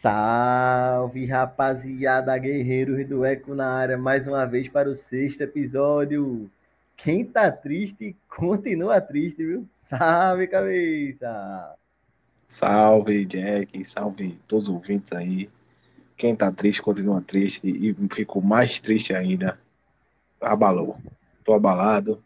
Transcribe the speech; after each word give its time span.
Salve, 0.00 1.26
rapaziada, 1.26 2.38
guerreiros 2.38 3.04
do 3.04 3.24
Eco 3.24 3.52
na 3.52 3.66
área, 3.66 3.98
mais 3.98 4.28
uma 4.28 4.46
vez 4.46 4.68
para 4.68 4.88
o 4.88 4.94
sexto 4.94 5.40
episódio. 5.40 6.48
Quem 6.96 7.24
tá 7.24 7.50
triste, 7.50 8.16
continua 8.28 9.00
triste, 9.00 9.44
viu? 9.44 9.68
Salve, 9.72 10.46
cabeça! 10.46 11.74
Salve, 12.46 13.24
Jack, 13.24 13.84
salve 13.84 14.38
todos 14.46 14.68
os 14.68 14.74
ouvintes 14.76 15.12
aí. 15.12 15.50
Quem 16.16 16.36
tá 16.36 16.52
triste, 16.52 16.80
continua 16.80 17.20
triste 17.20 17.66
e 17.68 17.92
ficou 18.14 18.40
mais 18.40 18.78
triste 18.78 19.12
ainda. 19.12 19.58
Abalou. 20.40 20.96
Tô 21.44 21.54
abalado. 21.54 22.22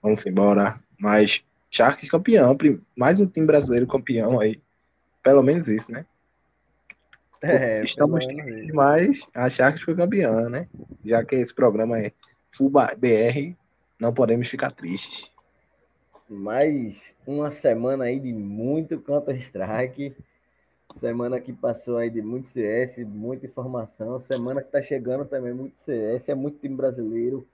Vamos 0.00 0.24
embora. 0.24 0.80
Mas 0.98 1.44
Sharks 1.70 2.08
campeão, 2.08 2.56
mais 2.96 3.20
um 3.20 3.26
time 3.26 3.46
brasileiro 3.46 3.86
campeão 3.86 4.40
aí. 4.40 4.58
Pelo 5.22 5.42
menos 5.42 5.68
isso, 5.68 5.92
né? 5.92 6.06
É, 7.40 7.82
Estamos 7.84 8.26
tristes 8.26 8.66
demais. 8.66 9.20
A 9.32 9.48
Sharks 9.48 9.82
foi 9.82 9.94
campeã, 9.94 10.48
né? 10.48 10.68
Já 11.04 11.24
que 11.24 11.36
esse 11.36 11.54
programa 11.54 11.98
é 11.98 12.12
Full 12.50 12.70
BR, 12.70 13.56
não 13.98 14.12
podemos 14.12 14.48
ficar 14.48 14.72
tristes. 14.72 15.30
Mais 16.28 17.14
uma 17.26 17.50
semana 17.50 18.04
aí 18.04 18.18
de 18.18 18.32
muito 18.32 19.00
Counter-Strike. 19.00 20.16
Semana 20.94 21.40
que 21.40 21.52
passou 21.52 21.96
aí 21.96 22.10
de 22.10 22.20
muito 22.20 22.48
CS, 22.48 22.98
muita 23.04 23.46
informação. 23.46 24.18
Semana 24.18 24.62
que 24.62 24.70
tá 24.70 24.82
chegando 24.82 25.24
também 25.24 25.54
muito 25.54 25.78
CS, 25.78 26.30
é 26.30 26.34
muito 26.34 26.58
time 26.58 26.74
brasileiro. 26.74 27.46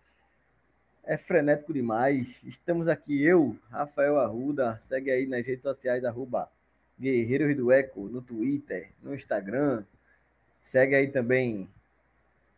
É 1.05 1.19
frenético 1.19 1.75
demais. 1.75 2.43
Estamos 2.45 2.89
aqui, 2.89 3.23
eu, 3.23 3.59
Rafael 3.69 4.19
Arruda. 4.19 4.79
Segue 4.79 5.11
aí 5.11 5.27
nas 5.27 5.47
redes 5.47 5.63
sociais, 5.63 6.05
arroba 6.05 6.51
Guerreiros 6.99 7.57
do 7.57 7.73
Eco 7.73 8.09
no 8.09 8.23
Twitter, 8.23 8.91
no 9.03 9.15
Instagram. 9.15 9.85
Segue 10.61 10.95
aí 10.95 11.09
também 11.09 11.69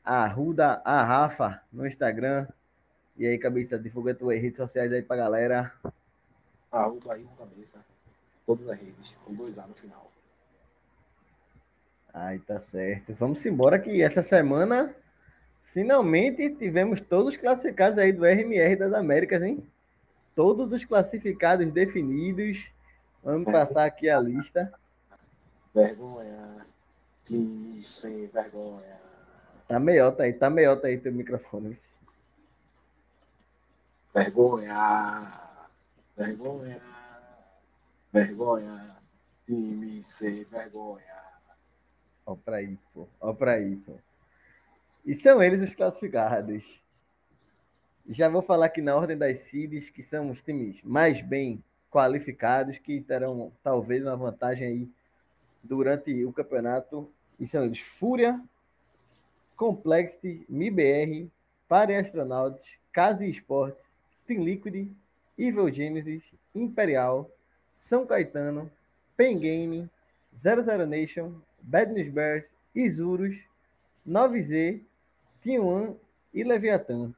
a 0.05 0.25
Arruda, 0.25 0.81
a 0.85 1.03
Rafa 1.03 1.61
no 1.73 1.87
Instagram. 1.87 2.47
E 3.17 3.27
aí, 3.27 3.39
cabeça, 3.39 3.79
divulga 3.79 4.15
tuas 4.15 4.39
redes 4.39 4.59
sociais 4.59 4.93
aí 4.93 5.03
pra 5.03 5.17
galera. 5.17 5.73
Arruda 6.71 7.15
aí 7.15 7.25
com 7.25 7.35
cabeça. 7.35 7.85
Todas 8.47 8.69
as 8.69 8.79
redes, 8.79 9.17
com 9.25 9.35
dois 9.35 9.59
A 9.59 9.67
no 9.67 9.75
final. 9.75 10.07
Aí 12.13 12.39
tá 12.39 12.61
certo. 12.61 13.13
Vamos 13.15 13.45
embora 13.45 13.79
que 13.79 14.01
essa 14.01 14.23
semana 14.23 14.95
finalmente 15.65 16.49
tivemos 16.51 17.01
todos 17.01 17.37
classificados 17.37 17.99
aí 17.99 18.13
do 18.13 18.25
RMR 18.25 18.77
das 18.77 18.93
Américas, 18.95 19.43
hein? 19.43 19.67
Todos 20.35 20.73
os 20.73 20.85
classificados 20.85 21.71
definidos. 21.73 22.71
Vamos 23.27 23.51
passar 23.51 23.87
aqui 23.87 24.09
a 24.09 24.21
lista. 24.21 24.73
Vergonha. 25.75 26.65
Que 27.25 27.81
sem 27.83 28.29
vergonha. 28.29 29.01
Tá 29.67 29.81
meiota 29.81 30.23
aí, 30.23 30.33
tá 30.33 30.49
meiota 30.49 30.87
aí 30.87 30.97
teu 30.97 31.13
microfone. 31.13 31.77
Vergonha. 34.15 35.33
Vergonha. 36.17 36.81
Vergonha. 38.13 38.97
Time 39.45 40.01
sem 40.05 40.45
vergonha. 40.45 41.03
Ó 42.25 42.37
pra 42.37 42.59
aí, 42.59 42.79
pô. 42.95 43.09
Ó 43.21 43.33
pra 43.33 43.55
aí, 43.55 43.75
pô. 43.75 43.99
E 45.05 45.17
são 45.17 45.43
eles 45.43 45.61
os 45.61 45.75
classificados. 45.75 46.81
Já 48.09 48.29
vou 48.29 48.41
falar 48.41 48.67
aqui 48.67 48.81
na 48.81 48.95
ordem 48.95 49.19
das 49.19 49.39
seeds, 49.39 49.91
que 49.91 50.05
são 50.05 50.31
os 50.31 50.41
times 50.41 50.81
mais 50.85 51.21
bem 51.21 51.61
qualificados 51.91 52.79
que 52.79 53.01
terão 53.01 53.53
talvez 53.63 54.03
uma 54.03 54.17
vantagem 54.17 54.67
aí 54.67 54.89
durante 55.63 56.25
o 56.25 56.33
campeonato. 56.33 57.11
E 57.39 57.47
são 57.47 57.65
eles: 57.65 57.81
Fúria, 57.81 58.41
Complexity, 59.57 60.45
MIBR, 60.49 61.31
Pare 61.69 61.97
Astronauts, 61.97 62.75
Case 62.93 63.29
Esportes, 63.29 63.85
Team 64.27 64.45
Liquid, 64.45 64.91
Evil 65.39 65.73
Genesis, 65.73 66.25
Imperial, 66.55 67.31
São 67.75 68.07
Caetano, 68.07 68.71
Pen 69.17 69.39
Game, 69.39 69.91
00 70.37 70.87
Nation, 70.87 71.35
Bad 71.61 71.93
News 71.93 72.09
Bears, 72.09 72.55
Isurus, 72.75 73.37
9Z, 74.07 74.81
Team 75.41 75.65
One 75.65 75.97
e 76.33 76.45
Leviathan. 76.45 77.13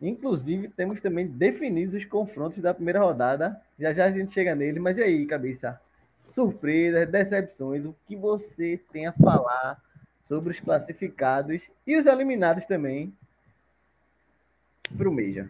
Inclusive, 0.00 0.68
temos 0.68 1.00
também 1.00 1.26
definidos 1.26 1.94
os 1.94 2.04
confrontos 2.04 2.58
da 2.58 2.72
primeira 2.72 3.00
rodada. 3.00 3.60
Já 3.78 3.92
já 3.92 4.06
a 4.06 4.10
gente 4.10 4.32
chega 4.32 4.54
nele, 4.54 4.80
mas 4.80 4.98
e 4.98 5.02
aí, 5.02 5.24
cabeça? 5.24 5.80
Surpresas, 6.26 7.08
decepções, 7.08 7.86
o 7.86 7.94
que 8.06 8.16
você 8.16 8.80
tem 8.92 9.06
a 9.06 9.12
falar 9.12 9.80
sobre 10.22 10.50
os 10.50 10.60
classificados 10.60 11.70
e 11.86 11.96
os 11.96 12.04
eliminados 12.04 12.66
também 12.66 13.14
para 14.96 15.08
o 15.08 15.12
Meja? 15.12 15.48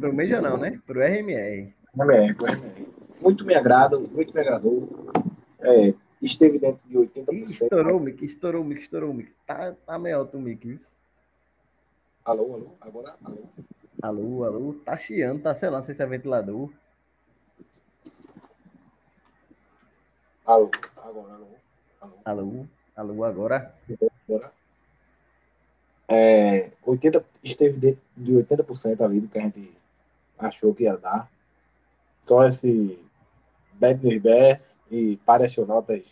Para 0.00 0.10
o 0.10 0.12
Meja 0.12 0.40
não, 0.40 0.56
né? 0.56 0.80
Para 0.86 0.98
o 0.98 1.02
RMR. 1.02 1.74
RMR, 1.94 2.32
RMR. 2.32 2.88
Muito 3.20 3.44
me 3.44 3.54
agrada, 3.54 3.98
muito 3.98 4.34
me 4.34 4.40
agradou. 4.40 5.12
É, 5.60 5.94
esteve 6.20 6.58
dentro 6.58 6.80
de 6.88 6.96
80%. 6.96 7.44
Estourou 7.44 7.98
o 7.98 8.00
mic, 8.00 8.24
estourou 8.24 8.62
o 8.62 8.64
mic, 8.64 8.80
estourou 8.80 9.10
o 9.10 9.14
mic. 9.14 9.32
Tá, 9.46 9.72
tá 9.86 9.98
meio 9.98 10.18
alto 10.18 10.38
o 10.38 10.40
mic, 10.40 10.68
isso. 10.68 10.96
Alô, 12.24 12.54
alô, 12.54 12.74
agora, 12.80 13.14
alô. 13.22 13.44
Alô, 14.02 14.44
alô, 14.44 14.74
tá 14.84 14.96
chiando, 14.96 15.42
tá, 15.42 15.54
sei 15.54 15.68
lá, 15.68 15.76
não 15.76 15.84
sei 15.84 15.94
se 15.94 16.02
é 16.02 16.06
ventilador. 16.06 16.70
Alô, 20.44 20.70
agora, 20.96 21.34
alô. 21.34 21.46
Alô, 22.00 22.14
alô, 22.24 22.66
alô 22.94 23.24
agora. 23.24 23.74
Agora. 24.28 24.52
É, 26.06 26.70
80, 26.84 27.24
esteve 27.42 27.78
dentro 27.78 28.02
de 28.14 28.32
80% 28.32 29.00
ali 29.00 29.20
do 29.20 29.28
que 29.28 29.38
a 29.38 29.42
gente 29.42 29.72
achou 30.38 30.74
que 30.74 30.82
ia 30.84 30.98
dar. 30.98 31.30
Só 32.20 32.44
esse 32.44 33.02
Bad 33.72 34.06
News 34.06 34.78
e 34.90 35.16
Paracionautas, 35.24 36.02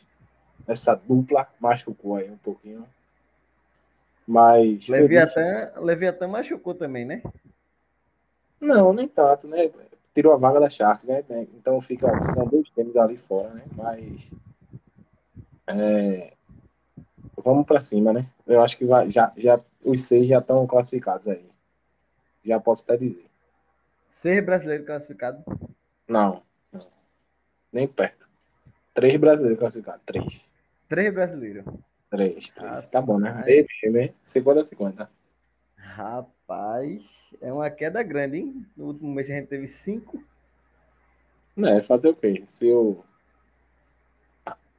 essa 0.67 0.95
dupla 0.95 1.47
machucou 1.61 2.17
aí 2.17 2.31
um 2.31 2.39
pouquinho. 2.39 2.87
Mas. 4.27 4.89
Leviatã, 4.89 5.73
Leviatã 5.77 6.27
machucou 6.27 6.75
também, 6.75 7.05
né? 7.05 7.23
Não, 8.59 8.95
nem 8.95 9.07
tanto, 9.07 9.47
né? 9.49 9.71
Tirou 10.15 10.33
a 10.33 10.37
vaga 10.37 10.61
da 10.61 10.69
Sharks, 10.69 11.07
né? 11.07 11.25
Então 11.55 11.81
fica, 11.81 12.23
são 12.23 12.47
dois 12.47 12.69
times 12.71 12.97
ali 12.97 13.19
fora, 13.19 13.51
né? 13.51 13.63
Mas. 13.75 14.31
É, 15.67 16.35
vamos 17.43 17.67
para 17.67 17.81
cima, 17.81 18.13
né? 18.13 18.27
Eu 18.47 18.63
acho 18.63 18.77
que 18.77 18.85
vai, 18.85 19.11
já, 19.11 19.33
já, 19.37 19.61
os 19.85 20.03
seis 20.03 20.29
já 20.29 20.39
estão 20.39 20.67
classificados 20.67 21.29
aí. 21.29 21.45
Já 22.45 22.61
posso 22.61 22.85
até 22.85 22.97
dizer. 22.97 23.27
Seis 24.11 24.45
brasileiros 24.45 24.87
classificados? 24.87 25.43
Não, 26.07 26.43
não. 26.73 26.87
Nem 27.73 27.89
perto. 27.89 28.29
Três 28.93 29.17
brasileiros 29.17 29.59
classificados. 29.59 30.03
Três. 30.05 30.45
Três 30.89 31.13
brasileiros. 31.13 31.65
Três, 32.11 32.53
três. 32.53 32.87
tá 32.89 33.01
bom, 33.01 33.19
né? 33.19 33.43
Time, 33.81 34.15
50 34.25 34.61
a 34.61 34.65
50. 34.65 35.11
Rapaz, 35.77 36.29
é 37.41 37.53
uma 37.53 37.71
queda 37.71 38.03
grande, 38.03 38.39
hein? 38.39 38.67
No 38.77 38.87
último 38.87 39.13
mês 39.13 39.31
a 39.31 39.35
gente 39.35 39.49
teve 39.49 39.67
cinco. 39.67 40.23
É, 41.57 41.83
fazer 41.83 42.09
o 42.09 42.15
quê? 42.15 42.43
Se 42.47 42.69
eu. 42.69 43.05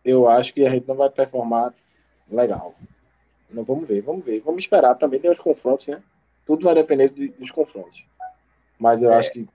Eu 0.04 0.28
acho 0.28 0.54
que 0.54 0.66
a 0.66 0.70
gente 0.70 0.88
não 0.88 0.96
vai 0.96 1.10
performar 1.10 1.74
legal. 2.30 2.76
Não, 3.50 3.64
vamos 3.64 3.88
ver, 3.88 4.02
vamos 4.02 4.26
ver. 4.26 4.42
Vamos 4.42 4.64
esperar. 4.64 4.96
Também 4.96 5.20
tem 5.20 5.32
os 5.32 5.40
confrontos, 5.40 5.88
né? 5.88 6.02
Tudo 6.46 6.64
vai 6.64 6.76
depender 6.76 7.10
dos 7.10 7.52
confrontos. 7.52 8.06
Mas 8.80 9.02
eu 9.02 9.12
é. 9.12 9.18
acho 9.18 9.32
que. 9.32 9.48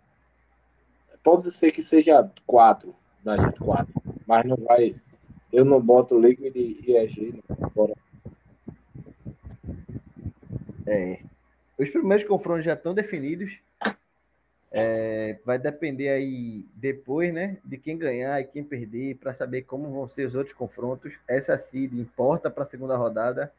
Pode 1.23 1.53
ser 1.53 1.73
que 1.73 1.83
seja 1.83 2.31
quatro 2.47 2.95
da 3.23 3.37
gente, 3.37 3.59
quatro. 3.59 3.93
Mas 4.27 4.47
não 4.47 4.57
vai 4.57 4.95
eu 5.53 5.65
não 5.65 5.81
boto 5.81 6.19
Liquid 6.19 6.55
e 6.57 6.97
EG 6.97 7.43
fora. 7.75 7.95
É. 10.87 11.21
Os 11.79 11.89
primeiros 11.89 12.27
confrontos 12.27 12.65
já 12.65 12.75
estão 12.75 12.93
definidos. 12.93 13.59
É, 14.71 15.39
vai 15.47 15.59
depender 15.59 16.11
aí 16.11 16.67
depois, 16.75 17.33
né, 17.33 17.57
de 17.65 17.79
quem 17.79 17.97
ganhar 17.97 18.39
e 18.39 18.45
quem 18.45 18.63
perder, 18.63 19.17
para 19.17 19.33
saber 19.33 19.63
como 19.63 19.91
vão 19.91 20.07
ser 20.07 20.27
os 20.27 20.35
outros 20.35 20.55
confrontos. 20.55 21.19
Essa 21.27 21.57
seed 21.57 21.95
importa 21.95 22.51
para 22.51 22.65
a 22.65 22.67
segunda 22.67 22.97
rodada. 22.97 23.53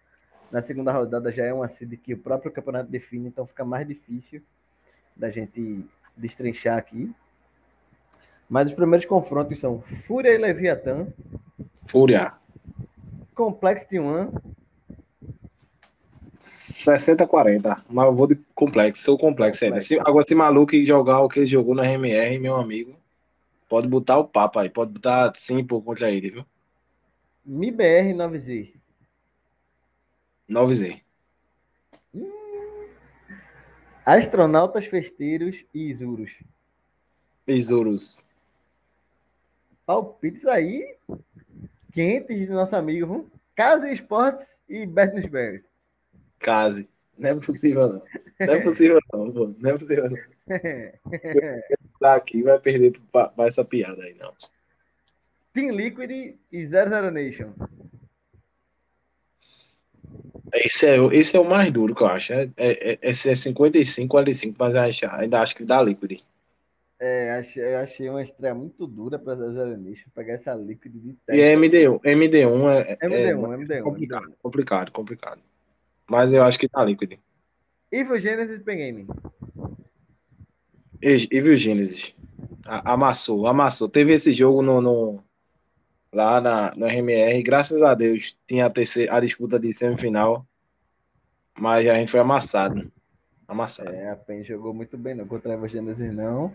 Na 0.52 0.62
segunda 0.62 0.92
rodada 0.92 1.32
já 1.32 1.46
é 1.46 1.54
uma 1.54 1.68
seed 1.68 1.98
que 1.98 2.14
o 2.14 2.18
próprio 2.18 2.52
campeonato 2.52 2.92
define, 2.92 3.28
então 3.28 3.46
fica 3.46 3.64
mais 3.64 3.88
difícil 3.88 4.42
da 5.16 5.32
gente 5.32 5.86
destrinchar 6.16 6.78
aqui. 6.78 7.14
Mas 8.48 8.70
os 8.70 8.74
primeiros 8.74 9.06
confrontos 9.06 9.60
são 9.60 9.82
Fúria 9.82 10.34
e 10.34 10.38
Leviatã, 10.38 11.08
Fúria. 11.88 12.34
Complexity 13.34 14.00
One. 14.00 14.32
60-40. 16.40 17.84
Mas 17.90 18.06
eu 18.06 18.16
vou 18.16 18.28
de 18.28 18.36
complexo. 18.56 19.04
Sou 19.04 19.18
complexo 19.18 19.66
ainda. 19.66 19.82
Se, 19.82 20.00
agora, 20.00 20.26
se 20.28 20.36
maluco 20.36 20.76
jogar 20.86 21.20
o 21.20 21.30
que 21.30 21.40
ele 21.40 21.50
jogou 21.50 21.76
no 21.76 21.82
RMR, 21.82 22.40
meu 22.40 22.56
amigo, 22.56 22.96
pode 23.68 23.88
botar 23.88 24.18
o 24.18 24.28
papo 24.28 24.60
aí. 24.60 24.70
Pode 24.70 24.92
botar 24.94 25.32
5 25.36 25.82
contra 25.82 26.10
ele, 26.10 26.32
viu? 26.32 26.46
MIBR 27.46 28.14
9Z. 28.16 28.74
9Z. 30.50 31.02
Astronautas 34.06 34.86
Festeiros 34.86 35.66
e 35.74 35.90
Isurus. 35.90 36.32
Isurus. 37.46 38.24
Palpites 39.86 40.46
aí 40.46 40.96
quentes 41.92 42.48
do 42.48 42.54
nosso 42.54 42.76
amigo, 42.76 43.06
viu? 43.06 43.32
Casa 43.56 43.92
Esportes 43.92 44.62
e 44.70 44.86
Betnos 44.86 45.26
Bears. 45.26 45.69
Case. 46.40 46.90
Não 47.18 47.30
é 47.30 47.36
possível, 47.36 47.88
não. 47.90 48.02
Não 48.48 48.54
é 48.54 48.62
possível, 48.62 49.00
não, 49.14 49.32
pô. 49.32 49.54
Não 49.60 49.70
é 49.70 49.74
possível, 49.74 50.10
não. 50.10 50.18
Tá 52.00 52.16
aqui 52.16 52.42
vai 52.42 52.58
perder 52.58 52.98
pra, 53.12 53.28
pra 53.28 53.46
essa 53.48 53.66
piada 53.66 54.02
aí, 54.04 54.14
não. 54.14 54.34
Team 55.52 55.76
Liquid 55.76 56.38
e 56.50 56.66
00 56.66 57.12
Nation. 57.12 57.52
Esse 60.54 60.88
é, 60.88 61.00
o- 61.00 61.12
esse 61.12 61.36
é 61.36 61.40
o 61.40 61.44
mais 61.48 61.72
duro 61.72 61.94
que 61.94 62.02
eu 62.02 62.08
acho. 62.08 62.34
É, 62.34 62.44
é, 62.58 62.94
é, 62.94 63.00
esse 63.04 63.30
é 63.30 63.36
55, 63.36 64.08
45, 64.10 64.56
mas 64.58 64.76
acho- 64.76 65.06
ainda 65.08 65.42
acho 65.42 65.56
que 65.56 65.66
dá 65.66 65.82
Liquid. 65.82 66.22
É, 67.02 67.32
achei, 67.32 67.64
eu 67.64 67.78
achei 67.80 68.10
uma 68.10 68.22
estreia 68.22 68.54
muito 68.56 68.86
dura 68.88 69.18
para 69.20 69.36
00 69.36 69.78
Nation 69.78 70.10
pegar 70.16 70.34
essa 70.34 70.54
Liquid 70.56 70.92
de 70.94 71.10
E 71.12 71.14
teste. 71.26 71.42
é 71.42 71.54
MD1. 71.56 72.00
MD1 72.04 72.70
é, 72.72 72.98
é, 73.00 73.08
MD1, 73.08 73.58
MD1, 73.58 73.84
complicado, 73.84 74.24
MD1. 74.26 74.34
complicado, 74.42 74.92
complicado. 74.92 75.42
Mas 76.10 76.34
eu 76.34 76.44
acho 76.44 76.58
que 76.60 76.68
dá 76.68 76.84
Liquid. 76.84 77.20
Evil 77.92 78.20
Genesis 78.20 78.60
Pen 78.60 78.78
Game. 78.78 79.08
E, 81.02 81.28
e 81.32 81.42
viu, 81.42 81.56
Gênesis? 81.56 82.14
A- 82.68 82.94
Amassou, 82.94 83.48
amassou. 83.48 83.88
Teve 83.88 84.14
esse 84.14 84.34
jogo 84.34 84.62
no, 84.62 84.82
no- 84.82 85.24
lá 86.14 86.42
na, 86.42 86.72
no 86.76 86.86
RMR. 86.86 87.42
Graças 87.44 87.82
a 87.82 87.94
Deus 87.94 88.38
tinha 88.48 88.66
a, 88.66 88.70
terceira, 88.70 89.16
a 89.16 89.20
disputa 89.20 89.60
de 89.60 89.72
semifinal. 89.74 90.46
Mas 91.58 91.88
a 91.88 91.96
gente 91.96 92.12
foi 92.12 92.20
amassado. 92.20 92.92
Amassado. 93.48 93.90
É, 93.90 94.10
a 94.12 94.16
PEN 94.16 94.44
jogou 94.44 94.74
muito 94.74 94.98
bem, 94.98 95.16
não. 95.16 95.28
Contra 95.28 95.52
a 95.52 95.56
Evil 95.56 95.68
Genesis, 95.68 96.14
não. 96.14 96.54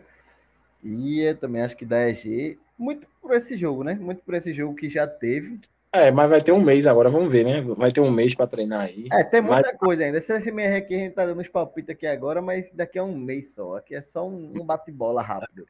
E 0.82 1.20
eu 1.20 1.36
também 1.36 1.62
acho 1.62 1.76
que 1.76 1.84
da 1.84 2.08
EG, 2.08 2.58
muito 2.78 3.06
por 3.20 3.32
esse 3.32 3.56
jogo, 3.56 3.82
né? 3.82 3.94
Muito 3.94 4.22
por 4.22 4.34
esse 4.34 4.52
jogo 4.52 4.74
que 4.74 4.88
já 4.88 5.06
teve. 5.06 5.60
É, 5.94 6.10
mas 6.10 6.28
vai 6.28 6.42
ter 6.42 6.50
um 6.50 6.60
mês 6.60 6.88
agora, 6.88 7.08
vamos 7.08 7.30
ver, 7.30 7.44
né? 7.44 7.60
Vai 7.60 7.88
ter 7.92 8.00
um 8.00 8.10
mês 8.10 8.34
pra 8.34 8.48
treinar 8.48 8.80
aí. 8.80 9.06
É, 9.12 9.22
tem 9.22 9.40
muita 9.40 9.76
coisa 9.76 10.02
ainda. 10.02 10.18
Esse 10.18 10.36
SMR 10.40 10.74
aqui 10.76 10.92
a 10.92 10.98
gente 10.98 11.14
tá 11.14 11.24
dando 11.24 11.40
os 11.40 11.46
palpites 11.46 11.94
aqui 11.94 12.04
agora, 12.04 12.42
mas 12.42 12.68
daqui 12.72 12.98
a 12.98 13.04
um 13.04 13.16
mês 13.16 13.54
só. 13.54 13.76
Aqui 13.76 13.94
é 13.94 14.00
só 14.00 14.26
um, 14.28 14.52
bate-bola 14.64 15.22
rápido. 15.22 15.64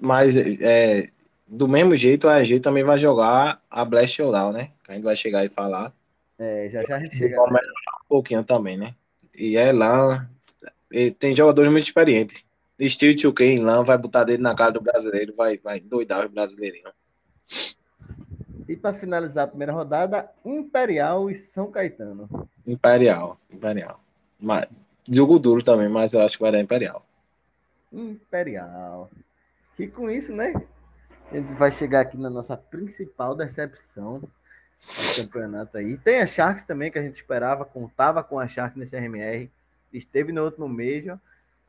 Mas 0.00 0.38
é, 0.38 1.10
do 1.46 1.68
mesmo 1.68 1.94
jeito, 1.94 2.28
a 2.28 2.40
EG 2.40 2.60
também 2.60 2.82
vai 2.82 2.96
jogar 2.96 3.60
a 3.70 3.84
Blast 3.84 4.16
Showdown, 4.16 4.52
né? 4.52 4.70
Que 4.82 4.92
a 4.92 4.94
gente 4.94 5.04
vai 5.04 5.14
chegar 5.14 5.44
e 5.44 5.50
falar. 5.50 5.92
É, 6.38 6.70
já 6.70 6.82
já 6.82 6.96
a 6.96 7.00
gente 7.00 7.14
chega. 7.14 7.36
Melhorar 7.36 7.98
um 8.04 8.08
pouquinho 8.08 8.42
também, 8.42 8.78
né? 8.78 8.94
E 9.36 9.58
é 9.58 9.70
e 10.90 11.10
tem 11.10 11.36
jogadores 11.36 11.70
muito 11.70 11.84
experientes. 11.84 12.42
Steel 12.80 13.14
2K 13.14 13.42
em 13.42 13.58
LAN 13.58 13.84
vai 13.84 13.98
botar 13.98 14.24
dedo 14.24 14.42
na 14.42 14.54
cara 14.54 14.72
do 14.72 14.80
brasileiro, 14.80 15.34
vai, 15.36 15.58
vai 15.58 15.78
doidar 15.78 16.24
os 16.24 16.32
brasileirinhos. 16.32 16.92
E 18.72 18.76
para 18.76 18.94
finalizar 18.94 19.44
a 19.44 19.48
primeira 19.48 19.70
rodada, 19.70 20.30
Imperial 20.42 21.30
e 21.30 21.34
São 21.34 21.70
Caetano. 21.70 22.48
Imperial, 22.66 23.38
Imperial. 23.50 24.00
Mas, 24.40 24.66
jogo 25.06 25.38
duro 25.38 25.62
também, 25.62 25.90
mas 25.90 26.14
eu 26.14 26.22
acho 26.22 26.38
que 26.38 26.42
vai 26.42 26.50
dar 26.50 26.58
Imperial. 26.58 27.04
Imperial. 27.92 29.10
E 29.78 29.86
com 29.86 30.08
isso, 30.08 30.32
né? 30.32 30.54
A 31.30 31.36
gente 31.36 31.52
vai 31.52 31.70
chegar 31.70 32.00
aqui 32.00 32.16
na 32.16 32.30
nossa 32.30 32.56
principal 32.56 33.36
decepção 33.36 34.20
do 34.20 35.16
campeonato 35.22 35.76
aí. 35.76 35.98
Tem 35.98 36.22
a 36.22 36.26
Sharks 36.26 36.64
também, 36.64 36.90
que 36.90 36.98
a 36.98 37.02
gente 37.02 37.16
esperava, 37.16 37.66
contava 37.66 38.24
com 38.24 38.40
a 38.40 38.48
Sharks 38.48 38.78
nesse 38.78 38.96
RMR. 38.96 39.50
Esteve 39.92 40.32
no 40.32 40.44
último 40.44 40.66
Major. 40.66 41.18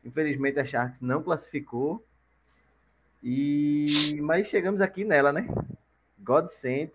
Infelizmente 0.05 0.57
a 0.57 0.63
Sharks 0.63 1.01
não 1.01 1.21
classificou. 1.21 2.01
E 3.21 4.17
mas 4.21 4.47
chegamos 4.47 4.79
aqui 4.79 5.03
nela, 5.03 5.33
né? 5.33 5.45
Godsend, 6.23 6.91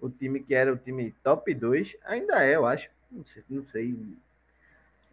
o 0.00 0.10
time 0.10 0.40
que 0.40 0.54
era 0.54 0.72
o 0.72 0.76
time 0.76 1.14
top 1.22 1.52
2, 1.54 1.96
ainda 2.04 2.44
é, 2.44 2.56
eu 2.56 2.66
acho. 2.66 2.90
Não 3.10 3.24
sei, 3.24 3.44
não 3.48 3.64
sei 3.64 3.96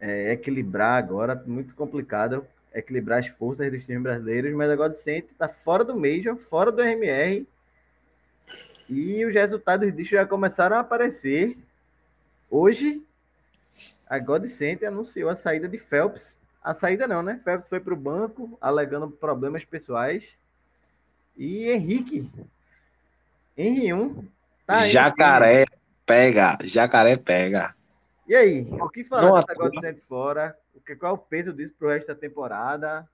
é, 0.00 0.32
equilibrar 0.32 0.96
agora, 1.02 1.40
muito 1.46 1.74
complicado 1.74 2.46
equilibrar 2.74 3.20
as 3.20 3.28
forças 3.28 3.70
dos 3.70 3.84
times 3.84 4.02
brasileiros, 4.02 4.52
mas 4.52 4.68
a 4.68 4.76
Godsend 4.76 5.26
está 5.26 5.48
fora 5.48 5.84
do 5.84 5.96
Major, 5.96 6.36
fora 6.36 6.72
do 6.72 6.82
RMR. 6.82 7.46
E 8.88 9.24
os 9.24 9.32
resultados 9.32 9.94
disso 9.94 10.10
já 10.10 10.26
começaram 10.26 10.76
a 10.76 10.80
aparecer. 10.80 11.56
Hoje, 12.50 13.02
a 14.08 14.18
Godsend 14.18 14.84
anunciou 14.84 15.30
a 15.30 15.36
saída 15.36 15.68
de 15.68 15.78
Phelps. 15.78 16.40
A 16.62 16.74
saída 16.74 17.06
não, 17.06 17.22
né? 17.22 17.40
Phelps 17.44 17.68
foi 17.68 17.78
para 17.78 17.94
o 17.94 17.96
banco, 17.96 18.58
alegando 18.60 19.08
problemas 19.08 19.64
pessoais. 19.64 20.36
E 21.36 21.70
Henrique, 21.70 22.30
Henry 23.56 23.92
1, 23.92 24.28
tá 24.66 24.80
aí. 24.80 24.90
Jacaré 24.90 25.64
pega, 26.04 26.58
jacaré 26.62 27.16
pega. 27.16 27.74
E 28.26 28.34
aí, 28.34 28.66
o 28.70 28.88
que 28.88 29.04
falar 29.04 29.22
Não 29.22 29.34
dessa. 29.34 29.54
Godsend 29.54 30.00
fora? 30.00 30.56
O 30.74 30.80
que, 30.80 30.96
qual 30.96 31.12
é 31.12 31.14
o 31.14 31.18
peso 31.18 31.52
disso 31.52 31.74
pro 31.78 31.88
resto 31.88 32.08
da 32.08 32.14
temporada? 32.14 33.08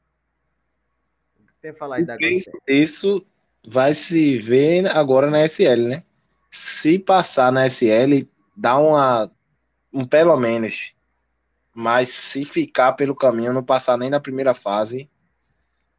O 1.38 1.46
que 1.46 1.52
tem 1.60 1.70
a 1.72 1.74
falar 1.74 1.96
aí 1.96 2.04
da 2.04 2.16
Isso, 2.16 2.50
Godsend? 2.50 2.82
isso 2.82 3.26
vai 3.66 3.92
se 3.94 4.38
ver 4.38 4.86
agora 4.86 5.30
na 5.30 5.44
SL, 5.46 5.88
né? 5.88 6.04
Se 6.50 6.98
passar 6.98 7.52
na 7.52 7.66
SL, 7.68 8.26
dá 8.56 8.78
uma 8.78 9.30
um 9.92 10.04
pelo 10.04 10.36
menos. 10.36 10.94
Mas 11.74 12.08
se 12.08 12.44
ficar 12.44 12.92
pelo 12.92 13.14
caminho, 13.14 13.52
não 13.52 13.62
passar 13.62 13.96
nem 13.96 14.10
na 14.10 14.20
primeira 14.20 14.54
fase, 14.54 15.08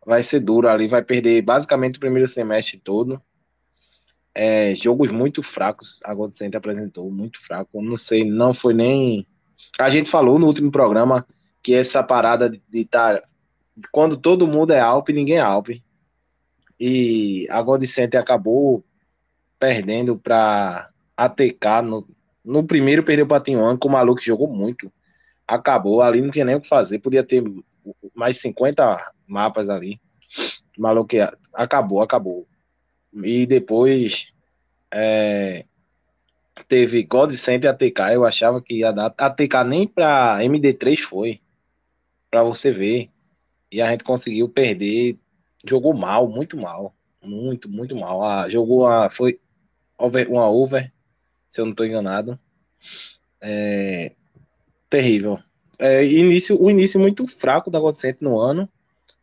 vai 0.05 0.23
ser 0.23 0.39
duro 0.39 0.67
ali, 0.67 0.87
vai 0.87 1.03
perder 1.03 1.41
basicamente 1.41 1.97
o 1.97 1.99
primeiro 1.99 2.27
semestre 2.27 2.77
todo. 2.77 3.21
É, 4.33 4.73
jogos 4.75 5.11
muito 5.11 5.43
fracos, 5.43 5.99
a 6.05 6.13
Gold 6.13 6.33
Center 6.33 6.57
apresentou, 6.57 7.11
muito 7.11 7.41
fraco. 7.41 7.81
Não 7.81 7.97
sei, 7.97 8.23
não 8.23 8.53
foi 8.53 8.73
nem. 8.73 9.27
A 9.79 9.89
gente 9.89 10.09
falou 10.09 10.39
no 10.39 10.47
último 10.47 10.71
programa 10.71 11.25
que 11.61 11.73
essa 11.73 12.01
parada 12.01 12.49
de 12.49 12.59
estar. 12.73 13.21
quando 13.91 14.17
todo 14.17 14.47
mundo 14.47 14.71
é 14.71 14.79
Alp, 14.79 15.09
ninguém 15.09 15.37
é 15.37 15.41
Alp. 15.41 15.69
E 16.79 17.47
a 17.49 17.61
Gold 17.61 17.85
Center 17.85 18.19
acabou 18.19 18.83
perdendo 19.59 20.17
para 20.17 20.89
ATK. 21.15 21.81
No, 21.83 22.07
no 22.43 22.63
primeiro 22.63 23.03
perdeu 23.03 23.27
para 23.27 23.43
Tinhuan, 23.43 23.77
que 23.77 23.85
o 23.85 23.91
maluco 23.91 24.21
jogou 24.21 24.47
muito. 24.47 24.91
Acabou, 25.47 26.01
ali 26.01 26.21
não 26.21 26.31
tinha 26.31 26.45
nem 26.45 26.55
o 26.55 26.61
que 26.61 26.67
fazer. 26.67 26.99
Podia 26.99 27.23
ter 27.23 27.43
mais 28.15 28.41
50 28.41 29.13
mapas 29.27 29.69
ali. 29.69 29.99
O 30.77 30.81
maluco 30.81 31.15
acabou, 31.53 32.01
acabou. 32.01 32.47
E 33.13 33.45
depois 33.45 34.33
é, 34.91 35.65
teve 36.67 37.03
God 37.03 37.31
e 37.33 37.67
ATK. 37.67 38.13
Eu 38.13 38.25
achava 38.25 38.61
que 38.61 38.79
ia 38.79 38.91
dar. 38.91 39.13
ATK 39.17 39.63
nem 39.65 39.87
para 39.87 40.39
MD3 40.39 40.99
foi. 40.99 41.41
Para 42.29 42.43
você 42.43 42.71
ver. 42.71 43.09
E 43.71 43.81
a 43.81 43.89
gente 43.91 44.03
conseguiu 44.03 44.47
perder. 44.49 45.17
Jogou 45.65 45.93
mal, 45.93 46.27
muito 46.27 46.57
mal. 46.57 46.95
Muito, 47.23 47.69
muito 47.69 47.95
mal. 47.95 48.23
Ah, 48.23 48.49
jogou 48.49 48.87
a. 48.87 49.09
Foi 49.09 49.39
over, 49.97 50.29
uma 50.29 50.49
over, 50.49 50.91
se 51.47 51.61
eu 51.61 51.65
não 51.65 51.71
estou 51.71 51.85
enganado. 51.85 52.39
É, 53.39 54.13
terrível. 54.89 55.39
É, 55.77 56.05
início, 56.05 56.61
o 56.61 56.69
início 56.69 56.99
muito 56.99 57.27
fraco 57.27 57.69
da 57.69 57.79
God 57.79 57.95
Center 57.95 58.27
no 58.27 58.39
ano. 58.39 58.67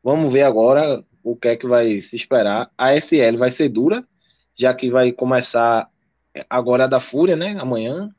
Vamos 0.03 0.33
ver 0.33 0.43
agora 0.43 1.05
o 1.31 1.37
que 1.37 1.49
é 1.49 1.57
que 1.57 1.67
vai 1.67 2.01
se 2.01 2.17
esperar. 2.17 2.71
A 2.77 2.95
SL 2.95 3.37
vai 3.37 3.51
ser 3.51 3.69
dura, 3.69 4.03
já 4.55 4.73
que 4.73 4.91
vai 4.91 5.13
começar 5.13 5.89
agora 6.49 6.85
a 6.85 6.89
da 6.89 7.01
Fúria, 7.01 7.37
né? 7.37 7.57
Amanhã. 7.61 8.11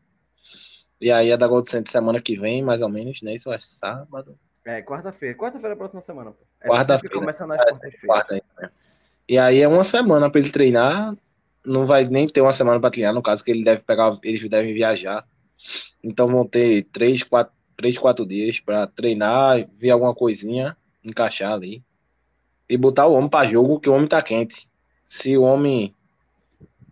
E 1.01 1.11
aí 1.11 1.31
a 1.31 1.35
da 1.35 1.47
Gold 1.47 1.69
Center 1.69 1.91
semana 1.91 2.21
que 2.21 2.37
vem, 2.37 2.61
mais 2.61 2.81
ou 2.81 2.89
menos, 2.89 3.21
né? 3.21 3.33
Isso 3.33 3.51
é 3.51 3.57
sábado. 3.57 4.37
É, 4.65 4.81
quarta-feira. 4.81 5.35
Quarta-feira 5.35 5.73
é 5.73 5.75
a 5.75 5.77
próxima 5.77 6.01
semana. 6.01 6.33
É, 6.61 6.67
Quarta-feira. 6.67 7.15
Começa 7.15 7.47
nas 7.47 7.59
É, 7.59 7.63
quartas-feiras. 7.63 8.01
Quarta 8.01 8.33
aí, 8.35 8.41
né? 8.61 8.69
E 9.27 9.37
aí 9.37 9.61
é 9.61 9.67
uma 9.67 9.83
semana 9.83 10.29
para 10.29 10.39
ele 10.39 10.51
treinar. 10.51 11.15
Não 11.65 11.85
vai 11.85 12.05
nem 12.05 12.27
ter 12.27 12.41
uma 12.41 12.53
semana 12.53 12.79
para 12.79 12.91
treinar, 12.91 13.13
no 13.13 13.21
caso 13.21 13.43
que 13.43 13.51
ele 13.51 13.63
deve 13.63 13.83
pegar, 13.83 14.11
eles 14.23 14.47
devem 14.47 14.73
viajar. 14.73 15.25
Então 16.03 16.27
vão 16.27 16.45
ter 16.45 16.83
três, 16.83 17.23
quatro, 17.23 17.53
três, 17.75 17.97
quatro 17.97 18.25
dias 18.25 18.59
para 18.59 18.87
treinar, 18.87 19.67
ver 19.73 19.91
alguma 19.91 20.13
coisinha, 20.13 20.75
encaixar 21.03 21.53
ali 21.53 21.83
e 22.69 22.77
botar 22.77 23.07
o 23.07 23.13
homem 23.13 23.29
para 23.29 23.49
jogo, 23.49 23.79
que 23.79 23.89
o 23.89 23.93
homem 23.93 24.07
tá 24.07 24.21
quente. 24.21 24.69
Se 25.05 25.35
o 25.35 25.41
homem 25.41 25.95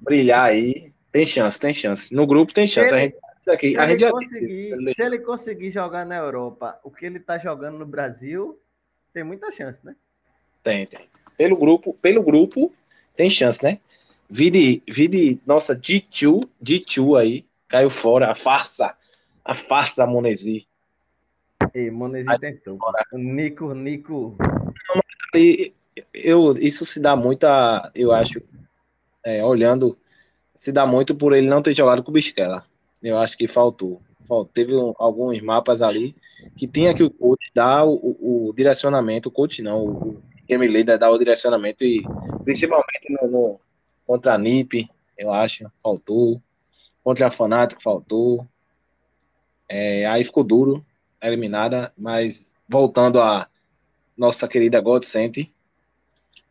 brilhar 0.01 0.45
aí, 0.45 0.91
tem 1.11 1.25
chance, 1.25 1.59
tem 1.59 1.73
chance. 1.73 2.11
No 2.13 2.25
grupo 2.25 2.53
tem 2.53 2.67
chance. 2.67 2.93
A 2.93 2.97
ele- 2.97 3.11
gente, 3.11 3.21
isso 3.39 3.51
aqui, 3.51 3.69
Se 3.71 3.77
a 3.77 3.87
gente 3.87 4.03
ele, 4.03 4.11
disse, 4.11 4.11
conseguir, 4.11 4.93
se 4.95 5.01
ele 5.03 5.19
conseguir 5.19 5.71
jogar 5.71 6.05
na 6.05 6.15
Europa 6.17 6.79
o 6.83 6.89
que 6.89 7.05
ele 7.05 7.19
tá 7.19 7.37
jogando 7.37 7.77
no 7.77 7.85
Brasil, 7.85 8.59
tem 9.13 9.23
muita 9.23 9.51
chance, 9.51 9.79
né? 9.85 9.95
Tem, 10.63 10.85
tem. 10.87 11.07
Pelo 11.37 11.55
grupo, 11.55 11.93
pelo 11.93 12.23
grupo 12.23 12.73
tem 13.15 13.29
chance, 13.29 13.63
né? 13.63 13.79
Vide, 14.29 14.81
vide 14.89 15.39
nossa 15.45 15.75
D2, 15.75 16.41
D2 16.61 17.17
aí, 17.19 17.45
caiu 17.67 17.89
fora, 17.89 18.31
a 18.31 18.35
farsa, 18.35 18.97
a 19.45 19.53
farsa 19.55 20.05
Monesi. 20.05 20.67
E 21.73 21.89
Monesi 21.89 22.27
tentou. 22.39 22.77
O 23.13 23.17
Nico, 23.17 23.73
Nico. 23.73 24.35
Eu, 26.13 26.53
isso 26.53 26.85
se 26.85 26.99
dá 26.99 27.15
muito 27.15 27.45
a, 27.45 27.91
eu 27.95 28.11
acho, 28.11 28.41
é, 29.23 29.43
olhando, 29.43 29.97
se 30.55 30.71
dá 30.71 30.85
muito 30.85 31.15
por 31.15 31.33
ele 31.33 31.47
não 31.47 31.61
ter 31.61 31.73
jogado 31.73 32.03
com 32.03 32.11
o 32.11 32.13
Bisquela. 32.13 32.63
Eu 33.01 33.17
acho 33.17 33.37
que 33.37 33.47
faltou. 33.47 34.01
faltou 34.27 34.51
teve 34.53 34.75
um, 34.75 34.93
alguns 34.97 35.39
mapas 35.41 35.81
ali 35.81 36.15
que 36.55 36.67
tinha 36.67 36.93
que 36.93 37.03
o 37.03 37.09
coach 37.09 37.51
dar 37.53 37.85
o, 37.85 37.93
o, 37.93 38.49
o 38.49 38.53
direcionamento, 38.53 39.29
o 39.29 39.31
coach 39.31 39.61
não, 39.61 39.85
o 39.85 40.23
game 40.47 40.67
leader 40.67 40.97
dar 40.97 41.11
o 41.11 41.17
direcionamento 41.17 41.83
e 41.83 42.03
principalmente 42.43 43.09
no, 43.09 43.27
no 43.27 43.59
contra 44.05 44.33
a 44.33 44.37
NIP, 44.37 44.89
eu 45.17 45.31
acho, 45.31 45.69
faltou. 45.83 46.41
Contra 47.03 47.27
a 47.27 47.31
Fanático, 47.31 47.81
faltou. 47.81 48.47
É, 49.69 50.05
aí 50.05 50.23
ficou 50.23 50.43
duro, 50.43 50.85
eliminada, 51.21 51.91
mas 51.97 52.51
voltando 52.67 53.19
a 53.19 53.47
nossa 54.17 54.47
querida 54.47 54.81
Godsend, 54.81 55.51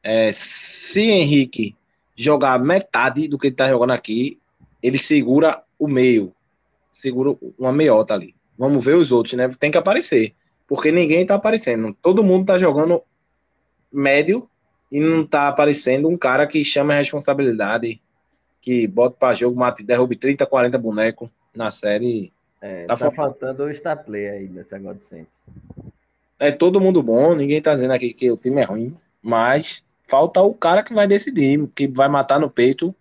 é, 0.02 0.30
se 0.32 1.02
Henrique 1.02 1.74
jogar 2.14 2.58
metade 2.58 3.28
do 3.28 3.38
que 3.38 3.48
ele 3.48 3.56
tá 3.56 3.68
jogando 3.68 3.92
aqui, 3.92 4.38
ele 4.82 4.98
segura 4.98 5.62
o 5.78 5.88
meio, 5.88 6.32
segura 6.90 7.36
uma 7.58 7.72
meiota 7.72 8.14
ali. 8.14 8.34
Vamos 8.56 8.84
ver 8.84 8.96
os 8.96 9.12
outros, 9.12 9.34
né? 9.34 9.48
Tem 9.58 9.70
que 9.70 9.76
aparecer, 9.76 10.32
porque 10.66 10.92
ninguém 10.92 11.26
tá 11.26 11.34
aparecendo. 11.34 11.94
Todo 12.00 12.22
mundo 12.22 12.46
tá 12.46 12.58
jogando 12.58 13.02
médio 13.92 14.48
e 14.90 15.00
não 15.00 15.26
tá 15.26 15.48
aparecendo 15.48 16.08
um 16.08 16.16
cara 16.16 16.46
que 16.46 16.64
chama 16.64 16.94
a 16.94 16.98
responsabilidade, 16.98 18.00
que 18.60 18.86
bota 18.86 19.16
para 19.18 19.34
jogo, 19.34 19.58
mate, 19.58 19.82
derrube 19.82 20.16
30, 20.16 20.46
40 20.46 20.78
bonecos 20.78 21.28
na 21.54 21.70
série. 21.70 22.32
É, 22.60 22.84
tá, 22.84 22.96
tá 22.96 23.10
faltando 23.10 23.64
o 23.64 23.74
star 23.74 24.04
play 24.04 24.28
aí 24.28 24.48
nesse 24.48 24.70
centro. 25.00 25.26
É 26.38 26.52
todo 26.52 26.80
mundo 26.80 27.02
bom, 27.02 27.34
ninguém 27.34 27.62
tá 27.62 27.74
dizendo 27.74 27.92
aqui 27.92 28.12
que 28.12 28.30
o 28.30 28.36
time 28.36 28.60
é 28.60 28.64
ruim, 28.64 28.96
mas 29.22 29.84
falta 30.06 30.42
o 30.42 30.54
cara 30.54 30.82
que 30.82 30.94
vai 30.94 31.06
decidir, 31.06 31.66
que 31.74 31.86
vai 31.86 32.08
matar 32.08 32.38
no 32.38 32.50
peito. 32.50 32.94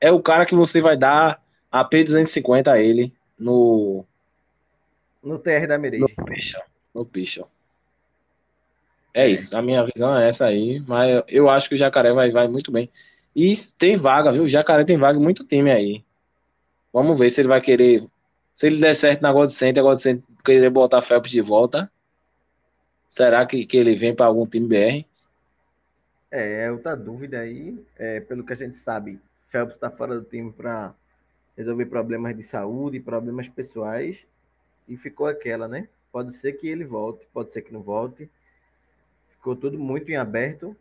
É 0.00 0.10
o 0.10 0.22
cara 0.22 0.46
que 0.46 0.54
você 0.54 0.80
vai 0.80 0.96
dar 0.96 1.42
a 1.70 1.84
P250 1.84 2.68
a 2.68 2.80
ele 2.80 3.12
no. 3.38 4.04
No 5.22 5.38
TR 5.38 5.66
da 5.66 5.78
Mirage. 5.78 6.00
No 6.00 6.24
Pichel. 6.24 6.62
No 6.94 7.04
Pichel. 7.04 7.48
É, 9.12 9.22
é, 9.22 9.28
isso, 9.28 9.56
a 9.56 9.62
minha 9.62 9.84
visão 9.84 10.16
é 10.16 10.28
essa 10.28 10.46
aí, 10.46 10.80
mas 10.86 11.22
eu 11.28 11.48
acho 11.48 11.68
que 11.68 11.74
o 11.74 11.78
Jacaré 11.78 12.12
vai, 12.12 12.30
vai 12.30 12.46
muito 12.46 12.70
bem. 12.70 12.88
E 13.34 13.52
tem 13.78 13.96
vaga, 13.96 14.32
viu? 14.32 14.44
O 14.44 14.48
Jacaré 14.48 14.84
tem 14.84 14.96
vaga 14.96 15.18
muito 15.18 15.44
time 15.44 15.70
aí. 15.70 16.04
Vamos 16.92 17.18
ver 17.18 17.30
se 17.30 17.40
ele 17.40 17.48
vai 17.48 17.60
querer. 17.60 18.04
Se 18.54 18.66
ele 18.66 18.78
der 18.78 18.94
certo 18.94 19.20
na 19.20 19.32
God 19.32 19.50
Center, 19.50 19.82
a 19.82 19.86
God 19.86 19.98
Center 19.98 20.22
querer 20.44 20.70
botar 20.70 21.02
Phelps 21.02 21.30
de 21.30 21.40
volta. 21.40 21.90
Será 23.08 23.46
que, 23.46 23.64
que 23.64 23.76
ele 23.76 23.96
vem 23.96 24.14
para 24.14 24.26
algum 24.26 24.46
time 24.46 24.68
BR? 24.68 25.06
É, 26.30 26.70
outra 26.70 26.94
dúvida 26.94 27.40
aí. 27.40 27.82
É, 27.96 28.20
pelo 28.20 28.44
que 28.44 28.52
a 28.52 28.56
gente 28.56 28.76
sabe, 28.76 29.18
Phelps 29.46 29.74
está 29.74 29.90
fora 29.90 30.20
do 30.20 30.24
time 30.24 30.52
para 30.52 30.94
resolver 31.56 31.86
problemas 31.86 32.36
de 32.36 32.42
saúde, 32.42 33.00
problemas 33.00 33.48
pessoais. 33.48 34.26
E 34.86 34.96
ficou 34.96 35.26
aquela, 35.26 35.66
né? 35.66 35.88
Pode 36.12 36.34
ser 36.34 36.52
que 36.52 36.68
ele 36.68 36.84
volte, 36.84 37.26
pode 37.32 37.50
ser 37.50 37.62
que 37.62 37.72
não 37.72 37.82
volte. 37.82 38.30
Ficou 39.30 39.56
tudo 39.56 39.78
muito 39.78 40.10
em 40.10 40.16
aberto. 40.16 40.76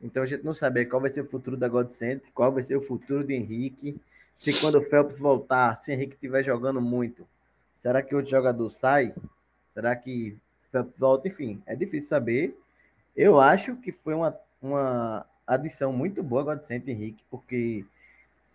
Então 0.00 0.22
a 0.22 0.26
gente 0.26 0.44
não 0.44 0.54
sabe 0.54 0.84
qual 0.86 1.00
vai 1.00 1.10
ser 1.10 1.20
o 1.20 1.26
futuro 1.26 1.56
da 1.56 1.68
Godsend, 1.68 2.22
qual 2.34 2.52
vai 2.52 2.62
ser 2.62 2.76
o 2.76 2.80
futuro 2.80 3.24
de 3.24 3.34
Henrique. 3.34 4.00
Se 4.36 4.52
quando 4.60 4.78
o 4.78 4.82
Phelps 4.82 5.18
voltar, 5.18 5.76
se 5.76 5.92
Henrique 5.92 6.14
estiver 6.14 6.42
jogando 6.42 6.80
muito, 6.80 7.26
será 7.78 8.02
que 8.02 8.14
outro 8.14 8.30
jogador 8.30 8.68
sai? 8.70 9.14
Será 9.72 9.94
que 9.94 10.36
Enfim, 11.24 11.62
é 11.66 11.74
difícil 11.74 12.08
saber. 12.08 12.58
Eu 13.16 13.40
acho 13.40 13.76
que 13.76 13.92
foi 13.92 14.14
uma, 14.14 14.36
uma 14.60 15.26
adição 15.46 15.92
muito 15.92 16.22
boa 16.22 16.42
a 16.42 16.44
Godsend 16.54 16.90
Henrique, 16.90 17.24
porque 17.30 17.84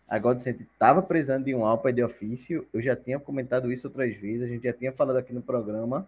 a 0.08 0.18
Godsend 0.18 0.64
estava 0.64 1.02
precisando 1.02 1.46
de 1.46 1.54
um 1.54 1.66
Alpa 1.66 1.92
de 1.94 2.04
ofício. 2.04 2.68
Eu 2.74 2.82
já 2.82 2.96
tinha 2.96 3.20
comentado 3.20 3.72
isso 3.72 3.88
outras 3.88 4.16
vezes, 4.16 4.44
a 4.44 4.48
gente 4.48 4.64
já 4.64 4.74
tinha 4.74 4.92
falado 4.92 5.18
aqui 5.18 5.34
no 5.34 5.42
programa. 5.42 6.08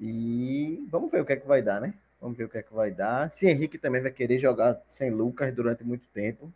E 0.00 0.86
vamos 0.90 1.10
ver 1.10 1.22
o 1.22 1.24
que 1.24 1.32
é 1.32 1.36
que 1.36 1.46
vai 1.46 1.62
dar, 1.62 1.80
né? 1.80 1.92
Vamos 2.20 2.36
ver 2.36 2.44
o 2.44 2.48
que 2.48 2.58
é 2.58 2.62
que 2.62 2.72
vai 2.72 2.90
dar. 2.90 3.30
Se 3.30 3.48
Henrique 3.48 3.78
também 3.78 4.00
vai 4.00 4.10
querer 4.10 4.38
jogar 4.38 4.80
sem 4.86 5.10
Lucas 5.10 5.52
durante 5.54 5.84
muito 5.84 6.06
tempo, 6.12 6.52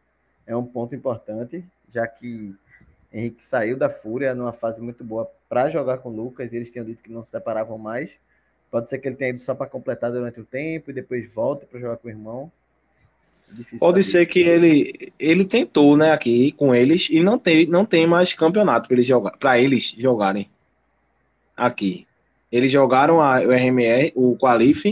é 0.47 0.57
um 0.57 0.67
ponto 0.67 0.95
importante, 0.95 1.65
já 1.89 2.07
que 2.07 2.55
Henrique 3.13 3.45
saiu 3.45 3.77
da 3.77 3.91
Fúria 3.91 4.35
numa 4.35 4.53
fase 4.53 4.81
muito 4.81 5.05
boa 5.05 5.31
para 5.49 5.69
jogar 5.69 5.99
com 5.99 6.09
Lucas, 6.09 6.53
eles 6.53 6.71
tinham 6.71 6.85
dito 6.85 7.03
que 7.03 7.13
não 7.13 7.23
se 7.23 7.31
separavam 7.31 7.79
mais. 7.79 8.11
Pode 8.73 8.89
ser 8.89 8.99
que 8.99 9.07
ele 9.07 9.17
tenha 9.17 9.31
ido 9.31 9.39
só 9.39 9.55
para 9.55 9.67
completar 9.67 10.11
durante 10.11 10.41
o 10.41 10.45
tempo 10.47 10.91
e 10.91 10.95
depois 10.95 11.31
volte 11.33 11.67
para 11.67 11.79
jogar 11.79 11.99
com 11.99 12.09
o 12.09 12.11
irmão. 12.11 12.51
Difícil 13.51 13.79
Pode 13.79 14.03
saber. 14.03 14.25
ser 14.25 14.27
que 14.27 14.41
ele 14.41 15.13
ele 15.19 15.45
tentou, 15.45 15.95
né, 15.95 16.11
aqui 16.11 16.53
com 16.53 16.75
eles 16.75 17.09
e 17.11 17.23
não 17.23 17.39
tem 17.39 17.67
não 17.67 17.85
tem 17.85 18.07
mais 18.07 18.33
campeonato 18.33 18.89
para 18.89 18.97
eles 18.97 19.07
jogar, 19.07 19.37
para 19.37 19.59
eles 19.59 19.95
jogarem 19.99 20.49
aqui. 21.55 22.07
Eles 22.51 22.73
jogaram 22.73 23.21
a, 23.21 23.43
o 23.43 23.53
RMR, 23.53 24.11
o 24.15 24.39
Qualif 24.39 24.91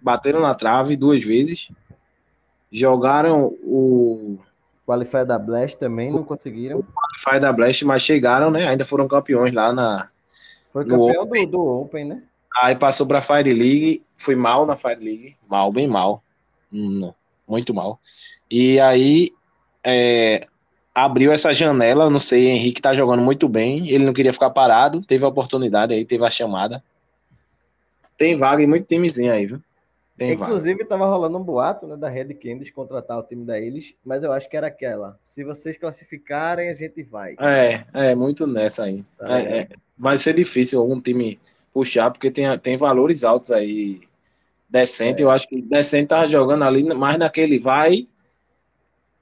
bateram 0.00 0.40
na 0.40 0.54
trave 0.54 0.96
duas 0.96 1.24
vezes. 1.24 1.68
Jogaram 2.70 3.46
o. 3.64 4.38
Qualify 4.86 5.24
da 5.24 5.36
Blast 5.36 5.76
também, 5.78 6.12
não 6.12 6.22
conseguiram. 6.22 6.78
O 6.78 6.84
Qualify 6.84 7.40
da 7.40 7.52
Blast, 7.52 7.84
mas 7.84 8.02
chegaram, 8.02 8.52
né? 8.52 8.68
Ainda 8.68 8.84
foram 8.84 9.08
campeões 9.08 9.52
lá 9.52 9.72
na. 9.72 10.08
Foi 10.68 10.84
campeão. 10.84 11.26
Do, 11.26 11.46
do 11.46 11.60
Open, 11.60 12.04
né? 12.04 12.22
Aí 12.62 12.74
passou 12.74 13.06
pra 13.06 13.20
Fire 13.20 13.52
League, 13.52 14.02
foi 14.16 14.34
mal 14.34 14.64
na 14.64 14.76
Fire 14.76 15.02
League. 15.02 15.36
Mal, 15.48 15.70
bem 15.72 15.86
mal. 15.86 16.22
Hum, 16.72 17.12
muito 17.46 17.74
mal. 17.74 18.00
E 18.50 18.80
aí 18.80 19.32
é, 19.84 20.46
abriu 20.94 21.30
essa 21.30 21.52
janela, 21.52 22.08
não 22.08 22.18
sei, 22.18 22.48
Henrique 22.48 22.80
tá 22.80 22.94
jogando 22.94 23.22
muito 23.22 23.48
bem, 23.48 23.90
ele 23.90 24.04
não 24.04 24.14
queria 24.14 24.32
ficar 24.32 24.50
parado, 24.50 25.02
teve 25.02 25.24
a 25.24 25.28
oportunidade 25.28 25.92
aí, 25.92 26.04
teve 26.04 26.24
a 26.24 26.30
chamada. 26.30 26.82
Tem 28.16 28.34
vaga 28.34 28.62
em 28.62 28.66
muito 28.66 28.86
timezinho 28.86 29.32
aí, 29.32 29.44
viu? 29.44 29.60
Tem 30.16 30.32
Inclusive, 30.32 30.82
estava 30.82 31.04
rolando 31.04 31.36
um 31.36 31.42
boato 31.42 31.86
né, 31.86 31.94
da 31.94 32.08
Red 32.08 32.32
Candies 32.34 32.70
contratar 32.70 33.18
o 33.18 33.22
time 33.22 33.44
da 33.44 33.60
eles, 33.60 33.94
mas 34.02 34.24
eu 34.24 34.32
acho 34.32 34.48
que 34.48 34.56
era 34.56 34.68
aquela. 34.68 35.18
Se 35.22 35.44
vocês 35.44 35.76
classificarem, 35.76 36.70
a 36.70 36.74
gente 36.74 37.02
vai. 37.02 37.36
É, 37.38 37.84
é 37.92 38.14
muito 38.14 38.46
nessa 38.46 38.84
aí. 38.84 39.04
Tá 39.18 39.38
é, 39.38 39.58
é, 39.58 39.68
vai 39.98 40.16
ser 40.16 40.32
difícil 40.32 40.80
algum 40.80 40.98
time 40.98 41.38
puxar, 41.76 42.10
porque 42.10 42.30
tem, 42.30 42.58
tem 42.58 42.78
valores 42.78 43.22
altos 43.22 43.50
aí. 43.50 44.00
Decente, 44.66 45.22
é. 45.22 45.26
eu 45.26 45.30
acho 45.30 45.46
que 45.46 45.60
Decente 45.60 46.08
tava 46.08 46.26
jogando 46.26 46.64
ali 46.64 46.82
mais 46.82 47.18
naquele 47.18 47.58
vai, 47.58 48.08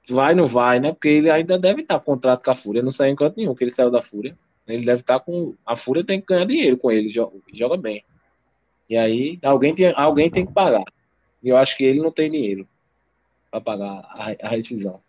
vai, 0.09 0.33
não 0.33 0.47
vai, 0.47 0.79
né? 0.79 0.93
Porque 0.93 1.09
ele 1.09 1.29
ainda 1.29 1.59
deve 1.59 1.81
estar 1.81 1.99
com 1.99 2.13
contrato 2.13 2.43
com 2.45 2.51
a 2.51 2.55
Fúria, 2.55 2.81
não 2.81 2.91
saiu 2.91 3.11
em 3.11 3.15
canto 3.15 3.35
nenhum, 3.35 3.53
que 3.53 3.65
ele 3.65 3.71
saiu 3.71 3.91
da 3.91 4.01
Fúria. 4.01 4.37
Ele 4.65 4.85
deve 4.85 5.01
estar 5.01 5.19
com. 5.19 5.49
A 5.65 5.75
Fúria 5.75 6.03
tem 6.03 6.21
que 6.21 6.27
ganhar 6.27 6.45
dinheiro 6.45 6.77
com 6.77 6.89
ele, 6.89 7.09
joga, 7.09 7.35
joga 7.53 7.75
bem. 7.75 8.05
E 8.89 8.95
aí 8.95 9.37
alguém 9.43 9.75
tem, 9.75 9.93
alguém 9.93 10.31
tem 10.31 10.45
que 10.45 10.53
pagar. 10.53 10.85
E 11.43 11.49
eu 11.49 11.57
acho 11.57 11.75
que 11.75 11.83
ele 11.83 11.99
não 12.01 12.11
tem 12.11 12.31
dinheiro 12.31 12.65
para 13.51 13.59
pagar 13.59 14.05
a, 14.17 14.47
a, 14.47 14.49
rescisão. 14.49 15.01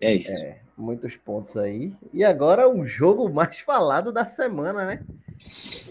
É 0.00 0.14
isso. 0.14 0.36
É, 0.36 0.58
muitos 0.76 1.16
pontos 1.16 1.56
aí. 1.56 1.92
E 2.12 2.24
agora 2.24 2.68
o 2.68 2.86
jogo 2.86 3.28
mais 3.28 3.58
falado 3.58 4.12
da 4.12 4.24
semana, 4.24 4.84
né? 4.86 5.04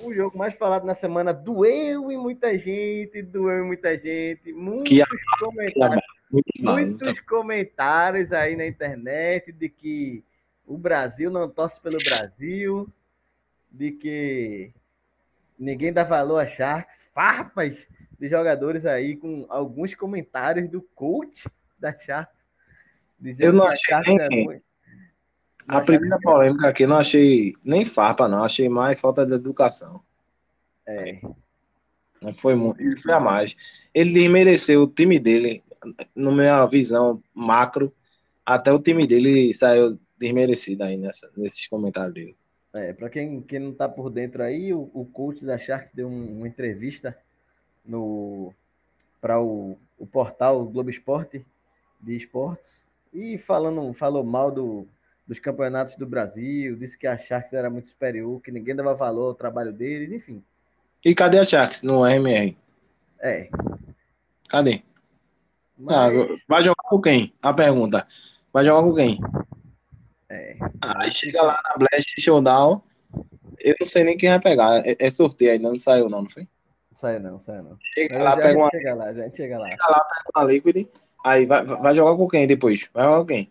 O 0.04 0.13
jogo 0.13 0.38
mais 0.38 0.56
falado 0.56 0.86
na 0.86 0.94
semana 0.94 1.34
doeu 1.34 2.12
em 2.12 2.18
muita 2.18 2.58
gente, 2.58 3.22
doeu 3.22 3.63
em 3.63 3.68
muita 3.68 3.98
gente. 3.98 4.51
Muitos 4.54 4.89
que 4.89 5.46
comentários. 5.46 6.04
muitos 6.60 7.20
comentários 7.20 8.32
aí 8.32 8.56
na 8.56 8.66
internet 8.66 9.51
de 9.51 9.70
que 9.70 10.24
o 10.66 10.78
Brasil 10.78 11.30
não 11.30 11.50
torce 11.50 11.82
pelo 11.82 11.98
Brasil, 11.98 12.88
de 13.72 13.92
que 13.92 14.74
Ninguém 15.60 15.92
dá 15.92 16.06
valor 16.06 16.39
a 16.39 16.46
Sharks. 16.46 17.10
Farpas 17.13 17.86
de 18.18 18.30
jogadores 18.30 18.86
aí 18.86 19.18
com 19.18 19.46
alguns 19.50 19.94
comentários 19.94 20.70
do 20.70 20.82
coach 20.82 21.50
da 21.78 21.96
Sharks. 21.96 22.48
Dizendo 23.19 23.47
eu 23.47 23.53
não 23.53 23.65
achei 23.65 23.85
que 23.85 23.93
a 23.93 24.03
Sharks 24.03 24.29
nem... 24.29 24.41
é 24.41 24.43
muito. 24.45 24.63
A 25.67 25.81
primeira 25.81 26.17
que... 26.17 26.23
polêmica 26.23 26.67
aqui 26.67 26.88
não 26.88 26.97
achei 26.97 27.53
nem 27.63 27.85
farpa, 27.85 28.27
não. 28.27 28.43
Achei 28.43 28.67
mais 28.67 28.99
falta 28.99 29.25
de 29.25 29.33
educação. 29.33 30.01
É. 30.88 31.21
Não 32.21 32.33
foi 32.33 32.55
muito. 32.55 32.81
Ele 32.81 32.97
foi 32.97 33.13
a 33.13 33.19
mais. 33.19 33.55
Ele 33.93 34.11
desmereceu 34.11 34.81
o 34.81 34.88
time 34.88 35.19
dele, 35.19 35.63
na 36.15 36.31
minha 36.31 36.65
visão 36.65 37.21
macro, 37.33 37.93
até 38.45 38.71
o 38.71 38.79
time 38.79 39.05
dele 39.05 39.53
saiu 39.53 39.99
desmerecido 40.17 40.83
aí 40.83 40.97
nessa, 40.97 41.29
nesses 41.38 41.67
comentários 41.67 42.13
dele. 42.15 42.35
É, 42.75 42.93
para 42.93 43.09
quem, 43.09 43.41
quem 43.41 43.59
não 43.59 43.71
está 43.71 43.88
por 43.88 44.09
dentro 44.09 44.43
aí, 44.43 44.73
o, 44.73 44.89
o 44.93 45.05
coach 45.05 45.45
da 45.45 45.57
Sharks 45.57 45.91
deu 45.91 46.07
um, 46.07 46.38
uma 46.38 46.47
entrevista 46.47 47.17
no 47.85 48.53
para 49.21 49.41
o, 49.41 49.77
o 49.97 50.05
portal 50.05 50.65
Globo 50.65 50.89
Esporte 50.89 51.45
de 51.99 52.15
esportes 52.15 52.85
E 53.13 53.38
falando, 53.38 53.92
falou 53.94 54.24
mal 54.24 54.51
do, 54.51 54.88
dos 55.28 55.39
campeonatos 55.39 55.96
do 55.96 56.06
Brasil, 56.06 56.75
disse 56.75 56.98
que 56.98 57.08
a 57.08 57.18
Sharks 57.18 57.54
era 57.54 57.70
muito 57.70 57.88
superior, 57.88 58.42
que 58.42 58.51
ninguém 58.51 58.75
dava 58.75 58.94
valor 58.94 59.28
ao 59.28 59.36
trabalho 59.36 59.74
deles, 59.74 60.12
enfim. 60.12 60.44
E 61.04 61.16
cadê 61.16 61.39
a 61.39 61.44
Sharks 61.44 61.84
no 61.84 62.04
RMR? 62.06 62.58
É. 63.22 63.50
Cadê? 64.50 64.84
Ah, 65.88 66.10
Mas, 66.12 66.44
vai 66.48 66.63
jogar 66.63 66.84
com 66.84 67.01
quem? 67.01 67.34
A 67.42 67.54
pergunta. 67.54 68.06
Vai 68.51 68.66
jogar 68.66 68.84
com 68.84 68.94
quem? 68.96 69.20
é, 70.30 70.58
Aí 70.82 71.12
chega 71.12 71.42
lá 71.42 71.60
na 71.63 71.75
Blast 71.78 72.20
Showdown. 72.20 72.82
Eu 73.60 73.75
não 73.80 73.88
sei 73.88 74.04
nem 74.04 74.18
quem 74.18 74.30
vai 74.30 74.39
pegar. 74.39 74.86
É, 74.88 74.96
é 75.00 75.10
sorteio 75.12 75.51
ainda, 75.51 75.70
não 75.70 75.78
saiu 75.78 76.10
não, 76.10 76.24
não 76.24 76.30
foi? 76.30 76.48
saiu 76.94 77.20
não, 77.20 77.39
saiu 77.39 77.63
não. 77.63 77.78
Chega 77.94 78.20
Mas 78.20 78.24
lá, 78.24 78.36
pega 78.38 78.48
gente 78.50 78.58
uma, 78.58 78.70
chega 78.70 78.94
lá, 78.96 79.13
já 79.13 79.22
a 79.22 79.25
gente 79.25 79.38
chega 79.38 79.60
lá. 79.60 79.70
uma 80.36 80.44
Liquid. 80.46 80.88
Aí 81.23 81.45
vai, 81.45 81.65
vai 81.65 81.95
jogar 81.95 82.15
com 82.15 82.27
quem 82.27 82.47
depois? 82.47 82.88
Vai 82.93 83.03
jogar 83.03 83.19
com 83.19 83.25
quem? 83.25 83.49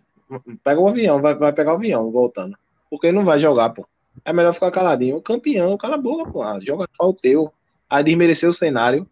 Pega 0.63 0.81
o 0.81 0.89
avião, 0.89 1.21
vai, 1.21 1.35
vai 1.35 1.53
pegar 1.53 1.73
o 1.73 1.77
avião 1.77 2.11
voltando. 2.11 2.57
Porque 2.91 3.13
não 3.13 3.25
vai 3.25 3.39
jogar, 3.41 3.71
pô. 3.71 3.87
É 4.25 4.33
melhor 4.33 4.53
ficar 4.55 4.71
caladinho. 4.71 5.17
O 5.17 5.23
campeão, 5.23 5.77
cala 5.77 5.95
a 5.95 5.99
boca, 5.99 6.31
pô. 6.31 6.43
Ah, 6.43 6.59
Joga 6.61 6.87
só 6.97 7.09
o 7.09 7.15
teu. 7.15 7.53
Aí 7.89 8.03
desmereceu 8.05 8.51
o 8.51 8.55
cenário. 8.55 9.09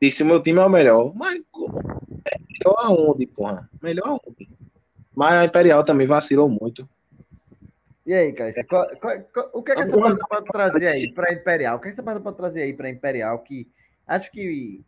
Disse 0.00 0.22
o 0.22 0.26
meu 0.26 0.40
time 0.42 0.58
é 0.58 0.64
o 0.64 0.68
melhor. 0.68 1.12
Mas 1.14 1.36
é 1.36 2.38
melhor 2.48 2.76
aonde, 2.78 3.26
porra? 3.26 3.68
Melhor 3.82 4.06
aonde? 4.06 4.48
Mas 5.14 5.32
a 5.34 5.44
Imperial 5.44 5.84
também 5.84 6.06
vacilou 6.06 6.48
muito. 6.48 6.88
E 8.06 8.14
aí, 8.14 8.32
Caio, 8.32 8.54
qual- 8.66 8.88
o 9.52 9.62
que 9.62 9.72
é 9.72 9.76
que 9.76 9.82
essa 9.82 9.96
banda 9.96 10.26
pode 10.28 10.46
trazer 10.46 10.86
aí 10.88 11.12
para 11.12 11.32
Imperial? 11.32 11.76
O 11.76 11.80
que, 11.80 11.88
é 11.88 11.92
que 11.92 12.00
essa 12.00 12.20
pode 12.20 12.36
trazer 12.36 12.62
aí 12.62 12.72
para 12.72 12.90
Imperial? 12.90 13.38
Que 13.40 13.68
acho 14.06 14.30
que 14.32 14.80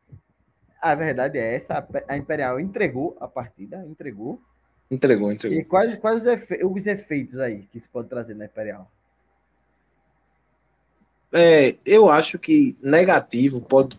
a 0.83 0.95
verdade 0.95 1.39
é 1.39 1.55
essa: 1.55 1.75
a 1.75 1.83
Pe- 1.83 2.05
a 2.09 2.17
Imperial 2.17 2.59
entregou 2.59 3.17
a 3.21 3.29
partida, 3.29 3.85
entregou. 3.87 4.41
Entregou, 4.91 5.33
entregou. 5.33 5.59
E 5.59 5.65
quais, 5.65 5.95
quais 5.97 6.23
os, 6.23 6.27
efe- 6.27 6.65
os 6.65 6.87
efeitos 6.87 7.39
aí 7.39 7.63
que 7.71 7.79
isso 7.79 7.89
pode 7.89 8.09
trazer 8.09 8.35
na 8.35 8.45
Imperial? 8.45 8.91
É, 11.33 11.77
eu 11.87 12.11
acho 12.11 12.39
que 12.39 12.77
negativo 12.83 13.63
pode. 13.63 13.99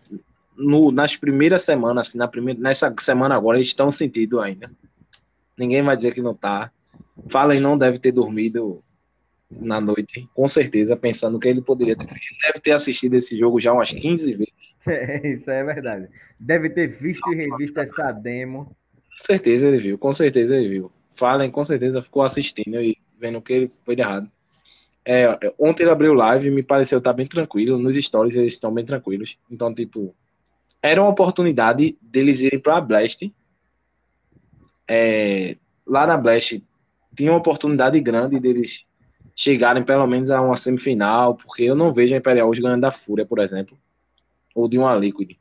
No, 0.56 0.92
nas 0.92 1.16
primeiras 1.16 1.62
semanas, 1.62 2.08
assim, 2.08 2.18
na 2.18 2.28
primeira, 2.28 2.60
nessa 2.60 2.94
semana 3.00 3.34
agora, 3.34 3.58
eles 3.58 3.66
estão 3.66 3.90
sentindo 3.90 4.40
ainda. 4.40 4.70
Ninguém 5.58 5.82
vai 5.82 5.96
dizer 5.96 6.14
que 6.14 6.22
não 6.22 6.32
tá. 6.34 6.70
Fallen 7.28 7.60
não 7.60 7.76
deve 7.76 7.98
ter 7.98 8.12
dormido 8.12 8.80
na 9.50 9.80
noite, 9.80 10.28
com 10.32 10.46
certeza, 10.46 10.96
pensando 10.96 11.40
que 11.40 11.48
ele 11.48 11.60
poderia 11.60 11.96
ter. 11.96 12.04
Ele 12.04 12.38
deve 12.42 12.60
ter 12.60 12.70
assistido 12.72 13.14
esse 13.14 13.36
jogo 13.36 13.58
já 13.58 13.72
umas 13.72 13.90
15 13.90 14.32
vezes. 14.34 14.53
Isso 15.24 15.50
é 15.50 15.64
verdade. 15.64 16.08
Deve 16.38 16.70
ter 16.70 16.88
visto 16.88 17.32
e 17.32 17.36
revisto 17.36 17.80
essa 17.80 18.12
demo. 18.12 18.66
Com 18.66 19.24
certeza 19.24 19.68
ele 19.68 19.78
viu, 19.78 19.98
com 19.98 20.12
certeza 20.12 20.56
ele 20.56 20.68
viu. 20.68 20.92
Fallen 21.12 21.50
com 21.50 21.62
certeza 21.62 22.02
ficou 22.02 22.22
assistindo 22.22 22.80
e 22.80 22.98
vendo 23.18 23.38
o 23.38 23.42
que 23.42 23.52
ele 23.52 23.72
foi 23.84 23.94
de 23.94 24.02
errado. 24.02 24.30
É, 25.06 25.38
ontem 25.58 25.82
ele 25.82 25.92
abriu 25.92 26.14
live 26.14 26.48
e 26.48 26.50
me 26.50 26.62
pareceu 26.62 26.98
estar 26.98 27.12
bem 27.12 27.26
tranquilo. 27.26 27.78
Nos 27.78 27.96
stories 27.96 28.36
eles 28.36 28.54
estão 28.54 28.72
bem 28.72 28.84
tranquilos. 28.84 29.38
Então, 29.50 29.72
tipo, 29.72 30.14
era 30.82 31.00
uma 31.00 31.10
oportunidade 31.10 31.96
deles 32.00 32.40
irem 32.42 32.58
para 32.58 32.76
a 32.76 32.80
Blast. 32.80 33.32
É, 34.88 35.56
lá 35.86 36.06
na 36.06 36.16
Blast 36.16 36.62
tinha 37.14 37.30
uma 37.30 37.38
oportunidade 37.38 38.00
grande 38.00 38.40
deles 38.40 38.86
chegarem 39.36 39.82
pelo 39.82 40.06
menos 40.06 40.30
a 40.30 40.40
uma 40.40 40.56
semifinal, 40.56 41.34
porque 41.34 41.62
eu 41.62 41.74
não 41.74 41.92
vejo 41.92 42.14
a 42.14 42.18
Imperial 42.18 42.48
hoje 42.48 42.62
ganhando 42.62 42.82
da 42.82 42.92
Fúria, 42.92 43.26
por 43.26 43.38
exemplo, 43.38 43.76
ou 44.54 44.68
de 44.68 44.78
uma 44.78 44.94
Liquid. 44.96 45.32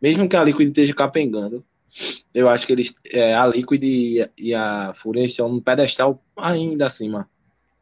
Mesmo 0.00 0.28
que 0.28 0.36
a 0.36 0.44
Liquid 0.44 0.68
esteja 0.68 0.94
capengando, 0.94 1.64
eu 2.34 2.48
acho 2.48 2.66
que 2.66 2.72
eles, 2.72 2.94
é, 3.12 3.34
a 3.34 3.46
Liquid 3.46 3.82
e, 3.82 4.22
a- 4.22 4.28
e 4.38 4.54
a 4.54 4.92
Fúria 4.94 5.24
estão 5.24 5.48
no 5.48 5.60
pedestal 5.60 6.22
ainda 6.36 6.86
acima. 6.86 7.28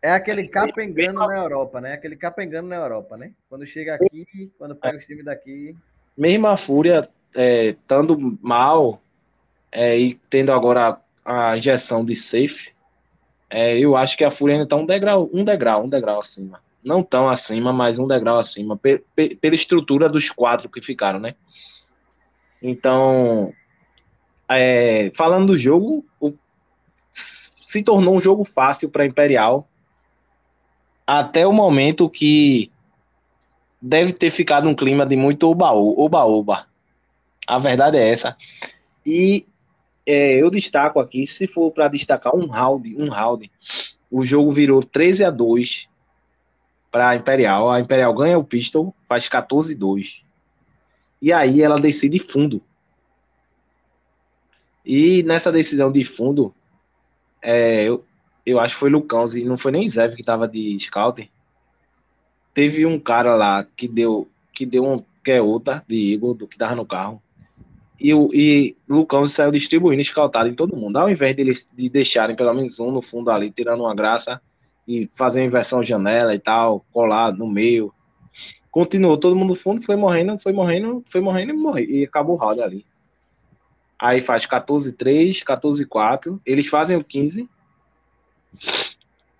É 0.02 0.10
aquele 0.12 0.46
capengando 0.48 1.26
na 1.26 1.36
Europa, 1.36 1.80
né? 1.80 1.92
Aquele 1.94 2.16
capengando 2.16 2.68
na 2.68 2.76
Europa, 2.76 3.16
né? 3.16 3.32
Quando 3.48 3.66
chega 3.66 3.94
aqui, 3.94 4.52
quando 4.58 4.74
pega 4.76 4.98
os 4.98 5.04
times 5.06 5.24
daqui. 5.24 5.74
mesmo 6.16 6.46
a 6.46 6.56
Fúria 6.56 7.00
é, 7.34 7.66
estando 7.70 8.38
mal 8.40 9.00
é, 9.72 9.98
e 9.98 10.14
tendo 10.30 10.52
agora 10.52 11.00
a, 11.24 11.50
a 11.50 11.58
injeção 11.58 12.04
de 12.04 12.14
safe, 12.14 12.70
é, 13.50 13.78
eu 13.78 13.96
acho 13.96 14.16
que 14.16 14.24
a 14.24 14.30
Fúria 14.30 14.54
ainda 14.54 14.64
está 14.64 14.76
um 14.76 14.86
degrau, 14.86 15.28
um 15.32 15.44
degrau, 15.44 15.84
um 15.84 15.88
degrau 15.88 16.20
acima. 16.20 16.60
Não 16.82 17.02
tão 17.02 17.28
acima, 17.28 17.72
mas 17.72 17.98
um 17.98 18.06
degrau 18.06 18.38
acima, 18.38 18.76
pe- 18.76 19.02
pe- 19.14 19.34
pela 19.36 19.54
estrutura 19.54 20.08
dos 20.08 20.30
quatro 20.30 20.68
que 20.68 20.80
ficaram, 20.80 21.18
né? 21.18 21.34
Então, 22.62 23.52
é, 24.48 25.10
falando 25.14 25.48
do 25.48 25.56
jogo, 25.56 26.04
o- 26.20 26.34
se 27.10 27.82
tornou 27.82 28.14
um 28.14 28.20
jogo 28.20 28.44
fácil 28.44 28.88
para 28.88 29.06
Imperial 29.06 29.68
até 31.06 31.46
o 31.46 31.52
momento 31.52 32.08
que 32.08 32.70
deve 33.80 34.12
ter 34.12 34.30
ficado 34.30 34.68
um 34.68 34.74
clima 34.74 35.04
de 35.06 35.16
muito 35.16 35.48
oba-oba. 35.48 36.66
A 37.46 37.58
verdade 37.58 37.96
é 37.98 38.08
essa. 38.08 38.36
E 39.04 39.46
é, 40.04 40.40
eu 40.40 40.50
destaco 40.50 40.98
aqui, 40.98 41.26
se 41.26 41.46
for 41.46 41.70
para 41.70 41.88
destacar 41.88 42.34
um 42.34 42.46
round, 42.46 42.96
um 43.00 43.08
round, 43.08 43.50
o 44.10 44.24
jogo 44.24 44.52
virou 44.52 44.82
13 44.82 45.24
a 45.24 45.30
2 45.30 45.88
para 46.96 47.10
a 47.10 47.14
Imperial. 47.14 47.70
A 47.70 47.78
Imperial 47.78 48.14
ganha 48.14 48.38
o 48.38 48.44
pistol, 48.44 48.94
faz 49.06 49.28
14 49.28 49.74
a 49.74 49.76
2. 49.76 50.22
E 51.20 51.30
aí 51.30 51.60
ela 51.60 51.78
decide 51.78 52.18
fundo. 52.18 52.62
E 54.82 55.22
nessa 55.24 55.52
decisão 55.52 55.92
de 55.92 56.02
fundo, 56.04 56.54
é, 57.42 57.84
eu, 57.84 58.02
eu 58.46 58.58
acho 58.58 58.72
que 58.72 58.80
foi 58.80 58.88
Lucão, 58.88 59.26
e 59.36 59.44
não 59.44 59.58
foi 59.58 59.72
nem 59.72 59.86
Zev 59.86 60.14
que 60.14 60.22
estava 60.22 60.48
de 60.48 60.78
scouting. 60.80 61.28
Teve 62.54 62.86
um 62.86 62.98
cara 62.98 63.34
lá 63.34 63.66
que 63.76 63.86
deu 63.86 64.26
que 64.54 64.64
deu 64.64 64.86
um 64.86 65.04
que 65.22 65.32
é 65.32 65.42
outra 65.42 65.84
de 65.86 65.96
Igor, 65.96 66.32
do 66.32 66.46
que 66.46 66.56
tava 66.56 66.74
no 66.74 66.86
carro. 66.86 67.20
E, 68.00 68.14
o, 68.14 68.30
e 68.32 68.74
Lucão 68.88 69.26
saiu 69.26 69.52
distribuindo 69.52 70.00
escaltado 70.00 70.48
em 70.48 70.54
todo 70.54 70.76
mundo. 70.76 70.96
Ao 70.96 71.10
invés 71.10 71.36
deles 71.36 71.68
de 71.76 71.90
deixarem 71.90 72.34
pelo 72.34 72.54
menos 72.54 72.80
um 72.80 72.90
no 72.90 73.02
fundo 73.02 73.30
ali, 73.30 73.50
tirando 73.50 73.80
uma 73.80 73.94
graça 73.94 74.40
e 74.86 75.08
fazer 75.08 75.40
uma 75.40 75.46
inversão 75.46 75.82
janela 75.82 76.34
e 76.34 76.38
tal, 76.38 76.84
colar 76.92 77.32
no 77.32 77.46
meio. 77.46 77.92
Continuou 78.70 79.16
todo 79.16 79.36
mundo 79.36 79.54
fundo, 79.54 79.82
foi 79.82 79.96
morrendo, 79.96 80.38
foi 80.38 80.52
morrendo, 80.52 81.02
foi 81.06 81.20
morrendo 81.20 81.52
e 81.52 81.56
morreu. 81.56 81.84
E 81.84 82.04
acabou 82.04 82.36
o 82.36 82.38
round 82.38 82.62
ali. 82.62 82.86
Aí 83.98 84.20
faz 84.20 84.46
14-3, 84.46 85.42
14-4. 85.42 86.38
Eles 86.44 86.68
fazem 86.68 86.96
o 86.96 87.04
15. 87.04 87.48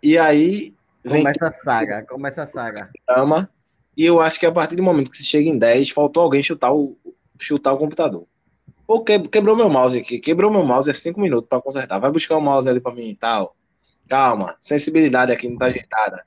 E 0.03 0.17
aí 0.17 0.75
vem 1.05 1.23
Começa 1.23 1.49
a 1.49 1.51
saga, 1.51 2.03
começa 2.03 2.43
a 2.43 2.47
saga. 2.47 2.91
Ama. 3.09 3.51
E 3.97 4.05
eu 4.05 4.21
acho 4.21 4.39
que 4.39 4.47
a 4.47 4.53
partir 4.53 4.77
do 4.77 4.83
momento 4.83 5.11
que 5.11 5.17
se 5.17 5.25
chega 5.25 5.49
em 5.49 5.59
10, 5.59 5.91
faltou 5.91 6.23
alguém 6.23 6.43
chutar 6.43 6.73
o, 6.73 6.97
chutar 7.39 7.73
o 7.73 7.79
computador. 7.79 8.27
Ou 8.87 9.03
que, 9.03 9.19
quebrou 9.29 9.57
meu 9.57 9.69
mouse 9.69 9.99
aqui. 9.99 10.19
Quebrou 10.19 10.51
meu 10.51 10.65
mouse 10.65 10.89
é 10.89 10.93
5 10.93 11.21
minutos 11.21 11.49
para 11.49 11.61
consertar. 11.61 11.99
Vai 11.99 12.11
buscar 12.11 12.37
o 12.37 12.41
mouse 12.41 12.69
ali 12.69 12.81
para 12.81 12.95
mim 12.95 13.09
e 13.09 13.17
tal. 13.17 13.57
Calma. 14.09 14.57
Sensibilidade 14.61 15.33
aqui 15.33 15.49
não 15.49 15.59
tá 15.59 15.67
ajeitada. 15.67 16.25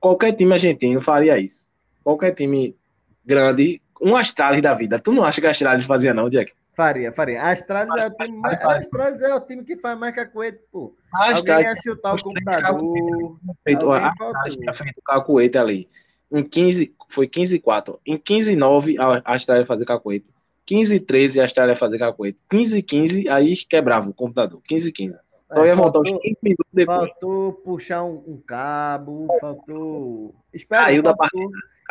Qualquer 0.00 0.32
time 0.32 0.52
argentino 0.52 1.00
faria 1.00 1.38
isso. 1.38 1.66
Qualquer 2.02 2.32
time 2.32 2.76
grande. 3.24 3.80
Um 4.00 4.16
Astralis 4.16 4.60
da 4.60 4.74
vida. 4.74 4.98
Tu 4.98 5.12
não 5.12 5.22
acha 5.24 5.40
que 5.40 5.46
a 5.46 5.50
Astralis 5.50 5.84
fazia, 5.86 6.12
não, 6.12 6.28
Jack? 6.28 6.52
Faria, 6.74 7.12
faria. 7.12 7.40
A 7.42 7.50
Astralis 7.50 7.94
é 8.02 8.06
o 8.06 8.10
time, 8.10 8.38
mais- 8.38 8.64
Astralis 8.64 9.20
é 9.22 9.34
o 9.34 9.40
time 9.40 9.62
que 9.64 9.76
faz 9.76 9.96
mais 9.98 10.14
cacuete, 10.14 10.58
pô. 10.72 10.94
A 11.14 11.18
Alguém 11.26 11.34
Astralis 11.34 11.66
ia 11.66 11.76
chutar 11.92 12.14
o 12.14 12.22
computador. 12.22 13.38
feito, 13.62 13.92
a 13.92 14.08
Astralis 14.08 14.56
tinha 14.56 14.72
feito 14.72 14.98
o 14.98 15.02
cacuete 15.02 15.58
ali. 15.58 15.88
Em 16.32 16.42
15, 16.42 16.94
foi 17.08 17.28
15 17.28 17.58
4. 17.60 18.00
Em 18.06 18.16
15 18.16 18.56
9, 18.56 18.96
a 18.98 19.34
Astralis 19.34 19.64
ia 19.64 19.66
fazer 19.66 19.84
cacuete. 19.84 20.30
15 20.64 20.98
13, 20.98 21.40
a 21.40 21.44
Astralis 21.44 21.72
ia 21.74 21.78
fazer 21.78 21.98
cacuete. 21.98 22.42
15 22.50 22.82
15, 22.82 23.28
aí 23.28 23.54
quebrava 23.68 24.08
o 24.08 24.14
computador. 24.14 24.60
15 24.66 24.90
15. 24.90 25.18
Então 25.52 25.64
É, 25.64 25.68
ia 25.68 25.76
voltar 25.76 26.00
uns 26.00 26.08
faltou, 26.08 26.20
15 26.20 26.38
minutos 26.42 26.66
depois. 26.72 26.98
faltou 26.98 27.52
puxar 27.54 28.02
um, 28.04 28.24
um 28.26 28.40
cabo, 28.40 29.28
faltou. 29.40 30.34
Espera, 30.52 30.84
Caiu 30.86 31.02
da 31.02 31.14
faltou. 31.16 31.50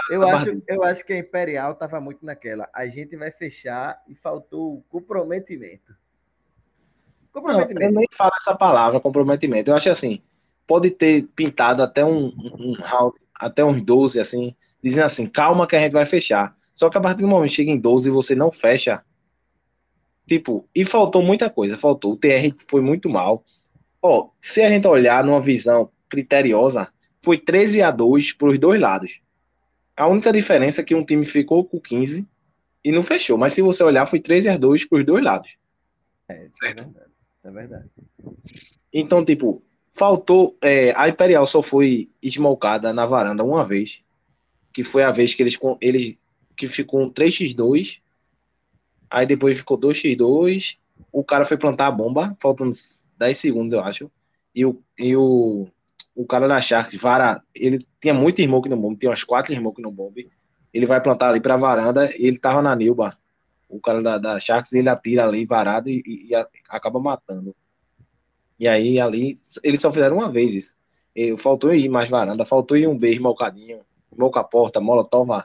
Eu 0.10 0.24
acho, 0.28 0.46
partida. 0.46 0.64
eu 0.68 0.84
acho 0.84 1.06
que 1.06 1.14
a 1.14 1.18
Imperial 1.20 1.74
estava 1.74 2.02
muito 2.02 2.26
naquela. 2.26 2.68
A 2.74 2.88
gente 2.88 3.16
vai 3.16 3.32
fechar 3.32 4.02
e 4.08 4.16
faltou 4.16 4.76
o 4.78 4.82
comprometimento. 4.90 5.94
Não, 7.34 7.42
eu 7.42 7.44
Comprometimento. 7.44 7.94
nem 7.94 8.08
falo 8.14 8.32
essa 8.36 8.56
palavra, 8.56 9.00
comprometimento. 9.00 9.70
Eu 9.72 9.76
acho 9.76 9.90
assim, 9.90 10.22
pode 10.68 10.90
ter 10.92 11.24
pintado 11.36 11.82
até 11.84 12.04
um, 12.04 12.26
um 12.36 12.74
round, 12.82 13.16
até 13.36 13.64
uns 13.64 13.82
12, 13.82 14.20
assim, 14.20 14.56
dizendo 14.84 15.06
assim, 15.06 15.28
calma 15.28 15.68
que 15.68 15.76
a 15.76 15.80
gente 15.80 15.94
vai 15.94 16.06
fechar. 16.06 16.56
Só 16.74 16.90
que 16.90 16.98
a 16.98 17.02
partir 17.02 17.22
do 17.22 17.28
momento 17.28 17.50
que 17.50 17.56
chega 17.56 17.72
em 17.72 17.78
12 17.80 18.10
e 18.10 18.12
você 18.12 18.34
não 18.36 18.52
fecha, 18.52 19.04
tipo, 20.32 20.66
e 20.74 20.86
faltou 20.86 21.22
muita 21.22 21.50
coisa, 21.50 21.78
faltou. 21.78 22.14
O 22.14 22.16
TR 22.16 22.56
foi 22.70 22.80
muito 22.80 23.10
mal. 23.10 23.44
Ó, 24.02 24.30
se 24.40 24.62
a 24.62 24.70
gente 24.70 24.88
olhar 24.88 25.26
numa 25.26 25.42
visão 25.42 25.90
criteriosa, 26.08 26.88
foi 27.22 27.38
13 27.38 27.82
a 27.82 27.92
2 27.92 28.32
para 28.32 28.48
os 28.48 28.58
dois 28.58 28.80
lados. 28.80 29.20
A 29.96 30.08
única 30.08 30.32
diferença 30.32 30.80
é 30.80 30.86
que 30.86 30.96
um 30.96 31.04
time 31.04 31.26
ficou 31.26 31.66
com 31.66 31.82
15 31.82 32.26
e 32.82 32.92
não 32.94 33.04
fechou. 33.04 33.38
Mas 33.38 33.52
se 33.52 33.62
você 33.62 33.84
olhar, 33.84 34.06
foi 34.06 34.22
13 34.22 34.48
a 34.48 34.58
2 34.58 34.86
para 34.86 35.00
os 35.00 35.06
dois 35.06 35.22
lados. 35.22 35.58
É, 36.30 36.46
isso 36.46 36.64
é 36.64 36.74
verdade. 36.74 37.12
É 37.44 37.52
verdade. 37.52 37.90
Então, 38.94 39.26
tipo, 39.26 39.62
faltou. 39.92 40.58
É, 40.62 40.94
a 40.96 41.10
Imperial 41.10 41.46
só 41.46 41.62
foi 41.62 42.10
esmolcada 42.24 42.94
na 42.94 43.06
varanda 43.06 43.44
uma 43.44 43.66
vez. 43.66 44.02
Que 44.72 44.82
foi 44.82 45.04
a 45.04 45.12
vez 45.12 45.34
que 45.34 45.44
eles, 45.44 45.60
eles 45.82 46.18
que 46.56 46.68
ficou 46.68 47.02
um 47.02 47.12
3x2. 47.12 48.00
Aí 49.12 49.26
depois 49.26 49.58
ficou 49.58 49.78
2x2. 49.78 50.78
O 51.12 51.24
cara 51.24 51.46
foi 51.46 51.58
plantar 51.58 51.88
a 51.88 51.92
bomba, 51.92 52.36
faltando 52.40 52.72
10 53.18 53.38
segundos, 53.38 53.74
eu 53.74 53.82
acho. 53.82 54.10
E 54.56 54.66
o, 54.66 54.82
e 54.98 55.16
o, 55.16 55.68
o 56.16 56.26
cara 56.26 56.48
da 56.48 56.62
Sharks, 56.62 57.00
vara, 57.00 57.44
ele 57.54 57.80
tinha 58.00 58.14
muito 58.14 58.42
smoke 58.42 58.70
no 58.70 58.78
bomb, 58.78 58.98
tinha 58.98 59.10
umas 59.10 59.24
4 59.24 59.54
smoke 59.54 59.82
no 59.82 59.92
bomb. 59.92 60.16
Ele 60.74 60.86
vai 60.86 61.02
plantar 61.02 61.30
ali 61.30 61.42
pra 61.42 61.58
varanda, 61.58 62.10
ele 62.16 62.38
tava 62.38 62.62
na 62.62 62.74
Nilba. 62.74 63.10
O 63.68 63.80
cara 63.82 64.02
da, 64.02 64.18
da 64.18 64.40
Sharks, 64.40 64.72
ele 64.74 64.88
atira 64.88 65.26
ali 65.26 65.46
varado 65.46 65.90
e, 65.90 66.02
e, 66.06 66.30
e 66.30 66.36
acaba 66.70 67.00
matando. 67.00 67.54
E 68.58 68.68
aí 68.68 69.00
ali, 69.00 69.36
eles 69.64 69.82
só 69.82 69.92
fizeram 69.92 70.18
uma 70.18 70.32
vez 70.32 70.56
isso. 70.56 70.76
Faltou 71.38 71.74
ir 71.74 71.90
mais 71.90 72.10
varanda, 72.10 72.46
faltou 72.46 72.78
ir 72.78 72.88
um 72.88 72.98
beijo 72.98 73.22
malcadinho, 73.22 73.82
a 74.36 74.44
porta, 74.44 74.80
molotov, 74.80 75.44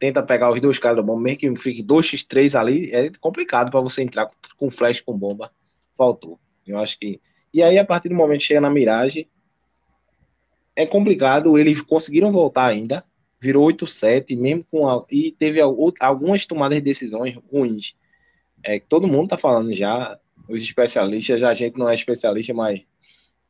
tenta 0.00 0.22
pegar 0.22 0.50
os 0.50 0.60
dois 0.60 0.78
caras 0.78 0.96
do 0.96 1.04
bomba, 1.04 1.20
mesmo 1.20 1.38
que 1.38 1.56
fique 1.56 1.84
2x3 1.84 2.58
ali, 2.58 2.90
é 2.90 3.10
complicado 3.20 3.70
para 3.70 3.80
você 3.80 4.02
entrar 4.02 4.30
com 4.56 4.70
flash 4.70 5.02
com 5.02 5.16
bomba. 5.16 5.52
Faltou. 5.94 6.40
Eu 6.66 6.78
acho 6.78 6.98
que. 6.98 7.20
E 7.52 7.62
aí, 7.62 7.78
a 7.78 7.84
partir 7.84 8.08
do 8.08 8.14
momento 8.14 8.40
que 8.40 8.46
chega 8.46 8.62
na 8.62 8.70
miragem, 8.70 9.28
é 10.74 10.86
complicado. 10.86 11.58
Eles 11.58 11.82
conseguiram 11.82 12.32
voltar 12.32 12.66
ainda, 12.66 13.04
virou 13.38 13.68
8-7, 13.68 14.36
mesmo 14.38 14.64
com. 14.70 14.88
A, 14.88 15.04
e 15.10 15.32
teve 15.32 15.60
algumas 15.60 16.46
tomadas 16.46 16.78
de 16.78 16.84
decisões 16.84 17.36
ruins. 17.52 17.94
É, 18.64 18.80
todo 18.80 19.06
mundo 19.06 19.28
tá 19.28 19.36
falando 19.36 19.72
já, 19.74 20.18
os 20.48 20.62
especialistas, 20.62 21.42
a 21.42 21.52
gente 21.52 21.78
não 21.78 21.88
é 21.88 21.94
especialista, 21.94 22.54
mas 22.54 22.80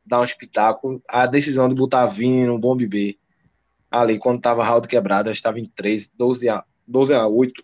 dá 0.05 0.19
um 0.19 0.25
espetáculo. 0.25 1.01
A 1.07 1.25
decisão 1.25 1.69
de 1.69 1.75
botar 1.75 2.07
Vini 2.07 2.45
no 2.45 2.59
bombe 2.59 2.85
B, 2.85 3.17
ali, 3.91 4.17
quando 4.17 4.39
tava 4.39 4.63
round 4.63 4.87
quebrado, 4.87 5.29
estava 5.29 5.59
em 5.59 5.65
13, 5.65 6.11
12 6.17 6.47
a, 6.47 6.63
12 6.87 7.13
a 7.13 7.27
8. 7.27 7.63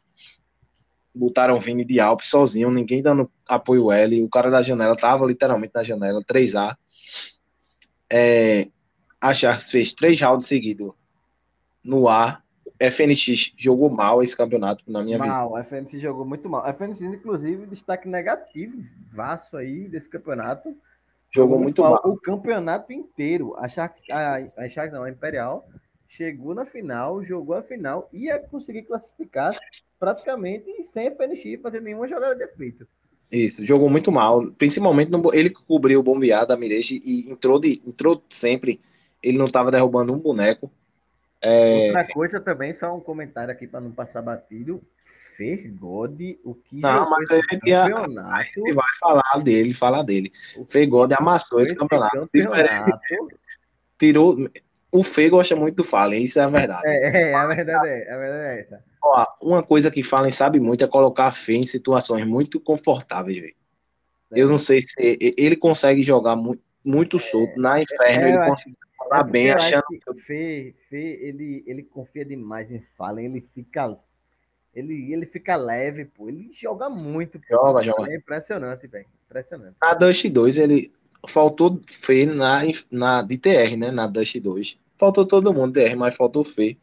Botaram 1.16 1.58
Vini 1.58 1.84
de 1.84 2.00
Alpe 2.00 2.28
sozinho, 2.28 2.70
ninguém 2.70 3.02
dando 3.02 3.32
apoio 3.48 3.92
L. 3.92 4.22
O 4.22 4.30
cara 4.30 4.52
da 4.52 4.62
janela 4.62 4.96
tava 4.96 5.26
literalmente 5.26 5.74
na 5.74 5.82
janela, 5.82 6.22
3A. 6.22 6.78
É, 8.12 8.68
a 9.20 9.34
Sharks 9.34 9.72
fez 9.72 9.94
três 9.94 10.22
rounds 10.22 10.48
seguidos 10.48 10.92
no 11.84 12.08
ar. 12.08 12.44
FNX 12.80 13.54
jogou 13.58 13.90
mal 13.90 14.22
esse 14.22 14.38
campeonato, 14.38 14.84
na 14.88 15.02
minha 15.02 15.18
mal, 15.18 15.28
visão. 15.28 15.50
Mal, 15.50 15.63
FNX 15.63 16.00
jogou 16.00 16.24
muito 16.24 16.48
mal. 16.48 16.63
FNX, 16.72 17.02
inclusive, 17.02 17.66
destaque 17.66 18.08
negativo, 18.08 18.80
vaso 19.12 19.58
aí 19.58 19.88
desse 19.88 20.08
campeonato. 20.08 20.70
Jogou, 21.32 21.56
jogou 21.56 21.60
muito 21.60 21.82
mal. 21.82 21.94
mal. 21.94 22.02
O 22.06 22.18
campeonato 22.18 22.94
inteiro. 22.94 23.56
A 23.58 23.68
Sharks, 23.68 24.04
a, 24.12 24.36
a 24.56 24.70
Sharks 24.70 24.94
não, 24.94 25.04
a 25.04 25.10
Imperial, 25.10 25.68
chegou 26.08 26.56
na 26.56 26.65
final, 26.65 27.24
jogou 27.24 27.56
a 27.56 27.62
final, 27.62 28.10
ia 28.13 28.39
conseguir 28.39 28.84
classificar 28.84 29.56
praticamente 30.00 30.84
sem 30.84 31.12
FNX 31.12 31.62
fazer 31.62 31.82
nenhuma 31.82 32.08
jogada 32.08 32.36
de 32.36 32.43
efeito. 32.43 32.88
Isso, 33.32 33.65
jogou 33.65 33.89
muito 33.89 34.12
mal, 34.12 34.50
principalmente 34.52 35.12
no, 35.12 35.34
ele 35.34 35.50
cobriu 35.50 36.00
o 36.00 36.04
bombeado 36.04 36.48
da 36.48 36.58
Mirage 36.58 37.02
e 37.04 37.30
entrou, 37.30 37.60
de, 37.60 37.82
entrou 37.86 38.24
sempre, 38.30 38.80
ele 39.22 39.38
não 39.38 39.46
estava 39.46 39.70
derrubando 39.70 40.13
um 40.13 40.20
boneco. 40.20 40.72
É... 41.41 41.88
Outra 41.88 42.08
coisa 42.08 42.39
também, 42.39 42.74
só 42.74 42.96
um 42.96 43.02
comentário 43.02 43.52
aqui 43.52 43.67
para 43.67 43.82
não 43.82 43.91
passar 43.91 44.22
batido. 44.22 44.82
Fergode, 45.06 46.39
o 46.43 46.54
que 46.56 46.82
não, 46.82 47.10
mas 47.10 47.30
esse 47.30 47.48
campeonato. 47.48 48.50
Ele 48.58 48.74
vai 48.74 48.86
falar 49.00 49.43
dele, 49.43 49.74
falar 49.74 50.04
dele. 50.04 50.32
Fergode 50.70 51.13
amassou 51.13 51.62
esse 51.62 51.76
campeonato. 51.76 52.28
campeonato. 52.32 53.00
Tirou. 53.98 54.38
O 54.91 55.04
Fê 55.04 55.30
gosta 55.30 55.56
muito 55.56 55.76
do 55.76 55.84
Fallen, 55.84 56.23
isso 56.23 56.39
é 56.39 56.43
a 56.43 56.50
verdade. 56.50 56.84
É, 56.88 57.32
é 57.32 57.34
a 57.34 57.45
verdade 57.47 57.88
é, 57.88 58.13
a 58.13 58.17
verdade 58.17 58.43
é 58.43 58.62
essa. 58.62 58.84
Ó, 59.04 59.26
uma 59.41 59.62
coisa 59.62 59.91
que 59.91 60.04
Fallen 60.04 60.32
sabe 60.32 60.60
muito 60.60 60.84
é 60.84 60.88
colocar 60.88 61.28
a 61.28 61.32
Fê 61.32 61.54
em 61.54 61.63
situações 61.63 62.26
muito 62.26 62.60
confortáveis, 62.60 63.41
velho. 63.41 63.56
É. 64.32 64.41
Eu 64.41 64.50
não 64.50 64.58
sei 64.58 64.82
se 64.82 64.95
ele 65.38 65.56
consegue 65.56 66.04
jogar 66.04 66.36
muito, 66.36 66.62
muito 66.84 67.19
solto. 67.19 67.54
É, 67.54 67.60
Na 67.60 67.82
Inferno 67.82 68.28
é, 68.28 68.30
ele 68.30 68.45
consegue 68.45 68.78
jogar 69.04 69.19
é 69.19 69.32
bem, 69.32 69.52
achando. 69.52 69.84
Que 69.89 70.10
o 70.10 70.15
Fê, 70.15 70.73
Fê 70.89 71.19
ele, 71.21 71.63
ele 71.65 71.84
confia 71.84 72.26
demais 72.26 72.71
em 72.71 72.82
Fallen, 72.97 73.26
ele 73.26 73.41
fica. 73.41 73.97
Ele, 74.73 75.12
ele 75.12 75.26
fica 75.26 75.56
leve, 75.56 76.06
pô. 76.06 76.30
Ele 76.30 76.50
joga 76.54 76.89
muito. 76.89 77.39
Pô. 77.39 77.45
Joga, 77.50 77.84
joga. 77.84 78.12
É 78.12 78.15
impressionante, 78.15 78.88
velho. 78.88 79.08
Impressionante. 79.26 79.76
Na 79.82 79.93
Dust 79.93 80.28
2, 80.30 80.58
ele 80.58 80.93
faltou 81.28 81.80
Fê 81.88 82.26
na, 82.26 82.62
na 82.90 83.22
DTR, 83.22 83.76
né? 83.78 83.92
Na 83.92 84.08
Dust 84.08 84.40
2. 84.40 84.78
Faltou 84.98 85.26
todo 85.26 85.54
mundo 85.54 85.74
DR, 85.74 85.96
mas 85.96 86.16
faltou 86.16 86.44
Fê. 86.44 86.78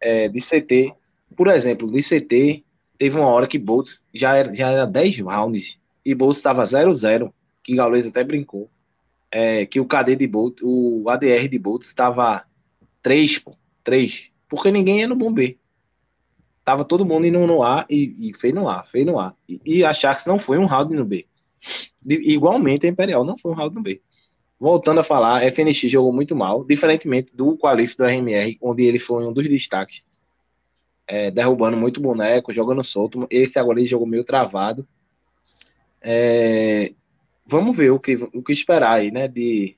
É, 0.00 0.28
de 0.28 0.40
CT, 0.40 0.94
por 1.36 1.48
exemplo, 1.48 1.90
de 1.90 2.00
CT, 2.02 2.64
teve 2.96 3.18
uma 3.18 3.28
hora 3.28 3.46
que 3.46 3.58
Boltz 3.58 4.02
já 4.14 4.36
era, 4.36 4.54
já 4.54 4.70
era 4.70 4.86
10 4.86 5.20
rounds 5.20 5.78
e 6.04 6.14
Boltz 6.14 6.38
estava 6.38 6.62
0-0, 6.64 7.32
que 7.62 7.74
Gaules 7.74 8.06
até 8.06 8.24
brincou. 8.24 8.70
É, 9.30 9.64
que 9.64 9.78
o 9.78 9.86
KD 9.86 10.16
de 10.16 10.26
Bolt, 10.26 10.58
o 10.60 11.08
ADR 11.08 11.48
de 11.48 11.58
Boltz 11.58 11.86
estava 11.86 12.44
3, 13.00 13.38
pô, 13.38 13.56
3, 13.84 14.32
porque 14.48 14.72
ninguém 14.72 15.00
ia 15.00 15.08
no 15.08 15.14
bomber. 15.14 15.56
Tava 16.64 16.84
todo 16.84 17.06
mundo 17.06 17.26
indo 17.26 17.46
no 17.46 17.62
A 17.62 17.86
e, 17.88 18.16
e 18.18 18.36
fez 18.36 18.52
no 18.52 18.68
A, 18.68 18.82
fez 18.82 19.06
no 19.06 19.20
A. 19.20 19.34
E, 19.48 19.60
e 19.64 19.84
a 19.84 19.92
Sharks 19.92 20.26
não 20.26 20.38
foi 20.38 20.58
um 20.58 20.66
round 20.66 20.94
no 20.94 21.04
B. 21.04 21.26
Igualmente 22.06 22.86
a 22.86 22.90
Imperial 22.90 23.24
não 23.24 23.36
foi 23.36 23.52
um 23.52 23.54
round 23.54 23.80
B. 23.82 24.00
Voltando 24.58 25.00
a 25.00 25.04
falar, 25.04 25.38
a 25.38 25.50
FNX 25.50 25.90
jogou 25.90 26.12
muito 26.12 26.36
mal, 26.36 26.64
diferentemente 26.64 27.34
do 27.34 27.56
qualif 27.56 27.96
do 27.96 28.04
RMR, 28.04 28.58
onde 28.60 28.84
ele 28.84 28.98
foi 28.98 29.26
um 29.26 29.32
dos 29.32 29.48
destaques. 29.48 30.06
É, 31.06 31.30
derrubando 31.30 31.76
muito 31.76 32.00
boneco, 32.00 32.52
jogando 32.52 32.84
solto. 32.84 33.26
Esse 33.30 33.58
agora 33.58 33.80
ele 33.80 33.88
jogou 33.88 34.06
meio 34.06 34.22
travado. 34.22 34.86
É, 36.00 36.92
vamos 37.44 37.76
ver 37.76 37.90
o 37.90 37.98
que, 37.98 38.14
o 38.14 38.42
que 38.42 38.52
esperar 38.52 38.92
aí, 38.92 39.10
né? 39.10 39.26
De, 39.26 39.76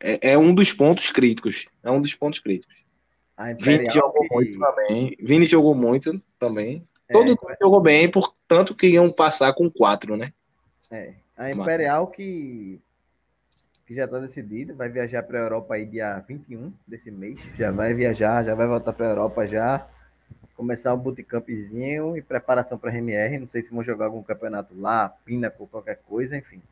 é, 0.00 0.32
é, 0.32 0.38
um 0.38 0.54
dos 0.54 0.72
pontos 0.72 1.10
críticos. 1.10 1.66
É 1.82 1.90
um 1.90 2.00
dos 2.00 2.14
pontos 2.14 2.38
críticos. 2.38 2.76
Vini 3.58 3.90
jogou 3.90 4.28
que... 4.28 4.34
muito 4.34 4.58
também. 4.58 5.16
Vini 5.20 5.44
jogou 5.46 5.74
muito 5.74 6.12
também. 6.38 6.86
Todo 7.10 7.26
mundo 7.26 7.50
é, 7.50 7.56
jogou 7.60 7.80
bem, 7.80 8.10
portanto 8.10 8.74
que 8.74 8.86
iam 8.88 9.10
passar 9.12 9.54
com 9.54 9.70
quatro, 9.70 10.16
né? 10.16 10.32
É. 10.94 11.14
A 11.36 11.50
Imperial 11.50 12.06
que, 12.06 12.80
que 13.84 13.94
já 13.96 14.04
está 14.04 14.20
decidido, 14.20 14.76
vai 14.76 14.88
viajar 14.88 15.24
para 15.24 15.40
a 15.40 15.42
Europa 15.42 15.74
aí 15.74 15.84
dia 15.84 16.20
21 16.20 16.72
desse 16.86 17.10
mês. 17.10 17.40
Já 17.58 17.72
vai 17.72 17.92
viajar, 17.92 18.44
já 18.44 18.54
vai 18.54 18.68
voltar 18.68 18.92
para 18.92 19.06
a 19.06 19.10
Europa 19.10 19.46
já. 19.46 19.88
Começar 20.56 20.94
um 20.94 20.98
bootcampzinho 20.98 22.16
e 22.16 22.22
preparação 22.22 22.78
para 22.78 22.92
RMR. 22.92 23.38
Não 23.38 23.48
sei 23.48 23.64
se 23.64 23.72
vão 23.72 23.82
jogar 23.82 24.06
algum 24.06 24.22
campeonato 24.22 24.72
lá, 24.78 25.08
Pinnacle, 25.24 25.66
qualquer 25.66 25.98
coisa, 26.06 26.36
enfim. 26.36 26.62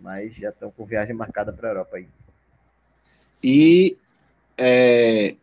Mas 0.00 0.34
já 0.34 0.48
estão 0.48 0.72
com 0.72 0.84
viagem 0.84 1.14
marcada 1.14 1.52
para 1.52 1.68
a 1.68 1.70
Europa 1.70 1.98
aí. 1.98 2.08
E 3.44 3.96
é, 4.58 5.36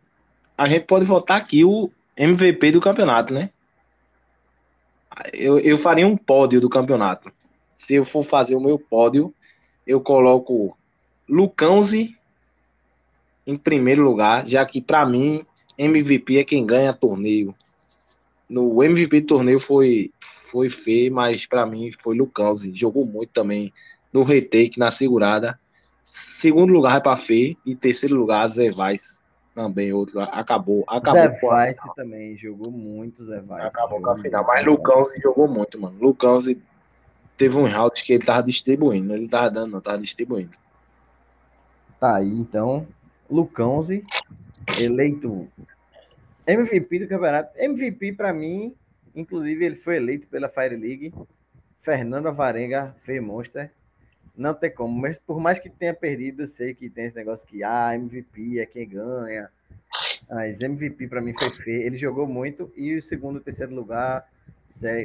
a 0.57 0.67
gente 0.67 0.85
pode 0.85 1.05
votar 1.05 1.37
aqui 1.37 1.63
o 1.63 1.89
MVP 2.17 2.73
do 2.73 2.81
campeonato, 2.81 3.33
né? 3.33 3.49
Eu, 5.31 5.57
eu 5.59 5.77
faria 5.77 6.05
um 6.05 6.17
pódio 6.17 6.59
do 6.59 6.69
campeonato 6.69 7.31
se 7.83 7.95
eu 7.95 8.05
for 8.05 8.23
fazer 8.23 8.55
o 8.55 8.61
meu 8.61 8.79
pódio, 8.79 9.33
eu 9.85 9.99
coloco 9.99 10.77
Lucãozi 11.27 12.17
em 13.45 13.57
primeiro 13.57 14.03
lugar, 14.03 14.47
já 14.47 14.65
que 14.65 14.81
para 14.81 15.05
mim 15.05 15.45
MVP 15.77 16.37
é 16.37 16.43
quem 16.45 16.65
ganha 16.65 16.93
torneio. 16.93 17.53
No 18.49 18.81
MVP 18.81 19.21
do 19.21 19.27
torneio 19.27 19.59
foi 19.59 20.11
foi 20.49 20.69
feio, 20.69 21.11
mas 21.11 21.45
para 21.45 21.65
mim 21.65 21.89
foi 21.91 22.15
Lucãozi, 22.15 22.71
jogou 22.73 23.05
muito 23.05 23.31
também 23.31 23.73
no 24.13 24.23
retake, 24.23 24.79
na 24.79 24.91
segurada. 24.91 25.59
Segundo 26.03 26.71
lugar 26.71 26.91
vai 26.91 27.01
para 27.01 27.17
Fê 27.17 27.57
e 27.65 27.75
terceiro 27.75 28.15
lugar 28.15 28.47
Zé 28.47 28.69
Vaz 28.71 29.19
também. 29.53 29.91
Outro 29.91 30.21
acabou 30.21 30.85
acabou 30.87 31.21
Zé 31.21 31.39
Vaz 31.41 31.77
também 31.95 32.37
jogou 32.37 32.71
muito 32.71 33.25
Zé 33.25 33.41
Vaz 33.41 33.65
acabou 33.65 33.99
com 33.99 34.09
a 34.09 34.15
final 34.15 34.45
mas 34.45 34.65
Lucãozi 34.65 35.19
jogou 35.19 35.47
muito 35.49 35.81
mano. 35.81 35.97
Lucãozi 35.99 36.61
teve 37.37 37.57
uns 37.57 37.71
rounds 37.73 38.01
que 38.01 38.13
ele 38.13 38.25
tava 38.25 38.43
distribuindo. 38.43 39.13
Ele 39.13 39.27
tava 39.27 39.49
dando, 39.49 39.71
não, 39.71 39.81
tava 39.81 39.99
distribuindo. 39.99 40.51
Tá 41.99 42.17
aí, 42.17 42.31
então. 42.31 42.87
Lucãozi, 43.29 44.03
eleito 44.79 45.47
MVP 46.45 46.99
do 46.99 47.07
campeonato. 47.07 47.57
MVP 47.59 48.13
para 48.13 48.33
mim, 48.33 48.75
inclusive 49.15 49.65
ele 49.65 49.75
foi 49.75 49.97
eleito 49.97 50.27
pela 50.27 50.49
Fire 50.49 50.75
League. 50.75 51.13
Fernando 51.79 52.31
Varenga 52.33 52.95
fez 52.99 53.21
Monster. 53.21 53.71
Não 54.35 54.53
tem 54.53 54.71
como, 54.71 54.99
mas 54.99 55.17
por 55.19 55.39
mais 55.39 55.59
que 55.59 55.69
tenha 55.69 55.93
perdido, 55.93 56.45
sei 56.47 56.73
que 56.73 56.89
tem 56.89 57.05
esse 57.05 57.15
negócio 57.15 57.47
que 57.47 57.63
ah, 57.63 57.93
MVP 57.93 58.59
é 58.59 58.65
quem 58.65 58.87
ganha. 58.87 59.49
Mas 60.29 60.59
MVP 60.59 61.07
para 61.07 61.21
mim 61.21 61.33
foi 61.37 61.49
feio. 61.51 61.83
Ele 61.83 61.97
jogou 61.97 62.27
muito 62.27 62.71
e 62.75 62.95
o 62.95 63.01
segundo 63.01 63.39
terceiro 63.39 63.73
lugar 63.73 64.27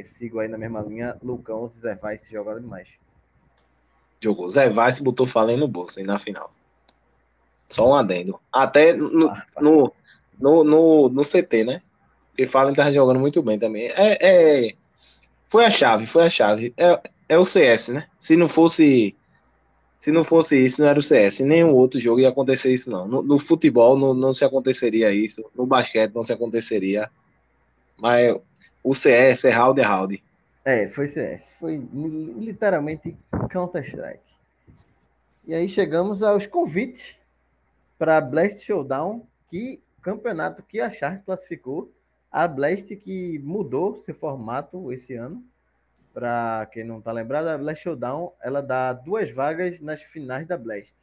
sigo 0.03 0.39
aí 0.39 0.47
na 0.47 0.57
mesma 0.57 0.81
linha. 0.81 1.17
Lucão, 1.23 1.69
Zé 1.69 1.95
vai 1.95 2.17
se 2.17 2.31
jogar 2.31 2.59
demais. 2.59 2.87
Jogou. 4.21 4.49
Zé 4.49 4.69
Vaz 4.69 4.99
botou 4.99 5.25
falando 5.25 5.59
no 5.59 5.67
bolso 5.67 5.99
aí 5.99 6.05
na 6.05 6.19
final. 6.19 6.53
Só 7.69 7.87
um 7.87 7.93
adendo. 7.93 8.39
Até 8.51 8.93
no, 8.93 9.29
ah, 9.29 9.45
no, 9.61 9.93
no, 10.39 10.63
no, 10.63 11.09
no 11.09 11.21
CT, 11.21 11.63
né? 11.63 11.81
Porque 12.29 12.47
Fallen 12.47 12.75
tava 12.75 12.91
jogando 12.91 13.19
muito 13.19 13.41
bem 13.41 13.57
também. 13.57 13.87
É, 13.89 14.17
é, 14.67 14.75
foi 15.47 15.65
a 15.65 15.71
chave, 15.71 16.05
foi 16.05 16.25
a 16.25 16.29
chave. 16.29 16.73
É, 16.77 16.99
é 17.29 17.37
o 17.37 17.45
CS, 17.45 17.89
né? 17.89 18.07
Se 18.17 18.35
não 18.35 18.49
fosse 18.49 19.15
se 19.99 20.13
não 20.13 20.23
fosse 20.23 20.57
isso, 20.57 20.81
não 20.81 20.87
era 20.87 20.97
o 20.97 21.03
CS. 21.03 21.41
Nenhum 21.41 21.75
outro 21.75 21.99
jogo 21.99 22.21
ia 22.21 22.29
acontecer 22.29 22.73
isso, 22.73 22.89
não. 22.89 23.05
No, 23.05 23.21
no 23.21 23.37
futebol 23.37 23.97
não, 23.97 24.13
não 24.13 24.33
se 24.33 24.45
aconteceria 24.45 25.11
isso. 25.11 25.43
No 25.53 25.65
basquete 25.65 26.15
não 26.15 26.23
se 26.23 26.31
aconteceria. 26.31 27.09
Mas 27.97 28.33
o 28.83 28.93
CS 28.93 29.45
é 29.45 29.49
round 29.49 29.79
é 29.79 29.83
round. 29.83 30.23
É, 30.65 30.87
foi 30.87 31.07
CS. 31.07 31.55
Foi 31.59 31.77
literalmente 31.93 33.17
Counter-Strike. 33.49 34.19
E 35.47 35.53
aí 35.53 35.67
chegamos 35.67 36.21
aos 36.21 36.45
convites 36.45 37.19
para 37.97 38.21
Blast 38.21 38.63
Showdown, 38.63 39.25
que 39.47 39.81
campeonato 40.01 40.61
que 40.63 40.79
a 40.79 40.89
Charles 40.89 41.21
classificou. 41.21 41.91
A 42.31 42.47
Blast 42.47 42.95
que 42.95 43.39
mudou 43.39 43.97
seu 43.97 44.13
formato 44.13 44.91
esse 44.93 45.15
ano 45.15 45.43
para 46.13 46.67
quem 46.71 46.83
não 46.83 46.99
está 46.99 47.11
lembrado, 47.11 47.47
a 47.47 47.57
Blast 47.57 47.83
Showdown 47.83 48.33
ela 48.41 48.61
dá 48.61 48.93
duas 48.93 49.31
vagas 49.31 49.79
nas 49.79 50.01
finais 50.01 50.47
da 50.47 50.57
Blast, 50.57 50.95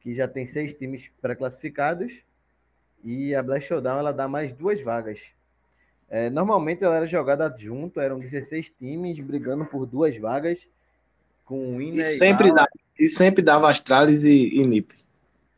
que 0.00 0.14
já 0.14 0.26
tem 0.26 0.46
seis 0.46 0.72
times 0.72 1.10
pré-classificados, 1.20 2.22
e 3.04 3.34
a 3.34 3.42
Blast 3.42 3.68
Showdown 3.68 3.98
ela 3.98 4.12
dá 4.12 4.28
mais 4.28 4.52
duas 4.52 4.80
vagas. 4.80 5.32
É, 6.12 6.28
normalmente 6.28 6.84
ela 6.84 6.96
era 6.96 7.06
jogada 7.06 7.50
junto, 7.56 7.98
eram 7.98 8.18
16 8.18 8.68
times 8.78 9.18
brigando 9.18 9.64
por 9.64 9.86
duas 9.86 10.14
vagas, 10.18 10.68
com 11.42 11.78
winner 11.78 12.00
e 12.00 12.02
sempre, 12.02 12.50
e, 12.50 12.54
dá, 12.54 12.68
e 13.00 13.08
sempre 13.08 13.42
dava 13.42 13.70
Astralis 13.70 14.22
e, 14.22 14.60
e 14.60 14.66
NIP, 14.66 14.94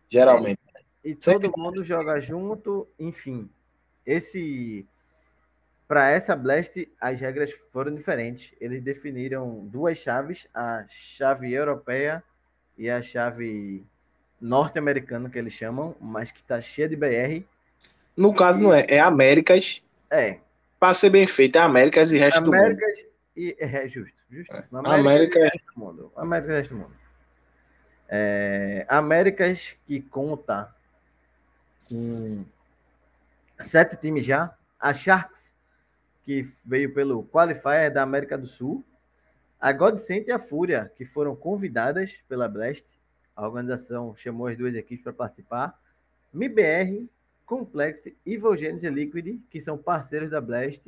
geralmente. 0.09 0.61
É, 1.05 1.09
e 1.09 1.15
todo 1.17 1.53
mundo 1.57 1.85
joga 1.85 2.21
junto, 2.21 2.87
enfim. 3.01 3.51
Esse 4.07 4.87
para 5.89 6.09
essa 6.11 6.37
Blast, 6.37 6.89
as 7.01 7.21
regras 7.21 7.51
foram 7.73 7.93
diferentes. 7.93 8.55
Eles 8.61 8.81
definiram 8.81 9.67
duas 9.67 9.99
chaves, 9.99 10.47
a 10.55 10.85
chave 10.89 11.53
europeia 11.53 12.23
e 12.79 12.89
a 12.89 13.03
chave 13.03 13.85
norte-americana, 14.41 15.29
que 15.29 15.37
eles 15.37 15.53
chamam, 15.53 15.97
mas 16.01 16.31
que 16.31 16.39
está 16.39 16.61
cheia 16.61 16.89
de 16.89 16.95
BR. 16.95 17.45
No 18.17 18.33
caso, 18.33 18.61
e... 18.61 18.63
não 18.63 18.73
é, 18.73 18.87
é 18.89 19.01
Américas. 19.01 19.83
É. 20.11 20.39
Para 20.79 20.95
ser 20.95 21.11
bem 21.11 21.27
feito, 21.27 21.57
é 21.57 21.61
Américas 21.61 22.13
e 22.13 22.19
resto 22.19 22.45
Américas 22.45 22.97
do 22.97 23.05
mundo. 23.05 23.15
E, 23.37 23.57
é 23.59 23.89
justo, 23.89 24.23
justo. 24.31 24.55
É. 24.55 24.65
América, 24.73 24.95
América... 24.95 25.39
e 25.39 25.43
resto 25.43 25.75
do 25.75 25.81
mundo. 25.81 26.13
América 26.17 26.53
e 26.53 26.57
resto 26.57 26.75
do 26.75 26.81
mundo. 26.81 26.95
É, 28.09 28.87
Américas 28.89 29.77
que 29.87 30.01
conta 30.01 30.75
com 31.89 32.45
sete 33.59 33.97
times 33.97 34.25
já. 34.25 34.57
A 34.79 34.93
Sharks 34.93 35.55
que 36.25 36.43
veio 36.65 36.93
pelo 36.93 37.25
Qualifier 37.25 37.93
da 37.93 38.03
América 38.03 38.37
do 38.37 38.47
Sul, 38.47 38.85
a 39.61 39.71
Godsent 39.73 40.27
e 40.27 40.33
a 40.33 40.39
Fúria, 40.39 40.91
que 40.97 41.05
foram 41.05 41.37
convidadas 41.37 42.19
pela 42.29 42.49
Blast. 42.49 42.87
A 43.37 43.47
organização 43.47 44.15
chamou 44.17 44.47
as 44.47 44.57
duas 44.57 44.75
equipes 44.75 45.05
para 45.05 45.13
participar. 45.13 45.79
MIBR, 46.33 47.09
Complex 47.47 48.03
e 48.25 48.37
Volgenes 48.37 48.83
e 48.83 48.91
Liquid, 48.91 49.41
que 49.51 49.61
são 49.61 49.77
parceiros 49.77 50.31
da 50.31 50.41
Blast. 50.41 50.83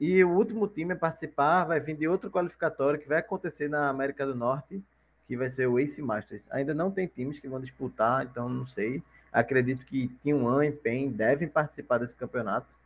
E 0.00 0.22
o 0.24 0.30
último 0.30 0.66
time 0.66 0.92
a 0.92 0.96
participar 0.96 1.64
vai 1.64 1.80
vir 1.80 1.96
de 1.96 2.06
outro 2.08 2.30
qualificatório 2.30 2.98
que 2.98 3.08
vai 3.08 3.18
acontecer 3.18 3.68
na 3.68 3.88
América 3.88 4.26
do 4.26 4.34
Norte, 4.34 4.82
que 5.26 5.36
vai 5.36 5.48
ser 5.48 5.66
o 5.66 5.78
Ace 5.78 6.02
Masters. 6.02 6.46
Ainda 6.50 6.74
não 6.74 6.90
tem 6.90 7.06
times 7.06 7.38
que 7.38 7.48
vão 7.48 7.60
disputar, 7.60 8.24
então 8.24 8.48
não 8.48 8.64
sei. 8.64 9.02
Acredito 9.32 9.84
que 9.84 10.08
Team 10.22 10.62
e 10.62 10.70
PEN 10.70 11.10
devem 11.10 11.48
participar 11.48 11.98
desse 11.98 12.14
campeonato. 12.14 12.76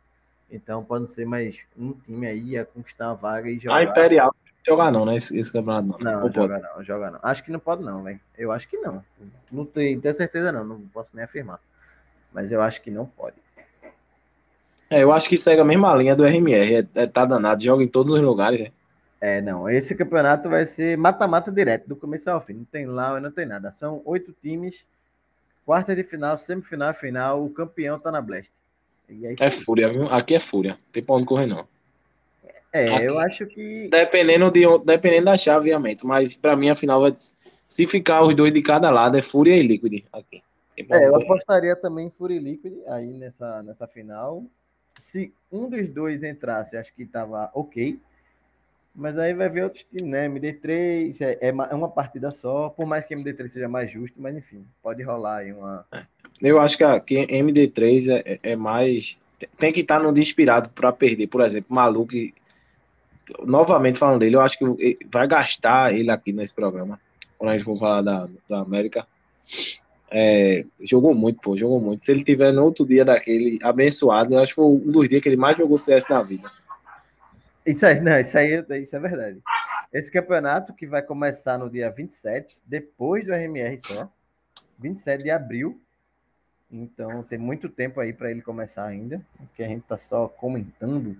Então 0.51 0.83
pode 0.83 1.11
ser 1.11 1.25
mais 1.25 1.59
um 1.77 1.93
time 1.93 2.25
aí 2.25 2.57
a 2.57 2.65
conquistar 2.65 3.11
a 3.11 3.13
vaga 3.13 3.49
e 3.49 3.59
jogar. 3.59 3.77
A 3.77 3.83
Imperial 3.83 4.35
jogar 4.65 4.91
não, 4.91 5.05
né? 5.05 5.15
Esse, 5.15 5.37
esse 5.37 5.51
campeonato 5.51 5.87
não. 5.87 5.99
Não, 5.99 6.23
Ou 6.23 6.31
joga 6.31 6.59
pode? 6.59 6.75
não, 6.75 6.83
joga 6.83 7.11
não. 7.11 7.19
Acho 7.23 7.43
que 7.43 7.51
não 7.51 7.59
pode 7.59 7.83
não, 7.83 8.03
velho. 8.03 8.19
Eu 8.37 8.51
acho 8.51 8.67
que 8.67 8.77
não. 8.77 9.03
Não 9.51 9.65
tenho, 9.65 9.99
tenho 9.99 10.13
certeza 10.13 10.51
não, 10.51 10.63
não 10.63 10.81
posso 10.87 11.15
nem 11.15 11.25
afirmar. 11.25 11.59
Mas 12.33 12.51
eu 12.51 12.61
acho 12.61 12.81
que 12.81 12.91
não 12.91 13.05
pode. 13.05 13.35
É, 14.89 15.03
eu 15.03 15.11
acho 15.11 15.29
que 15.29 15.37
segue 15.37 15.61
a 15.61 15.65
mesma 15.65 15.93
linha 15.95 16.15
do 16.15 16.25
RMR. 16.25 16.75
É, 16.75 16.87
é, 16.95 17.07
tá 17.07 17.25
danado, 17.25 17.63
joga 17.63 17.83
em 17.83 17.87
todos 17.87 18.13
os 18.13 18.21
lugares, 18.21 18.59
né? 18.59 18.71
É, 19.21 19.41
não. 19.41 19.69
Esse 19.69 19.95
campeonato 19.95 20.49
vai 20.49 20.65
ser 20.65 20.97
mata-mata 20.97 21.51
direto, 21.51 21.87
do 21.87 21.95
começo 21.95 22.29
ao 22.29 22.41
fim. 22.41 22.53
Não 22.53 22.65
tem 22.65 22.85
lá, 22.85 23.19
não 23.19 23.31
tem 23.31 23.45
nada. 23.45 23.71
São 23.71 24.01
oito 24.05 24.33
times, 24.41 24.85
quarta 25.65 25.95
de 25.95 26.03
final, 26.03 26.37
semifinal, 26.37 26.93
final. 26.93 27.43
O 27.43 27.49
campeão 27.49 27.99
tá 27.99 28.11
na 28.11 28.21
Blast. 28.21 28.51
É, 29.07 29.47
é 29.47 29.51
fúria, 29.51 29.91
viu? 29.91 30.07
Aqui 30.07 30.35
é 30.35 30.39
fúria. 30.39 30.71
Não 30.71 30.91
tem 30.91 31.03
pra 31.03 31.15
onde 31.15 31.25
correr, 31.25 31.45
não. 31.45 31.67
É, 32.71 32.95
Aqui. 32.95 33.05
eu 33.05 33.19
acho 33.19 33.45
que. 33.47 33.87
Dependendo, 33.89 34.51
de, 34.51 34.61
dependendo 34.85 35.25
da 35.25 35.37
chaveamento, 35.37 36.05
mas 36.05 36.35
pra 36.35 36.55
mim 36.55 36.69
a 36.69 36.75
final 36.75 37.01
vai. 37.01 37.11
Se 37.67 37.85
ficar 37.85 38.23
os 38.23 38.35
dois 38.35 38.51
de 38.51 38.61
cada 38.61 38.89
lado, 38.89 39.17
é 39.17 39.21
Fúria 39.21 39.55
e 39.55 39.61
Liquid 39.61 40.03
aqui. 40.11 40.41
É, 40.89 41.07
eu 41.07 41.15
apostaria 41.15 41.75
também 41.75 42.07
em 42.07 42.31
e 42.31 42.39
Liquid 42.39 42.73
aí 42.87 43.11
nessa, 43.13 43.61
nessa 43.63 43.87
final. 43.87 44.43
Se 44.97 45.33
um 45.51 45.69
dos 45.69 45.89
dois 45.89 46.23
entrasse, 46.23 46.77
acho 46.77 46.93
que 46.93 47.05
tava 47.05 47.49
ok. 47.53 47.99
Mas 48.95 49.17
aí 49.17 49.33
vai 49.33 49.47
ver 49.47 49.63
outros 49.63 49.83
times, 49.83 50.09
né? 50.09 50.27
MD3 50.27 51.21
é, 51.21 51.37
é, 51.41 51.49
é 51.49 51.75
uma 51.75 51.89
partida 51.89 52.31
só, 52.31 52.69
por 52.69 52.85
mais 52.85 53.05
que 53.05 53.15
MD3 53.15 53.47
seja 53.47 53.69
mais 53.69 53.89
justo, 53.89 54.21
mas 54.21 54.35
enfim, 54.35 54.65
pode 54.81 55.03
rolar 55.03 55.37
aí 55.37 55.53
uma. 55.53 55.85
É. 55.91 56.03
Eu 56.41 56.59
acho 56.59 56.77
que, 56.77 56.83
a, 56.83 56.99
que 56.99 57.15
MD3 57.27 58.09
é, 58.09 58.33
é, 58.33 58.51
é 58.51 58.55
mais. 58.55 59.17
Tem 59.57 59.71
que 59.71 59.81
estar 59.81 60.01
no 60.01 60.11
dia 60.11 60.21
inspirado 60.21 60.69
para 60.69 60.91
perder. 60.91 61.27
Por 61.27 61.41
exemplo, 61.41 61.73
Maluco, 61.73 62.13
novamente 63.45 63.99
falando 63.99 64.19
dele, 64.19 64.35
eu 64.35 64.41
acho 64.41 64.57
que 64.57 64.97
vai 65.11 65.27
gastar 65.27 65.93
ele 65.93 66.11
aqui 66.11 66.33
nesse 66.33 66.53
programa. 66.53 66.99
Quando 67.37 67.51
a 67.51 67.53
gente 67.53 67.63
for 67.63 67.79
falar 67.79 68.01
da, 68.01 68.27
da 68.49 68.59
América. 68.59 69.07
É, 70.11 70.65
jogou 70.81 71.13
muito, 71.13 71.39
pô, 71.41 71.57
jogou 71.57 71.79
muito. 71.79 72.03
Se 72.03 72.11
ele 72.11 72.23
tiver 72.23 72.51
no 72.51 72.63
outro 72.63 72.85
dia 72.85 73.05
daquele 73.05 73.59
abençoado, 73.61 74.33
eu 74.33 74.39
acho 74.39 74.49
que 74.49 74.55
foi 74.55 74.65
um 74.65 74.91
dos 74.91 75.07
dias 75.07 75.21
que 75.21 75.29
ele 75.29 75.37
mais 75.37 75.57
jogou 75.57 75.77
CS 75.77 76.07
na 76.09 76.21
vida. 76.21 76.51
Isso 77.65 77.85
aí, 77.85 78.01
não, 78.01 78.19
isso 78.19 78.37
aí 78.37 78.65
isso 78.81 78.95
é 78.95 78.99
verdade. 78.99 79.39
Esse 79.93 80.11
campeonato 80.11 80.73
que 80.73 80.87
vai 80.87 81.01
começar 81.01 81.57
no 81.57 81.69
dia 81.69 81.91
27, 81.91 82.57
depois 82.65 83.25
do 83.25 83.33
RMR 83.33 83.77
só, 83.79 84.09
27 84.79 85.23
de 85.23 85.31
abril, 85.31 85.79
então 86.71 87.23
tem 87.23 87.39
muito 87.39 87.67
tempo 87.67 87.99
aí 87.99 88.13
para 88.13 88.29
ele 88.29 88.41
começar 88.41 88.85
ainda, 88.85 89.21
porque 89.37 89.63
a 89.63 89.67
gente 89.67 89.81
está 89.81 89.97
só 89.97 90.27
comentando 90.27 91.17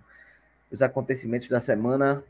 os 0.72 0.82
acontecimentos 0.82 1.50
da 1.50 1.60
semana. 1.60 2.24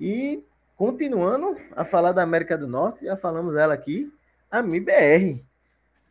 E 0.00 0.42
continuando 0.76 1.56
a 1.72 1.84
falar 1.84 2.12
da 2.12 2.22
América 2.22 2.56
do 2.56 2.66
Norte, 2.66 3.04
já 3.04 3.16
falamos 3.16 3.56
ela 3.56 3.74
aqui, 3.74 4.10
a 4.50 4.62
MIBR, 4.62 5.44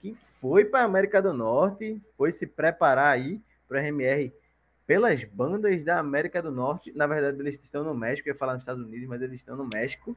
que 0.01 0.13
foi 0.13 0.65
para 0.65 0.81
a 0.81 0.85
América 0.85 1.21
do 1.21 1.33
Norte, 1.33 2.01
foi 2.17 2.31
se 2.31 2.45
preparar 2.45 3.07
aí 3.07 3.41
para 3.67 3.79
a 3.79 3.83
RMR 3.83 4.31
pelas 4.85 5.23
bandas 5.23 5.83
da 5.83 5.97
América 5.97 6.41
do 6.41 6.51
Norte. 6.51 6.91
Na 6.95 7.07
verdade, 7.07 7.39
eles 7.39 7.61
estão 7.63 7.83
no 7.83 7.93
México, 7.93 8.29
eu 8.29 8.33
ia 8.33 8.37
falar 8.37 8.53
nos 8.53 8.61
Estados 8.61 8.85
Unidos, 8.85 9.07
mas 9.07 9.21
eles 9.21 9.39
estão 9.39 9.55
no 9.55 9.67
México. 9.73 10.15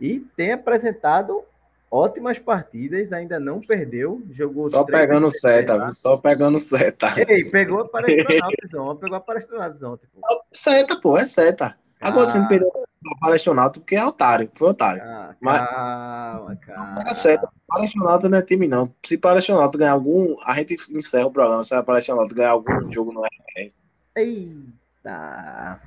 E 0.00 0.20
tem 0.36 0.52
apresentado 0.52 1.44
ótimas 1.90 2.38
partidas, 2.38 3.12
ainda 3.12 3.38
não 3.38 3.58
perdeu, 3.58 4.22
jogou 4.30 4.64
só 4.64 4.84
pegando 4.84 5.30
seta, 5.30 5.92
só 5.92 6.16
pegando 6.16 6.58
seta. 6.58 7.06
Ei, 7.28 7.44
pegou 7.44 7.80
a 7.80 7.88
palestronautas, 7.88 9.00
pegou 9.00 9.16
a 9.16 9.20
palestronautas 9.20 9.82
ontem, 9.82 10.08
pô. 10.12 10.20
Seta, 10.52 11.00
pô, 11.00 11.16
é 11.16 11.26
seta. 11.26 11.76
Agora 12.00 12.26
ah. 12.26 12.28
você 12.28 12.38
não 12.38 12.48
perdeu 12.48 12.83
a 13.24 13.26
palestronauta 13.26 13.80
porque 13.80 13.96
é 13.96 14.04
otário, 14.04 14.50
foi 14.54 14.68
otário. 14.68 15.02
Ah, 15.02 15.34
Mas, 15.40 15.62
calma, 15.62 16.56
calma. 16.56 17.02
É 17.06 17.14
seta, 17.14 17.48
palestronauta 17.66 18.28
não 18.28 18.38
é 18.38 18.42
time 18.42 18.68
não. 18.68 18.94
Se 19.04 19.16
palestronauta 19.16 19.78
ganhar 19.78 19.92
algum, 19.92 20.36
a 20.44 20.54
gente 20.54 20.76
encerra 20.90 21.26
o 21.26 21.30
programa, 21.30 21.64
se 21.64 21.74
a 21.74 21.82
palestronauta 21.82 22.34
ganhar 22.34 22.50
algum 22.50 22.92
jogo 22.92 23.12
no 23.12 23.24
é. 23.24 23.70
Eita. 24.16 25.80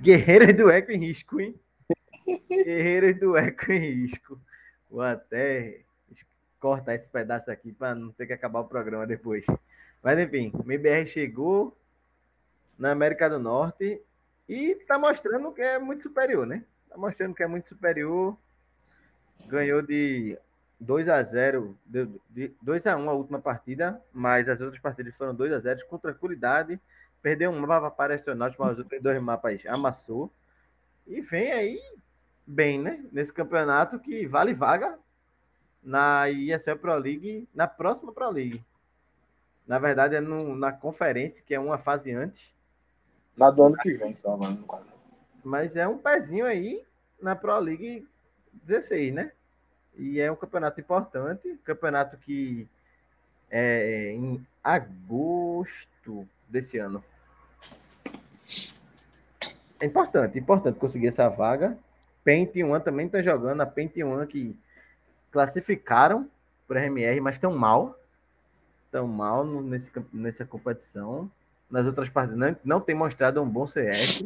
Guerreiros 0.00 0.54
do 0.54 0.70
Eco 0.70 0.92
em 0.92 0.98
risco, 0.98 1.40
hein? 1.40 1.54
Guerreiros 2.48 3.18
do 3.18 3.36
Eco 3.36 3.72
em 3.72 3.78
risco. 3.78 4.40
Vou 4.90 5.02
até 5.02 5.80
cortar 6.60 6.94
esse 6.94 7.08
pedaço 7.08 7.50
aqui 7.50 7.72
para 7.72 7.94
não 7.94 8.10
ter 8.12 8.26
que 8.26 8.32
acabar 8.32 8.60
o 8.60 8.64
programa 8.64 9.06
depois. 9.06 9.44
Mas 10.02 10.18
enfim, 10.18 10.52
o 10.54 10.62
MBR 10.62 11.06
chegou 11.06 11.76
na 12.78 12.92
América 12.92 13.28
do 13.28 13.38
Norte 13.38 14.00
e 14.48 14.72
está 14.72 14.98
mostrando 14.98 15.52
que 15.52 15.60
é 15.60 15.78
muito 15.78 16.02
superior, 16.04 16.46
né? 16.46 16.64
Está 16.84 16.96
mostrando 16.96 17.34
que 17.34 17.42
é 17.42 17.46
muito 17.46 17.68
superior. 17.68 18.36
Ganhou 19.46 19.82
de 19.82 20.38
2 20.80 21.08
a 21.08 21.22
0, 21.22 21.78
de 21.84 22.52
2 22.62 22.86
a 22.86 22.96
1 22.96 23.10
a 23.10 23.12
última 23.12 23.40
partida, 23.40 24.02
mas 24.12 24.48
as 24.48 24.60
outras 24.60 24.80
partidas 24.80 25.16
foram 25.16 25.34
2 25.34 25.52
a 25.52 25.58
0 25.58 25.86
com 25.86 25.98
tranquilidade. 25.98 26.80
Perdeu 27.20 27.50
um 27.50 27.60
mapa 27.60 27.90
para 27.90 28.14
astronautas, 28.14 28.56
mas 28.58 28.72
os 28.72 28.78
outros 28.78 29.02
dois 29.02 29.20
mapas 29.20 29.62
amassou. 29.66 30.32
E 31.06 31.20
vem 31.20 31.52
aí 31.52 31.80
bem, 32.46 32.78
né? 32.78 33.04
Nesse 33.12 33.32
campeonato 33.32 33.98
que 33.98 34.26
vale 34.26 34.54
vaga 34.54 34.98
na 35.82 36.30
ESL 36.30 36.76
Pro 36.76 36.96
League, 36.96 37.48
na 37.54 37.66
próxima 37.66 38.12
Pro 38.12 38.30
League. 38.30 38.64
Na 39.66 39.78
verdade, 39.78 40.16
é 40.16 40.20
no, 40.20 40.56
na 40.56 40.72
conferência, 40.72 41.44
que 41.44 41.54
é 41.54 41.60
uma 41.60 41.76
fase 41.76 42.12
antes. 42.14 42.54
Na 43.38 43.52
do 43.52 43.62
ano 43.62 43.76
que 43.76 43.94
vem, 43.94 44.16
só, 44.16 44.36
mano, 44.36 44.66
Mas 45.44 45.76
é 45.76 45.86
um 45.86 45.96
pezinho 45.96 46.44
aí 46.44 46.84
na 47.22 47.36
Pro 47.36 47.56
League 47.60 48.04
16, 48.64 49.14
né? 49.14 49.30
E 49.96 50.18
é 50.18 50.30
um 50.30 50.34
campeonato 50.34 50.80
importante, 50.80 51.56
campeonato 51.62 52.18
que 52.18 52.68
é 53.48 54.10
em 54.12 54.44
agosto 54.62 56.28
desse 56.48 56.78
ano. 56.78 57.02
É 59.80 59.86
importante, 59.86 60.36
importante 60.36 60.80
conseguir 60.80 61.06
essa 61.06 61.28
vaga. 61.28 61.78
Paint 62.24 62.56
One 62.56 62.82
também 62.82 63.06
está 63.06 63.22
jogando, 63.22 63.60
a 63.60 63.66
Paint 63.66 63.96
One 63.98 64.26
que 64.26 64.58
classificaram 65.30 66.28
para 66.66 66.80
RMR, 66.80 67.20
mas 67.20 67.36
estão 67.36 67.56
mal. 67.56 67.96
Estão 68.86 69.06
mal 69.06 69.44
nesse, 69.44 69.92
nessa 70.12 70.44
competição. 70.44 71.30
Nas 71.70 71.86
outras 71.86 72.08
partidas 72.08 72.38
não, 72.38 72.56
não 72.64 72.80
tem 72.80 72.94
mostrado 72.94 73.42
um 73.42 73.48
bom 73.48 73.66
CS. 73.66 74.22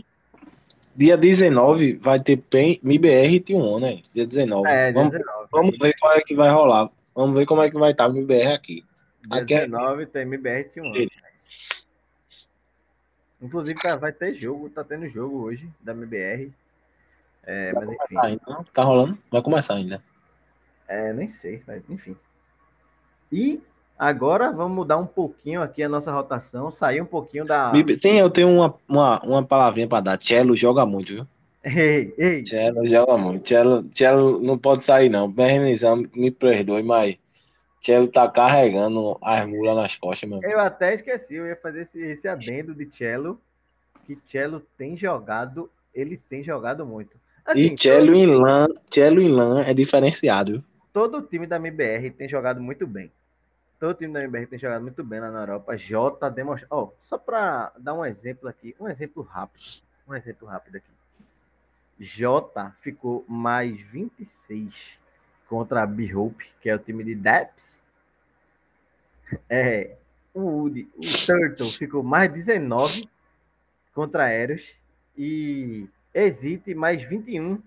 Dia 0.94 1.16
19 1.16 1.94
vai 1.94 2.20
ter 2.20 2.36
PEN, 2.36 2.78
MIBR 2.82 3.34
e 3.34 3.40
T1, 3.40 3.80
né? 3.80 4.02
Dia 4.14 4.26
19. 4.26 4.68
É, 4.68 4.92
vamos, 4.92 5.12
19. 5.12 5.48
Vamos 5.50 5.78
ver 5.78 5.94
qual 5.98 6.12
é 6.12 6.20
que 6.20 6.34
vai 6.34 6.50
rolar. 6.50 6.90
Vamos 7.14 7.36
ver 7.36 7.46
como 7.46 7.62
é 7.62 7.70
que 7.70 7.78
vai 7.78 7.90
estar 7.90 8.08
o 8.08 8.12
MIBR 8.12 8.52
aqui. 8.52 8.84
Dia 9.28 9.42
aqui 9.42 9.54
19 9.54 10.02
é... 10.02 10.06
tem 10.06 10.24
MIBR 10.24 10.60
e 10.60 10.64
T1. 10.64 11.08
Inclusive, 13.42 13.74
cara, 13.74 13.96
vai 13.96 14.12
ter 14.12 14.32
jogo, 14.32 14.70
tá 14.70 14.84
tendo 14.84 15.08
jogo 15.08 15.42
hoje 15.42 15.68
da 15.80 15.92
MBR. 15.92 16.52
É, 17.42 17.72
mas 17.72 17.88
enfim. 17.88 18.16
Ainda, 18.22 18.64
tá 18.72 18.84
rolando? 18.84 19.18
Vai 19.28 19.42
começar 19.42 19.74
ainda. 19.74 20.00
É, 20.86 21.12
nem 21.12 21.26
sei, 21.26 21.60
mas 21.66 21.82
enfim. 21.90 22.16
E 23.32 23.60
Agora 23.98 24.50
vamos 24.50 24.74
mudar 24.74 24.96
um 24.96 25.06
pouquinho 25.06 25.62
aqui 25.62 25.82
a 25.82 25.88
nossa 25.88 26.10
rotação, 26.10 26.70
sair 26.70 27.00
um 27.00 27.06
pouquinho 27.06 27.44
da. 27.44 27.72
Sim, 27.98 28.18
eu 28.18 28.30
tenho 28.30 28.48
uma, 28.48 28.74
uma, 28.88 29.20
uma 29.20 29.42
palavrinha 29.44 29.86
para 29.86 30.00
dar. 30.00 30.18
Cello 30.20 30.56
joga 30.56 30.84
muito, 30.84 31.14
viu? 31.14 31.26
Ei, 31.64 32.12
ei. 32.18 32.44
Cello 32.44 32.86
joga 32.86 33.16
muito. 33.16 33.48
Cello, 33.48 33.86
Cello 33.92 34.40
não 34.40 34.58
pode 34.58 34.82
sair, 34.82 35.08
não. 35.08 35.30
Bernizão, 35.30 36.02
me 36.14 36.30
perdoe, 36.30 36.82
mas 36.82 37.16
Cello 37.80 38.08
tá 38.08 38.28
carregando 38.28 39.16
as 39.22 39.46
mulas 39.46 39.76
nas 39.76 39.94
costas, 39.96 40.28
meu. 40.28 40.40
Eu 40.42 40.58
até 40.58 40.94
esqueci, 40.94 41.34
eu 41.34 41.46
ia 41.46 41.56
fazer 41.56 41.82
esse, 41.82 42.00
esse 42.00 42.28
adendo 42.28 42.74
de 42.74 42.88
Cello, 42.92 43.40
que 44.04 44.18
Cello 44.26 44.60
tem 44.76 44.96
jogado, 44.96 45.70
ele 45.94 46.16
tem 46.16 46.42
jogado 46.42 46.84
muito. 46.84 47.16
Assim, 47.44 47.74
e 47.74 47.80
Cello 47.80 48.06
todo... 48.06 48.16
em 48.16 48.26
lã, 48.26 48.66
Cello 48.90 49.20
em 49.20 49.28
lã 49.28 49.62
é 49.62 49.74
diferenciado. 49.74 50.64
Todo 50.92 51.18
o 51.18 51.22
time 51.22 51.46
da 51.46 51.56
MBR 51.56 52.10
tem 52.10 52.28
jogado 52.28 52.60
muito 52.60 52.86
bem. 52.86 53.10
Todo 53.82 53.90
o 53.90 53.94
time 53.94 54.12
da 54.12 54.22
MBR 54.22 54.46
tem 54.46 54.60
jogado 54.60 54.80
muito 54.80 55.02
bem 55.02 55.18
lá 55.18 55.28
na 55.28 55.40
Europa. 55.40 55.76
Jota 55.76 56.30
demonstrou. 56.30 56.94
Oh, 56.94 56.96
só 57.00 57.18
para 57.18 57.72
dar 57.76 57.94
um 57.94 58.04
exemplo 58.04 58.48
aqui, 58.48 58.76
um 58.78 58.86
exemplo 58.86 59.24
rápido. 59.24 59.82
Um 60.06 60.14
exemplo 60.14 60.46
rápido 60.46 60.76
aqui. 60.76 60.92
Jota 61.98 62.72
ficou 62.78 63.24
mais 63.26 63.80
26 63.80 65.00
contra 65.48 65.82
a 65.82 65.86
B-Hope, 65.86 66.48
que 66.60 66.70
é 66.70 66.76
o 66.76 66.78
time 66.78 67.02
de 67.02 67.16
Deps. 67.16 67.82
É, 69.50 69.96
o 70.32 70.42
Woody, 70.42 70.88
o 70.96 71.00
Turtle 71.26 71.72
ficou 71.72 72.04
mais 72.04 72.32
19 72.32 73.10
contra 73.92 74.26
Aeros. 74.26 74.76
E 75.18 75.88
Exite 76.14 76.72
mais 76.72 77.02
21 77.02 77.60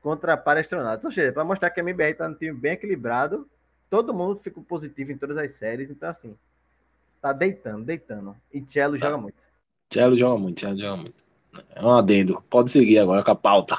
contra 0.00 0.36
para 0.36 0.60
astronautas. 0.60 1.04
Ou 1.04 1.10
seja, 1.10 1.32
para 1.32 1.42
mostrar 1.42 1.70
que 1.70 1.80
a 1.80 1.82
MBR 1.82 2.12
está 2.12 2.28
um 2.28 2.34
time 2.34 2.54
bem 2.54 2.74
equilibrado 2.74 3.50
todo 3.90 4.14
mundo 4.14 4.36
ficou 4.36 4.62
positivo 4.62 5.12
em 5.12 5.16
todas 5.16 5.36
as 5.36 5.52
séries, 5.52 5.90
então 5.90 6.08
assim, 6.08 6.36
tá 7.20 7.32
deitando, 7.32 7.84
deitando. 7.84 8.36
E 8.52 8.64
Cello 8.66 8.98
tá. 8.98 9.06
joga 9.06 9.18
muito. 9.18 9.44
Cello 9.92 10.16
joga 10.16 10.38
muito, 10.38 10.60
Cello 10.60 10.78
joga 10.78 10.96
muito. 10.96 11.24
É 11.74 11.82
um 11.82 11.92
adendo. 11.92 12.42
Pode 12.48 12.70
seguir 12.70 12.98
agora 12.98 13.24
com 13.24 13.30
a 13.30 13.36
pauta. 13.36 13.78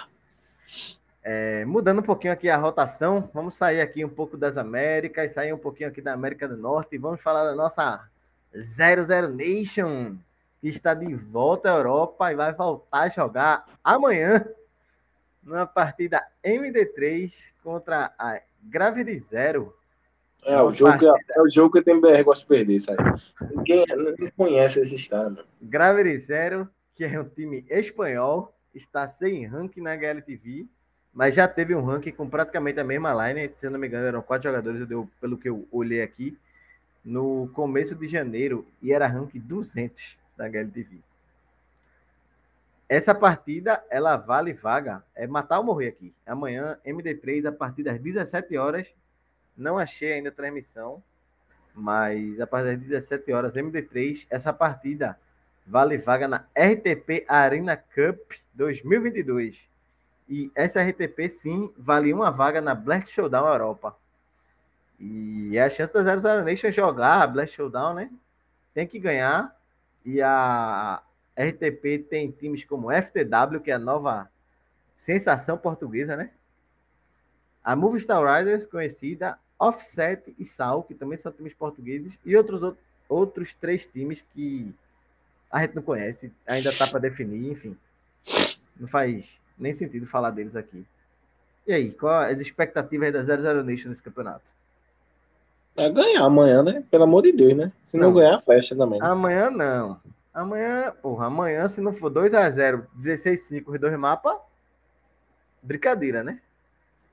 É, 1.24 1.64
mudando 1.66 2.00
um 2.00 2.04
pouquinho 2.04 2.34
aqui 2.34 2.50
a 2.50 2.58
rotação, 2.58 3.30
vamos 3.34 3.54
sair 3.54 3.82
aqui 3.82 4.04
um 4.04 4.10
pouco 4.10 4.38
das 4.38 4.58
Américas, 4.58 5.34
sair 5.34 5.54
um 5.54 5.58
pouquinho 5.58 5.90
aqui 5.90 6.02
da 6.02 6.14
América 6.14 6.48
do 6.48 6.58
Norte 6.58 6.96
e 6.96 6.98
vamos 6.98 7.22
falar 7.22 7.44
da 7.44 7.56
nossa 7.56 8.10
00 8.54 9.30
Nation, 9.30 10.18
que 10.60 10.70
está 10.70 10.94
de 10.94 11.14
volta 11.14 11.72
à 11.72 11.78
Europa 11.78 12.32
e 12.32 12.36
vai 12.36 12.54
voltar 12.54 13.02
a 13.02 13.10
jogar 13.10 13.66
amanhã 13.84 14.44
numa 15.44 15.68
partida 15.68 16.26
MD3 16.44 17.32
contra 17.64 18.14
a 18.18 18.42
Gravity 18.64 19.18
Zero 19.18 19.76
é, 20.46 20.62
o 20.62 20.72
jogo, 20.72 20.98
que, 20.98 21.06
é 21.06 21.42
o 21.42 21.50
jogo 21.50 21.74
que 21.74 21.84
tem 21.84 22.00
BR 22.00 22.24
gosta 22.24 22.42
de 22.42 22.48
perder, 22.48 22.80
sabe? 22.80 22.98
Ninguém 23.56 23.86
não 23.88 24.32
conhece 24.32 24.80
esses 24.80 25.06
caras, 25.06 25.34
mano. 25.34 25.48
Gravity 25.62 26.18
Zero, 26.18 26.70
que 26.96 27.04
é 27.04 27.20
um 27.20 27.26
time 27.26 27.66
espanhol, 27.70 28.54
está 28.74 29.08
sem 29.08 29.46
ranking 29.46 29.82
na 29.82 29.92
HLTV, 29.92 30.66
mas 31.14 31.36
já 31.36 31.48
teve 31.48 31.76
um 31.76 31.84
ranking 31.84 32.12
com 32.12 32.30
praticamente 32.30 32.80
a 32.80 32.84
mesma 32.84 33.14
line. 33.28 33.52
Se 33.54 33.68
eu 33.68 33.72
não 33.72 33.80
me 33.80 33.88
engano, 33.88 34.06
eram 34.06 34.22
quatro 34.22 34.50
jogadores, 34.50 34.88
deu, 34.88 35.10
pelo 35.20 35.38
que 35.38 35.50
eu 35.50 35.68
olhei 35.72 36.02
aqui, 36.02 36.38
no 37.04 37.50
começo 37.54 37.96
de 37.96 38.08
janeiro, 38.08 38.66
e 38.82 38.94
era 38.94 39.08
ranking 39.08 39.40
200 39.40 40.18
da 40.38 40.46
HLTV. 40.46 41.00
Essa 42.88 43.14
partida, 43.14 43.84
ela 43.90 44.18
vale 44.18 44.52
vaga. 44.52 45.04
É 45.16 45.28
matar 45.28 45.60
ou 45.60 45.66
morrer 45.66 45.90
aqui. 45.90 46.12
Amanhã, 46.26 46.80
MD3, 46.84 47.46
a 47.46 47.52
partir 47.52 47.84
das 47.84 48.00
17 48.00 48.58
horas, 48.58 48.88
não 49.60 49.78
achei 49.78 50.14
ainda 50.14 50.30
a 50.30 50.32
transmissão, 50.32 51.04
mas 51.76 52.40
a 52.40 52.48
partir 52.48 52.78
das 52.78 52.80
17 52.80 53.32
horas, 53.32 53.56
MD3, 53.56 54.26
essa 54.30 54.52
partida 54.54 55.20
vale 55.68 55.98
vaga 55.98 56.28
na 56.28 56.46
RTP 56.56 57.26
Arena 57.28 57.78
Cup 57.78 58.32
2022. 58.54 59.70
E 60.28 60.52
essa 60.56 60.82
RTP, 60.82 61.30
sim, 61.30 61.74
vale 61.78 62.14
uma 62.14 62.32
vaga 62.32 62.62
na 62.62 62.74
Blast 62.74 63.12
Showdown 63.12 63.48
Europa. 63.48 63.98
E 65.00 65.58
é 65.58 65.64
a 65.64 65.70
chance 65.70 65.92
da 65.94 66.04
00 66.04 66.44
Nation 66.44 66.72
jogar 66.72 67.22
a 67.22 67.28
Blast 67.28 67.56
Showdown, 67.56 67.94
né? 67.94 68.12
Tem 68.74 68.86
que 68.86 69.00
ganhar. 69.00 69.56
E 70.06 70.22
a 70.22 71.02
RTP 71.38 72.08
tem 72.10 72.32
times 72.32 72.64
como 72.64 72.92
FTW, 72.92 73.62
que 73.62 73.72
é 73.72 73.76
a 73.76 73.80
nova 73.80 74.30
sensação 74.96 75.58
portuguesa, 75.58 76.16
né? 76.16 76.32
A 77.64 77.76
Movistar 77.76 78.22
Riders, 78.22 78.66
conhecida, 78.66 79.38
Offset 79.60 80.34
e 80.40 80.46
Sal, 80.46 80.84
que 80.84 80.96
também 80.96 81.18
são 81.18 81.32
times 81.32 81.54
portugueses, 81.54 82.18
e 82.26 82.36
outros, 82.36 82.74
outros 83.10 83.54
três 83.54 83.86
times 83.86 84.24
que 84.34 84.74
a 85.52 85.62
gente 85.62 85.76
não 85.76 85.84
conhece, 85.84 86.32
ainda 86.48 86.70
está 86.70 86.88
para 86.88 87.00
definir, 87.00 87.52
enfim. 87.52 87.76
Não 88.80 88.88
faz 88.88 89.40
nem 89.58 89.74
sentido 89.74 90.06
falar 90.06 90.32
deles 90.32 90.56
aqui. 90.56 90.86
E 91.68 91.74
aí, 91.74 91.92
qual 91.92 92.22
as 92.22 92.40
expectativas 92.40 93.12
da 93.12 93.22
00 93.22 93.64
Nation 93.64 93.90
nesse 93.90 94.02
campeonato? 94.02 94.52
É 95.76 95.90
ganhar 95.90 96.24
amanhã, 96.24 96.64
né? 96.64 96.84
Pelo 96.90 97.04
amor 97.04 97.24
de 97.24 97.32
Deus, 97.32 97.56
né? 97.56 97.72
Se 97.86 97.98
não, 97.98 98.08
não 98.08 98.14
ganhar, 98.16 98.42
fecha 98.42 98.76
também. 98.76 99.02
Amanhã 99.02 99.50
não. 99.50 100.00
Amanhã, 100.34 100.94
porra, 101.02 101.28
amanhã, 101.28 101.68
se 101.68 101.82
não 101.82 101.92
for 101.92 102.12
2x0, 102.12 102.86
16-5 102.98 103.64
os 103.68 103.80
dois 103.80 103.98
mapas, 103.98 104.38
brincadeira, 105.62 106.24
né? 106.24 106.40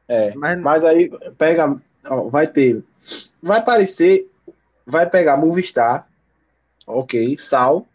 É, 0.08 0.34
mas, 0.34 0.58
mas 0.58 0.84
aí 0.84 1.10
pega 1.36 1.80
ó, 2.08 2.28
vai 2.28 2.46
ter. 2.46 2.82
Vai 3.42 3.58
aparecer. 3.58 4.30
Vai 4.86 5.08
pegar 5.08 5.36
Movistar. 5.36 6.08
Ok. 6.86 7.36
Sal. 7.36 7.86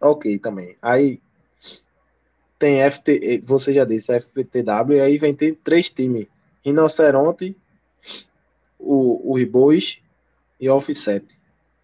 Ok 0.00 0.38
também. 0.38 0.74
Aí 0.82 1.20
tem 2.58 2.82
FT. 2.90 3.42
Você 3.44 3.74
já 3.74 3.84
disse 3.84 4.12
FTW. 4.12 4.96
E 4.96 5.00
aí 5.00 5.18
vem 5.18 5.34
ter 5.34 5.58
três 5.62 5.90
times: 5.90 6.26
Rinoceronte, 6.64 7.56
o, 8.78 9.32
o 9.32 9.36
Ribois 9.36 9.98
e 10.60 10.68
Offset. 10.68 11.26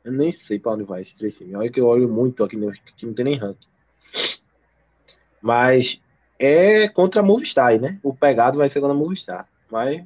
Eu 0.02 0.12
nem 0.12 0.32
sei 0.32 0.58
para 0.58 0.72
onde 0.72 0.84
vai 0.84 1.02
esses 1.02 1.14
três 1.14 1.36
times. 1.36 1.54
Olha 1.54 1.70
que 1.70 1.80
eu 1.80 1.86
olho 1.86 2.08
muito 2.08 2.42
aqui 2.42 2.56
no 2.56 2.72
que 2.72 3.06
não 3.06 3.12
tem 3.12 3.24
nem 3.24 3.36
ranking. 3.36 3.68
Mas 5.40 6.00
é 6.38 6.88
contra 6.88 7.20
a 7.20 7.24
Movistar, 7.24 7.78
né? 7.78 7.98
O 8.02 8.14
pegado 8.14 8.58
vai 8.58 8.68
ser 8.68 8.80
contra 8.80 8.94
a 8.94 8.98
Movistar. 8.98 9.48
Mas 9.70 10.02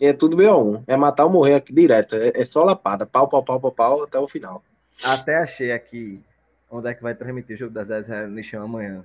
é 0.00 0.12
tudo 0.12 0.36
BO1. 0.36 0.84
É 0.86 0.96
matar 0.96 1.24
ou 1.24 1.30
morrer 1.30 1.54
aqui 1.54 1.72
direto. 1.72 2.16
É, 2.16 2.32
é, 2.34 2.44
só 2.44 2.64
lapada. 2.64 3.06
Pau, 3.06 3.28
pau, 3.28 3.42
pau, 3.42 3.60
pau, 3.60 3.72
pau 3.72 4.02
até 4.04 4.18
o 4.18 4.28
final. 4.28 4.62
Até 5.04 5.36
achei 5.36 5.72
aqui 5.72 6.22
onde 6.70 6.88
é 6.88 6.94
que 6.94 7.02
vai 7.02 7.14
transmitir 7.14 7.56
o 7.56 7.58
jogo 7.58 7.72
das 7.72 7.88
0 7.88 8.28
no 8.28 8.42
chão 8.42 8.64
amanhã. 8.64 9.04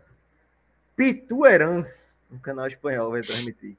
Pituerans, 0.96 2.18
no 2.30 2.40
canal 2.40 2.68
espanhol, 2.68 3.12
vai 3.12 3.22
transmitir. 3.22 3.76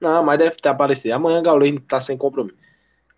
Não, 0.00 0.22
mas 0.22 0.38
deve 0.38 0.56
aparecer. 0.64 1.12
Amanhã 1.12 1.42
Gaulinho 1.42 1.80
tá 1.80 2.00
sem 2.00 2.16
compromisso. 2.16 2.56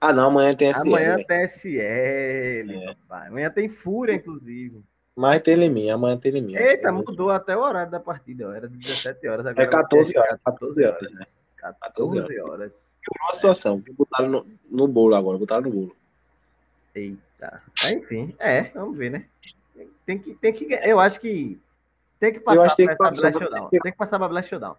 Ah, 0.00 0.12
não, 0.12 0.28
amanhã 0.28 0.54
tem 0.54 0.70
SL. 0.70 0.88
Amanhã 0.88 1.16
tem 1.16 1.44
SL, 1.44 1.78
é. 1.78 2.94
papai. 3.08 3.28
Amanhã 3.28 3.50
tem 3.50 3.68
Fúria, 3.68 4.14
inclusive. 4.14 4.82
Mas 5.14 5.42
tem 5.42 5.54
Liminha, 5.54 5.94
amanhã 5.94 6.16
tem 6.16 6.32
Liminha. 6.32 6.60
Eita, 6.60 6.90
mudou 6.90 7.30
até 7.30 7.56
o 7.56 7.60
horário 7.60 7.90
da 7.90 8.00
partida, 8.00 8.48
ó. 8.48 8.52
Era 8.52 8.68
de 8.68 8.78
17 8.78 9.28
horas, 9.28 9.46
agora 9.46 9.64
É 9.64 9.70
14 9.70 9.94
vai 9.96 10.04
ser 10.12 10.18
horas, 10.18 10.40
14 10.44 10.84
horas. 10.84 11.18
14 11.18 11.44
14 11.62 12.40
horas. 12.40 12.96
Uma 13.20 13.32
situação, 13.32 13.80
que 13.80 13.92
botaram 13.92 14.28
no, 14.28 14.46
no 14.70 14.88
bolo 14.88 15.14
agora, 15.14 15.38
botaram 15.38 15.62
no 15.62 15.70
bolo. 15.70 15.96
Eita. 16.94 17.62
É, 17.84 17.92
enfim, 17.94 18.34
é, 18.38 18.62
vamos 18.74 18.96
ver, 18.98 19.10
né? 19.10 19.26
Tem 20.04 20.18
que, 20.18 20.34
tem 20.34 20.52
que, 20.52 20.66
eu 20.84 20.98
acho 21.00 21.20
que 21.20 21.60
tem 22.18 22.32
que 22.32 22.40
passar 22.40 22.74
que 22.76 22.84
pra 22.84 22.86
tem 22.86 22.88
essa 22.88 23.04
que 23.04 23.08
passar 23.10 23.32
pra- 23.32 23.40
Showdown. 23.40 23.68
Tem 23.70 23.80
que 23.80 23.92
passar 23.98 24.18
pra 24.18 24.28
Blast 24.28 24.50
Showdown. 24.50 24.76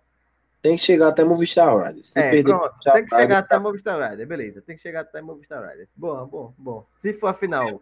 Tem 0.61 0.77
que 0.77 0.83
chegar 0.83 1.09
até 1.09 1.23
Movistar 1.25 1.75
Riders. 1.77 2.07
Se 2.11 2.19
É, 2.19 2.31
perder 2.31 2.43
pronto. 2.43 2.73
Tem 2.93 3.05
que 3.05 3.15
chegar 3.15 3.37
até 3.39 3.59
Movistar 3.59 4.11
Rider, 4.11 4.25
beleza. 4.27 4.61
Tem 4.61 4.75
que 4.77 4.81
chegar 4.81 5.01
até 5.01 5.21
Movistar 5.21 5.61
Rider. 5.67 5.89
Bom, 5.95 6.25
bom, 6.25 6.53
bom. 6.57 6.85
Se 6.95 7.11
for 7.11 7.27
a 7.27 7.33
final, 7.33 7.81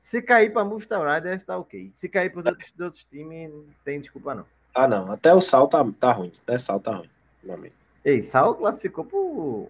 se 0.00 0.20
cair 0.20 0.52
pra 0.52 0.64
Movistar 0.64 1.00
Rider, 1.00 1.40
tá 1.44 1.56
ok. 1.58 1.92
Se 1.94 2.08
cair 2.08 2.30
pros 2.30 2.44
outros, 2.44 2.72
outros 2.80 3.04
times, 3.04 3.52
não 3.52 3.64
tem 3.84 4.00
desculpa 4.00 4.34
não. 4.34 4.44
Ah, 4.74 4.88
não. 4.88 5.12
Até 5.12 5.32
o 5.32 5.40
sal 5.40 5.68
tá, 5.68 5.84
tá 6.00 6.10
ruim. 6.12 6.32
Até 6.42 6.58
sal 6.58 6.80
tá 6.80 6.96
ruim. 6.96 7.10
meu 7.44 7.54
amigo. 7.54 7.74
Ei, 8.04 8.22
Sal 8.22 8.54
classificou 8.54 9.04
pro 9.04 9.68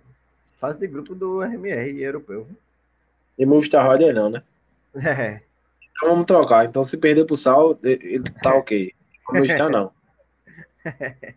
fase 0.58 0.78
de 0.78 0.86
grupo 0.86 1.14
do 1.14 1.42
RMR 1.42 2.00
europeu. 2.00 2.46
E 3.38 3.44
Movistar 3.44 3.90
Rider 3.90 4.14
não, 4.14 4.30
né? 4.30 4.42
É. 4.94 5.42
Então 6.02 6.10
vamos 6.10 6.26
trocar. 6.26 6.64
Então 6.64 6.82
se 6.82 6.96
perder 6.96 7.24
pro 7.24 7.36
sal, 7.36 7.78
ele 7.82 8.24
tá 8.42 8.54
ok. 8.56 8.92
Movistar 9.30 9.70
não. 9.70 9.92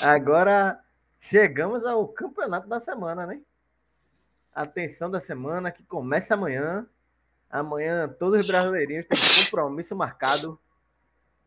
Agora 0.00 0.80
chegamos 1.18 1.84
ao 1.84 2.06
campeonato 2.06 2.68
da 2.68 2.78
semana, 2.78 3.26
né? 3.26 3.40
Atenção 4.54 5.10
da 5.10 5.20
semana 5.20 5.70
que 5.70 5.82
começa 5.82 6.34
amanhã. 6.34 6.86
Amanhã 7.50 8.08
todos 8.08 8.40
os 8.40 8.46
brasileirinhos 8.46 9.06
têm 9.06 9.44
compromisso 9.44 9.96
marcado 9.96 10.58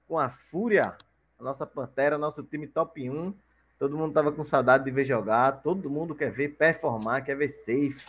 com 0.07 0.17
a 0.17 0.29
Fúria, 0.29 0.95
a 1.39 1.43
nossa 1.43 1.65
Pantera, 1.65 2.17
nosso 2.17 2.43
time 2.43 2.67
top 2.67 3.09
1. 3.09 3.33
Todo 3.79 3.97
mundo 3.97 4.13
tava 4.13 4.29
com 4.29 4.43
saudade 4.43 4.83
de 4.83 4.91
ver 4.91 5.05
jogar, 5.05 5.63
todo 5.63 5.89
mundo 5.89 6.13
quer 6.13 6.29
ver 6.29 6.49
performar, 6.49 7.23
quer 7.23 7.37
ver 7.37 7.47
safe, 7.47 8.05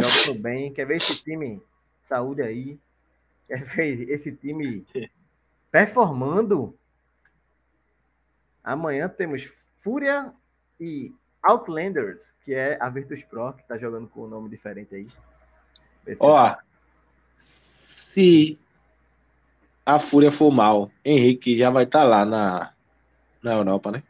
jogando 0.00 0.40
bem, 0.40 0.72
quer 0.72 0.86
ver 0.86 0.98
esse 0.98 1.20
time 1.20 1.60
saúde 2.00 2.42
aí, 2.42 2.78
quer 3.44 3.60
ver 3.60 4.08
esse 4.08 4.30
time 4.30 4.86
performando. 5.68 6.78
Amanhã 8.62 9.08
temos 9.08 9.66
Fúria 9.78 10.32
e 10.78 11.12
Outlanders, 11.42 12.32
que 12.44 12.54
é 12.54 12.78
a 12.80 12.88
Virtus 12.88 13.24
Pro, 13.24 13.52
que 13.52 13.64
tá 13.64 13.76
jogando 13.76 14.06
com 14.06 14.22
um 14.22 14.28
nome 14.28 14.48
diferente 14.48 14.94
aí. 14.94 15.08
Ó, 16.20 16.56
se 17.36 18.56
a 19.84 19.98
Fúria 19.98 20.30
for 20.30 20.52
mal, 20.52 20.88
Henrique 21.04 21.58
já 21.58 21.68
vai 21.68 21.82
estar 21.82 22.04
lá 22.04 22.24
na, 22.24 22.72
na 23.42 23.54
Europa, 23.54 23.90
né? 23.90 24.04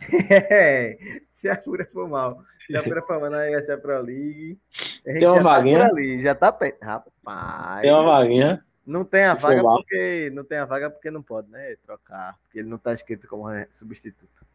É, 0.50 0.96
se 1.32 1.48
a 1.48 1.60
Fúria 1.62 1.88
for 1.92 2.08
mal, 2.08 2.42
se 2.66 2.76
a 2.76 2.82
Fúria 2.82 3.02
for 3.02 3.20
mal 3.20 3.30
na 3.30 3.48
ESA 3.50 3.76
Pro 3.78 4.00
League, 4.02 4.58
Tem 5.04 5.26
uma 5.26 5.36
tá 5.36 5.42
vaguinha? 5.42 5.88
por 5.88 5.98
ali, 5.98 6.22
já 6.22 6.34
tá 6.34 6.52
perto. 6.52 6.82
Rapaz, 6.82 7.82
Tem 7.82 7.92
uma 7.92 8.04
vaguinha. 8.04 8.64
não 8.86 9.04
tem 9.04 9.24
a 9.24 9.36
se 9.36 9.42
vaga 9.42 9.62
porque 9.62 10.30
não 10.32 10.44
tem 10.44 10.58
a 10.58 10.64
vaga 10.64 10.90
porque 10.90 11.10
não 11.10 11.22
pode, 11.22 11.50
né? 11.50 11.76
Trocar, 11.84 12.36
porque 12.42 12.58
ele 12.60 12.68
não 12.68 12.78
tá 12.78 12.92
escrito 12.92 13.26
como 13.28 13.44
substituto. 13.70 14.46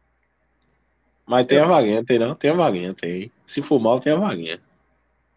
Mas 1.26 1.46
tem 1.46 1.58
a 1.58 1.66
vaguinha, 1.66 2.04
tem 2.04 2.18
não? 2.18 2.34
Tem 2.34 2.50
a 2.50 2.54
vaguinha, 2.54 2.92
tem. 2.94 3.32
Se 3.46 3.62
for 3.62 3.78
mal, 3.80 3.98
tem 3.98 4.12
a 4.12 4.16
vaguinha. 4.16 4.60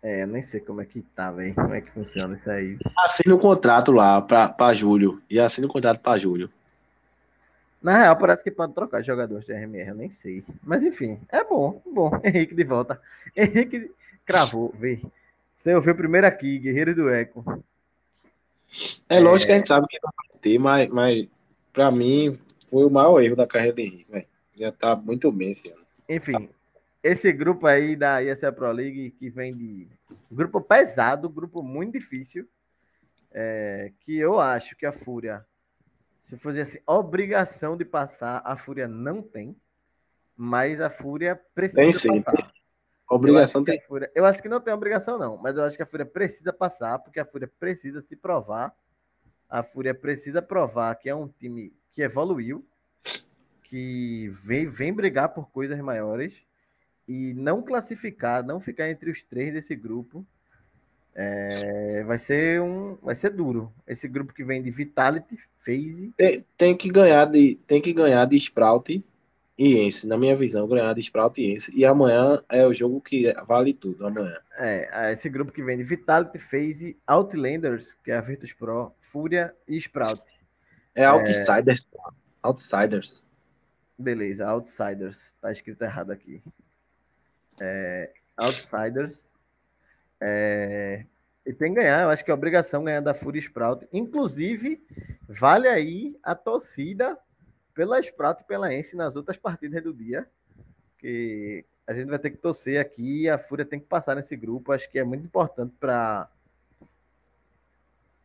É, 0.03 0.23
eu 0.23 0.27
nem 0.27 0.41
sei 0.41 0.59
como 0.59 0.81
é 0.81 0.85
que 0.85 1.01
tá, 1.01 1.31
velho. 1.31 1.55
Como 1.55 1.73
é 1.73 1.81
que 1.81 1.89
funciona 1.91 2.35
isso 2.35 2.49
aí. 2.51 2.77
Assina 2.99 3.33
o 3.33 3.39
contrato 3.39 3.91
lá 3.91 4.21
pra, 4.21 4.49
pra 4.49 4.73
julho. 4.73 5.21
E 5.29 5.39
assina 5.39 5.65
o 5.65 5.69
contrato 5.69 5.99
pra 5.99 6.17
julho. 6.17 6.51
Na 7.88 7.99
real, 7.99 8.17
parece 8.17 8.43
que 8.43 8.51
pode 8.51 8.73
trocar 8.73 9.01
jogadores 9.01 9.45
do 9.45 9.53
RMR, 9.53 9.88
eu 9.91 9.95
nem 9.95 10.09
sei. 10.09 10.43
Mas 10.61 10.83
enfim, 10.83 11.21
é 11.29 11.41
bom, 11.41 11.81
bom. 11.85 12.11
Henrique 12.21 12.53
de 12.53 12.65
volta. 12.65 13.01
Henrique 13.33 13.89
cravou, 14.25 14.75
vê. 14.77 15.01
Você 15.55 15.73
ouviu 15.73 15.95
primeiro 15.95 16.27
aqui, 16.27 16.59
Guerreiro 16.59 16.93
do 16.93 17.07
Eco. 17.07 17.63
É, 19.07 19.21
lógico 19.21 19.47
que 19.47 19.53
a 19.53 19.55
gente 19.55 19.69
sabe 19.69 19.88
que 19.88 19.97
vai 20.01 20.11
ter, 20.41 20.59
mas, 20.59 20.89
mas 20.89 21.29
pra 21.71 21.89
mim 21.89 22.38
foi 22.69 22.83
o 22.83 22.89
maior 22.89 23.21
erro 23.21 23.38
da 23.38 23.47
carreira 23.47 23.75
do 23.75 23.79
Henrique, 23.79 24.11
velho. 24.11 24.27
Já 24.59 24.69
tá 24.69 24.93
muito 24.93 25.31
bem 25.31 25.51
esse 25.51 25.69
ano. 25.69 25.85
Enfim, 26.09 26.49
esse 27.01 27.31
grupo 27.31 27.67
aí 27.67 27.95
da 27.95 28.21
ESL 28.21 28.51
Pro 28.51 28.69
League 28.69 29.11
que 29.11 29.29
vem 29.29 29.55
de 29.55 29.88
grupo 30.29 30.59
pesado, 30.59 31.29
grupo 31.29 31.63
muito 31.63 31.93
difícil, 31.93 32.49
é, 33.31 33.93
que 34.01 34.17
eu 34.17 34.41
acho 34.41 34.75
que 34.75 34.85
a 34.85 34.91
Fúria, 34.91 35.45
se 36.28 36.36
fosse 36.36 36.59
assim, 36.59 36.80
obrigação 36.86 37.78
de 37.78 37.86
passar, 37.86 38.41
a 38.43 38.57
Fúria 38.57 38.86
não 38.86 39.21
tem, 39.21 39.55
mas 40.36 40.82
a 40.82 40.89
Fúria 40.89 41.41
precisa 41.55 41.82
Tem 41.82 41.93
sim, 41.93 42.21
passar. 42.21 42.34
tem 42.34 42.51
obrigação 43.09 43.61
eu 43.61 43.65
tem. 43.65 43.80
Fúria, 43.80 44.11
eu 44.13 44.25
acho 44.25 44.41
que 44.41 44.49
não 44.49 44.59
tem 44.59 44.73
obrigação, 44.73 45.17
não, 45.17 45.38
mas 45.38 45.55
eu 45.57 45.63
acho 45.63 45.78
que 45.78 45.84
a 45.84 45.86
Fúria 45.86 46.05
precisa 46.05 46.51
passar, 46.51 46.99
porque 46.99 47.21
a 47.21 47.23
Fúria 47.23 47.49
precisa 47.57 48.01
se 48.01 48.13
provar. 48.13 48.75
A 49.49 49.63
Fúria 49.63 49.95
precisa 49.95 50.41
provar 50.41 50.93
que 50.95 51.09
é 51.09 51.15
um 51.15 51.30
time 51.30 51.73
que 51.93 52.01
evoluiu, 52.01 52.67
que 53.63 54.28
vem, 54.28 54.67
vem 54.67 54.91
brigar 54.91 55.30
por 55.30 55.49
coisas 55.49 55.80
maiores 55.80 56.43
e 57.07 57.34
não 57.36 57.61
classificar, 57.61 58.43
não 58.43 58.59
ficar 58.59 58.89
entre 58.89 59.09
os 59.09 59.23
três 59.23 59.53
desse 59.53 59.78
grupo. 59.78 60.28
É, 61.20 62.03
vai 62.03 62.20
ser 62.20 62.61
um, 62.61 62.95
vai 63.01 63.15
ser 63.15 63.32
duro. 63.32 63.74
Esse 63.88 64.07
grupo 64.07 64.32
que 64.32 64.43
vem 64.43 64.61
de 64.61 64.70
Vitality, 64.70 65.36
FaZe, 65.57 66.13
Tem, 66.15 66.45
tem 66.55 66.78
que 66.78 66.91
ganhar 66.91 67.26
de, 67.26 67.59
tem 67.65 67.82
que 67.82 67.91
ganhar 67.91 68.24
de 68.26 68.38
Sprout 68.38 69.03
e 69.57 69.80
Ence, 69.80 70.05
na 70.05 70.15
minha 70.15 70.36
visão, 70.36 70.68
ganhar 70.68 70.93
de 70.93 71.01
Sprout 71.01 71.41
e 71.41 71.55
Ence. 71.55 71.72
E 71.76 71.84
amanhã 71.84 72.43
é 72.47 72.68
o 72.68 72.72
jogo 72.72 73.01
que 73.01 73.34
vale 73.47 73.74
tudo, 73.74 74.05
amanhã. 74.05 74.38
É, 74.59 75.11
esse 75.11 75.28
grupo 75.28 75.51
que 75.51 75.63
vem 75.63 75.76
de 75.76 75.84
Vitality, 75.84 76.38
FaZe, 76.38 76.95
Outlanders, 77.07 77.95
que 78.03 78.11
é 78.11 78.18
a 78.18 78.22
Virtus 78.22 78.53
Pro, 78.53 78.93
Fúria 79.01 79.55
e 79.68 79.76
Sprout. 79.76 80.39
É 80.93 81.05
Outsiders. 81.05 81.88
Outsiders. 82.43 83.26
Beleza, 83.97 84.47
Outsiders. 84.47 85.36
Tá 85.41 85.51
escrito 85.51 85.82
errado 85.82 86.11
aqui. 86.11 86.43
É, 87.59 88.11
Outsiders. 88.38 89.28
É, 90.20 91.05
e 91.45 91.53
tem 91.53 91.74
que 91.74 91.80
ganhar, 91.80 92.03
eu 92.03 92.09
acho 92.09 92.26
que 92.26 92.32
é 92.32 92.34
obrigação 92.34 92.84
ganhar 92.84 92.99
da 92.99 93.13
Fúria 93.13 93.39
Sprout. 93.39 93.88
Inclusive, 93.93 94.86
vale 95.28 95.68
aí 95.68 96.18
a 96.22 96.36
torcida 96.36 97.18
pela 97.74 97.99
Sprout 97.99 98.41
e 98.41 98.45
pela 98.45 98.74
Ence 98.74 98.97
nas 98.97 99.15
outras 99.15 99.38
partidas 99.38 99.82
do 99.82 99.93
dia. 99.93 100.28
Que 100.97 101.63
a 101.88 101.93
gente 101.93 102.09
vai 102.09 102.20
ter 102.20 102.32
que 102.32 102.38
torcer 102.38 102.82
aqui 102.82 103.30
a 103.30 103.38
Fúria 103.38 103.63
tem 103.63 103.80
que 103.80 103.86
passar 103.86 104.15
nesse 104.15 104.36
grupo. 104.36 104.74
Acho 104.74 104.91
que 104.91 104.99
é 104.99 105.03
muito 105.03 105.26
importante 105.26 105.74
para 105.80 106.30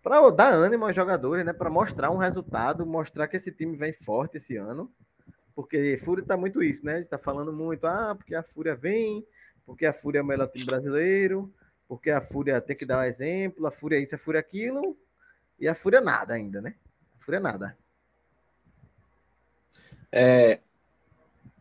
para 0.03 0.31
dar 0.31 0.53
ânimo 0.53 0.85
aos 0.85 0.97
jogadores, 0.97 1.45
né? 1.45 1.53
Para 1.53 1.71
mostrar 1.71 2.11
um 2.11 2.17
resultado, 2.17 2.85
mostrar 2.85 3.29
que 3.29 3.37
esse 3.37 3.53
time 3.53 3.77
vem 3.77 3.93
forte 3.93 4.39
esse 4.39 4.57
ano. 4.57 4.93
Porque 5.55 5.97
Fúria 5.99 6.25
tá 6.25 6.37
muito 6.37 6.61
isso, 6.61 6.85
né? 6.85 6.95
A 6.95 6.97
gente 6.97 7.09
tá 7.09 7.19
falando 7.19 7.53
muito, 7.53 7.87
ah, 7.87 8.17
porque 8.17 8.35
a 8.35 8.43
Fúria 8.43 8.75
vem, 8.75 9.25
porque 9.65 9.87
a 9.87 9.93
Fúria 9.93 10.19
é 10.19 10.23
o 10.23 10.27
melhor 10.27 10.49
time 10.49 10.65
brasileiro, 10.65 11.55
porque 11.89 12.11
a 12.11 12.21
Fúria 12.21 12.61
tem 12.61 12.77
que 12.77 12.87
dar 12.87 13.01
um 13.01 13.05
exemplo, 13.05 13.67
a 13.67 13.71
Fúria 13.71 13.99
isso, 13.99 14.15
a 14.15 14.19
Fúria 14.19 14.41
aquilo, 14.41 14.81
e 15.59 15.69
a 15.69 15.75
Fúria 15.75 16.01
nada 16.01 16.35
ainda, 16.35 16.61
né? 16.61 16.75
A 17.21 17.25
Fúria 17.25 17.41
nada. 17.41 17.77
É, 20.11 20.61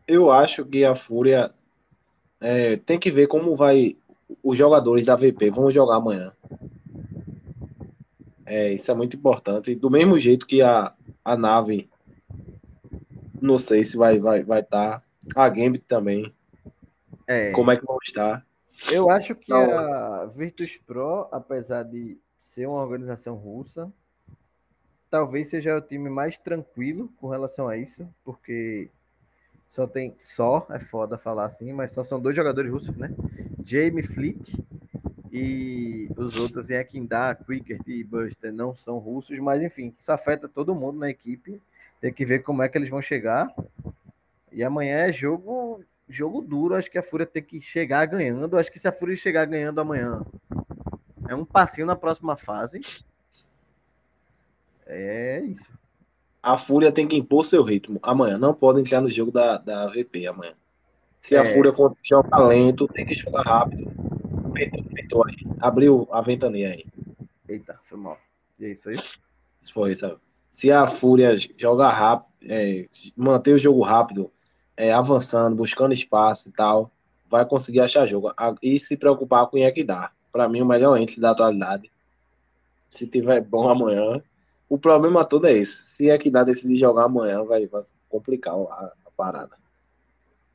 eu 0.06 0.30
acho 0.30 0.64
que 0.64 0.84
a 0.84 0.94
Fúria 0.94 1.52
é, 2.40 2.76
tem 2.76 2.98
que 2.98 3.10
ver 3.10 3.28
como 3.28 3.56
vai 3.56 3.96
os 4.42 4.56
jogadores 4.56 5.04
da 5.04 5.16
VP 5.16 5.50
vão 5.50 5.70
jogar 5.70 5.96
amanhã. 5.96 6.32
É, 8.44 8.72
isso 8.72 8.90
é 8.90 8.94
muito 8.94 9.16
importante. 9.16 9.74
Do 9.74 9.90
mesmo 9.90 10.18
jeito 10.18 10.46
que 10.46 10.60
a, 10.60 10.92
a 11.24 11.36
nave, 11.36 11.88
não 13.40 13.58
sei 13.58 13.84
se 13.84 13.96
vai 13.96 14.18
vai 14.18 14.42
vai 14.42 14.60
estar. 14.60 15.02
a 15.34 15.48
Gambit 15.48 15.84
também. 15.86 16.32
É, 17.26 17.50
Como 17.52 17.70
é 17.70 17.76
que 17.76 17.86
vão 17.86 17.98
estar? 18.02 18.44
Eu 18.90 19.10
acho 19.10 19.34
que 19.34 19.52
a 19.52 20.26
Virtus 20.26 20.76
Pro, 20.76 21.28
apesar 21.30 21.82
de 21.82 22.18
ser 22.38 22.66
uma 22.66 22.80
organização 22.80 23.36
russa, 23.36 23.92
talvez 25.10 25.50
seja 25.50 25.76
o 25.76 25.80
time 25.80 26.08
mais 26.08 26.38
tranquilo 26.38 27.12
com 27.20 27.28
relação 27.28 27.68
a 27.68 27.76
isso, 27.76 28.08
porque 28.24 28.88
só 29.68 29.86
tem 29.86 30.14
só, 30.18 30.66
é 30.70 30.80
foda 30.80 31.16
falar 31.16 31.44
assim, 31.44 31.72
mas 31.72 31.92
só 31.92 32.02
são 32.02 32.20
dois 32.20 32.34
jogadores 32.34 32.70
russos, 32.70 32.96
né? 32.96 33.14
Jamie 33.64 34.02
Fleet 34.02 34.54
e 35.32 36.10
os 36.16 36.36
outros 36.36 36.70
em 36.70 36.74
Ekindar, 36.74 37.42
Quickert 37.44 37.86
e 37.86 38.04
Buster 38.04 38.52
não 38.52 38.76
são 38.76 38.98
russos, 38.98 39.38
mas 39.38 39.62
enfim, 39.62 39.94
isso 39.98 40.12
afeta 40.12 40.48
todo 40.48 40.74
mundo 40.74 40.98
na 40.98 41.08
equipe. 41.08 41.60
Tem 42.00 42.12
que 42.12 42.24
ver 42.24 42.40
como 42.40 42.62
é 42.62 42.68
que 42.68 42.76
eles 42.76 42.90
vão 42.90 43.00
chegar. 43.00 43.54
E 44.50 44.62
amanhã 44.62 44.96
é 44.96 45.12
jogo 45.12 45.82
jogo 46.12 46.40
duro, 46.42 46.74
acho 46.74 46.90
que 46.90 46.98
a 46.98 47.02
Fúria 47.02 47.26
tem 47.26 47.42
que 47.42 47.60
chegar 47.60 48.06
ganhando. 48.06 48.56
Acho 48.56 48.70
que 48.70 48.78
se 48.78 48.88
a 48.88 48.92
Fúria 48.92 49.16
chegar 49.16 49.44
ganhando 49.46 49.80
amanhã, 49.80 50.22
é 51.28 51.34
um 51.34 51.44
passinho 51.44 51.86
na 51.86 51.96
próxima 51.96 52.36
fase. 52.36 52.80
É 54.86 55.40
isso. 55.40 55.72
A 56.42 56.58
Fúria 56.58 56.90
tem 56.90 57.06
que 57.06 57.16
impor 57.16 57.44
seu 57.44 57.62
ritmo 57.62 58.00
amanhã. 58.02 58.36
Não 58.36 58.52
pode 58.52 58.80
entrar 58.80 59.00
no 59.00 59.08
jogo 59.08 59.30
da, 59.30 59.58
da 59.58 59.86
VP 59.86 60.26
amanhã. 60.26 60.54
Se 61.18 61.36
a 61.36 61.42
É. 61.42 61.44
Fúria 61.44 61.72
joga 62.02 62.36
lento, 62.38 62.88
tem 62.88 63.06
que 63.06 63.14
jogar 63.14 63.42
rápido. 63.42 63.90
Aí. 64.56 65.36
Abriu 65.60 66.08
a 66.10 66.20
ventania 66.20 66.70
aí. 66.70 66.84
Eita, 67.48 67.78
foi 67.82 67.96
mal. 67.98 68.18
E 68.58 68.66
é 68.66 68.72
isso 68.72 68.88
aí? 68.88 68.96
Se 69.60 69.72
foi 69.72 69.92
isso. 69.92 70.20
Se 70.50 70.70
a 70.70 70.86
Fúria 70.86 71.34
jogar 71.56 71.90
rápido, 71.90 72.32
é, 72.48 72.86
manter 73.16 73.54
o 73.54 73.58
jogo 73.58 73.82
rápido, 73.82 74.30
é, 74.82 74.92
avançando, 74.92 75.54
buscando 75.54 75.94
espaço 75.94 76.48
e 76.48 76.52
tal, 76.52 76.90
vai 77.30 77.46
conseguir 77.46 77.78
achar 77.78 78.04
jogo. 78.04 78.32
E 78.60 78.76
se 78.80 78.96
preocupar 78.96 79.46
com 79.46 79.56
o 79.56 79.84
dá. 79.84 80.10
Para 80.32 80.48
mim, 80.48 80.60
o 80.60 80.66
melhor 80.66 80.98
ente 80.98 81.20
da 81.20 81.30
atualidade. 81.30 81.88
Se 82.88 83.06
tiver 83.06 83.40
bom 83.40 83.68
amanhã. 83.68 84.20
O 84.68 84.76
problema 84.76 85.24
todo 85.24 85.46
é 85.46 85.52
esse. 85.52 85.82
Se 85.82 86.10
é 86.10 86.18
que 86.18 86.30
dá 86.30 86.42
decidir 86.42 86.78
jogar 86.78 87.04
amanhã, 87.04 87.44
vai, 87.44 87.64
vai 87.68 87.84
complicar 88.08 88.54
a, 88.54 88.92
a 89.06 89.10
parada. 89.16 89.56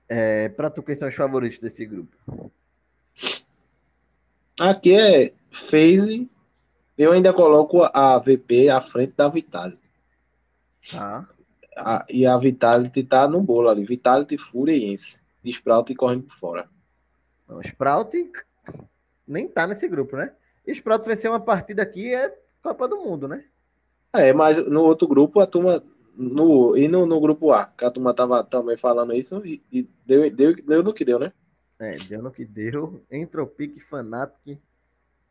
É, 0.09 0.49
pra 0.49 0.69
tu, 0.69 0.83
quem 0.83 0.95
são 0.95 1.07
os 1.07 1.15
favoritos 1.15 1.59
desse 1.59 1.85
grupo? 1.85 2.17
Aqui 4.59 4.93
é 4.93 5.33
phase. 5.49 6.29
Eu 6.97 7.13
ainda 7.13 7.31
coloco 7.31 7.83
a 7.93 8.17
VP 8.17 8.69
à 8.69 8.81
frente 8.81 9.13
da 9.15 9.29
Vitality. 9.29 9.79
Tá. 10.91 11.21
A- 11.77 12.05
e 12.09 12.25
a 12.25 12.37
Vitality 12.37 13.03
tá 13.03 13.27
no 13.27 13.41
bolo 13.41 13.69
ali. 13.69 13.85
Vitality, 13.85 14.37
Fúria 14.37 14.75
e 14.75 14.85
Ence. 14.85 15.19
Sprout 15.45 15.93
correndo 15.95 16.23
por 16.23 16.35
fora. 16.35 16.69
Não, 17.47 17.61
Sprout 17.61 18.31
nem 19.27 19.47
tá 19.47 19.65
nesse 19.65 19.87
grupo, 19.87 20.17
né? 20.17 20.33
E 20.65 20.71
Sprout 20.73 21.07
vencer 21.07 21.29
uma 21.31 21.39
partida 21.39 21.81
aqui 21.81 22.13
é 22.13 22.35
Copa 22.61 22.87
do 22.87 22.97
Mundo, 22.97 23.27
né? 23.27 23.45
É, 24.13 24.33
mas 24.33 24.57
no 24.67 24.81
outro 24.83 25.07
grupo, 25.07 25.39
a 25.39 25.47
turma. 25.47 25.83
No, 26.17 26.75
e 26.75 26.87
no, 26.87 27.05
no 27.05 27.21
grupo 27.21 27.51
A, 27.53 27.65
que 27.67 27.85
a 27.85 27.91
turma 27.91 28.11
tava 28.11 28.43
também 28.43 28.75
falando 28.75 29.13
isso 29.13 29.45
e, 29.45 29.61
e 29.71 29.87
deu, 30.03 30.29
deu, 30.31 30.55
deu 30.55 30.81
no 30.81 30.91
que 30.91 31.05
deu, 31.05 31.19
né? 31.19 31.31
É, 31.79 31.95
deu 31.99 32.23
no 32.23 32.31
que 32.31 32.43
deu. 32.43 33.03
Entropic, 33.11 33.79
Fnatic 33.79 34.59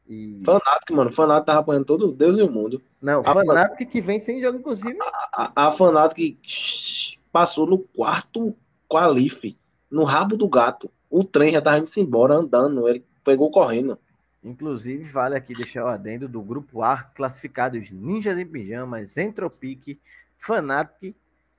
e. 0.09 0.39
Fanatic, 0.45 0.91
mano. 0.91 1.13
Fanatic 1.13 1.47
tava 1.47 1.61
apanhando 1.61 1.85
todo 1.85 2.13
Deus 2.13 2.37
e 2.37 2.43
o 2.43 2.51
mundo. 2.51 2.83
Não, 3.01 3.23
Ah, 3.25 3.35
Fnatic 3.35 3.91
que 3.91 4.01
vem 4.01 4.21
sem 4.21 4.41
jogo, 4.41 4.59
inclusive. 4.59 4.97
A, 5.35 5.67
a 5.67 5.73
Fanatic 5.73 6.39
shh, 6.43 7.19
passou 7.33 7.67
no 7.67 7.79
quarto 7.79 8.55
qualife, 8.89 9.57
no 9.91 10.05
rabo 10.05 10.37
do 10.37 10.49
gato. 10.49 10.91
O 11.11 11.25
trem 11.25 11.53
já 11.53 11.63
tava 11.63 11.79
indo 11.79 11.89
embora, 11.97 12.35
andando. 12.35 12.89
Ele 12.89 13.05
pegou 13.25 13.51
correndo. 13.51 13.99
Inclusive, 14.43 15.03
vale 15.03 15.35
aqui 15.35 15.55
deixar 15.55 15.85
o 15.85 15.89
adendo 15.89 16.29
do 16.29 16.41
grupo 16.41 16.83
A, 16.83 17.03
classificados 17.03 17.91
Ninjas 17.91 18.39
em 18.39 18.47
Pijamas, 18.47 19.17
Entropic, 19.17 19.99
Fnatic 20.39 21.17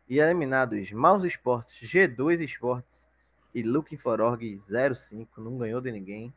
e 0.07 0.19
eliminados 0.19 0.91
Mouse 0.93 1.27
Sports, 1.27 1.73
G2 1.83 2.39
Sports 2.45 3.09
e 3.53 3.61
Looking 3.61 3.97
for 3.97 4.21
Org 4.21 4.55
05, 4.57 5.41
não 5.41 5.57
ganhou 5.57 5.81
de 5.81 5.91
ninguém. 5.91 6.33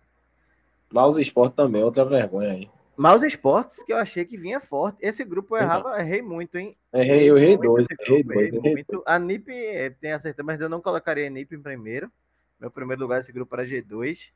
Mouse 0.93 1.21
Sport 1.21 1.55
também, 1.55 1.83
outra 1.83 2.05
vergonha 2.05 2.53
aí. 2.53 2.71
Mouse 2.97 3.27
Sports, 3.27 3.83
que 3.83 3.93
eu 3.93 3.97
achei 3.97 4.25
que 4.27 4.37
vinha 4.37 4.61
forte. 4.61 4.99
Esse 5.01 5.25
grupo 5.25 5.57
eu 5.57 5.63
errava, 5.63 5.99
errei 5.99 6.21
muito, 6.21 6.57
hein? 6.59 6.77
Errei, 6.93 7.31
eu 7.31 7.39
errei 7.39 7.57
dois, 7.57 7.87
errei 7.91 8.23
grupo, 8.23 8.35
dois, 8.35 8.49
errei 8.49 8.59
errei 8.59 8.73
muito. 8.75 9.03
A 9.07 9.19
NIP 9.19 9.51
eh, 9.51 9.91
tem 9.91 10.13
acertado, 10.13 10.45
mas 10.45 10.61
eu 10.61 10.69
não 10.69 10.83
colocaria 10.83 11.27
a 11.27 11.31
NIP 11.31 11.55
em 11.55 11.63
primeiro. 11.63 12.13
Meu 12.61 12.71
primeiro 12.71 13.01
lugar 13.01 13.19
desse 13.19 13.33
grupo 13.33 13.55
era 13.55 13.65
G2. 13.65 14.31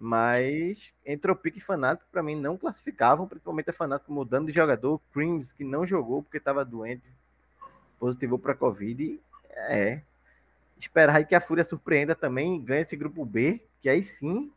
Mas 0.00 0.92
Entropic 1.04 1.56
e 1.56 1.60
Fnatic, 1.60 2.06
para 2.10 2.22
mim, 2.22 2.36
não 2.36 2.56
classificavam, 2.56 3.26
principalmente 3.26 3.70
a 3.70 3.72
Fnatic 3.72 4.08
mudando 4.08 4.46
de 4.46 4.52
jogador. 4.52 5.00
Creams, 5.12 5.52
que 5.52 5.62
não 5.62 5.86
jogou 5.86 6.22
porque 6.22 6.38
estava 6.38 6.64
doente, 6.64 7.02
positivou 7.98 8.38
para 8.38 8.54
Covid. 8.54 9.20
É. 9.50 10.02
Esperar 10.78 11.16
aí 11.16 11.24
que 11.24 11.34
a 11.34 11.40
Fúria 11.40 11.64
surpreenda 11.64 12.14
também 12.14 12.56
e 12.56 12.58
ganhe 12.58 12.82
esse 12.82 12.96
grupo 12.96 13.24
B, 13.24 13.60
que 13.80 13.88
aí 13.88 14.02
sim, 14.02 14.50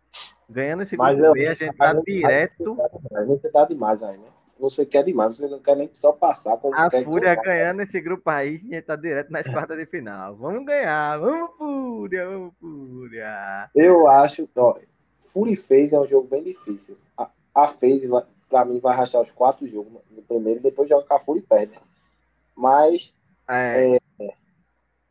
ganhando 0.49 0.83
esse 0.83 0.95
grupo 0.97 1.11
eu- 1.13 1.33
B, 1.33 1.47
a 1.47 1.53
gente 1.53 1.75
tá 1.77 1.93
direto. 1.93 2.77
Mas 3.11 3.27
você 3.27 3.49
tá 3.49 3.65
demais 3.65 4.01
aí, 4.03 4.17
né? 4.17 4.27
Você 4.59 4.85
quer 4.85 5.03
demais, 5.03 5.37
você 5.37 5.47
não 5.47 5.59
quer 5.59 5.75
nem 5.75 5.89
só 5.91 6.11
passar 6.13 6.55
como 6.57 6.75
A 6.75 6.89
Fúria 7.03 7.33
ganhar. 7.35 7.41
ganhando 7.43 7.81
esse 7.81 7.99
grupo 7.99 8.29
aí, 8.29 8.55
a 8.55 8.57
gente 8.59 8.81
tá 8.83 8.95
direto 8.95 9.31
nas 9.31 9.45
quartas 9.67 9.75
de 9.77 9.85
final. 9.87 10.35
Vamos 10.35 10.65
ganhar, 10.65 11.17
vamos 11.17 11.57
Fúria, 11.57 12.29
vamos 12.29 12.53
Fúria. 12.59 13.69
Eu 13.75 14.07
acho, 14.07 14.47
ó, 14.55 14.73
Fury 15.29 15.55
Phase 15.55 15.95
é 15.95 15.99
um 15.99 16.07
jogo 16.07 16.27
bem 16.27 16.43
difícil. 16.43 16.95
A, 17.17 17.29
a 17.55 17.65
vai, 17.67 18.23
pra 18.49 18.65
mim, 18.65 18.79
vai 18.79 18.95
rachar 18.95 19.21
os 19.21 19.31
quatro 19.31 19.67
jogos 19.67 19.93
no 20.11 20.21
primeiro 20.21 20.59
e 20.59 20.63
depois 20.63 20.87
joga 20.87 21.07
com 21.07 21.13
a 21.15 21.19
Fury 21.19 21.39
e 21.39 21.43
perde. 21.43 21.79
Mas 22.55 23.15
É, 23.49 23.97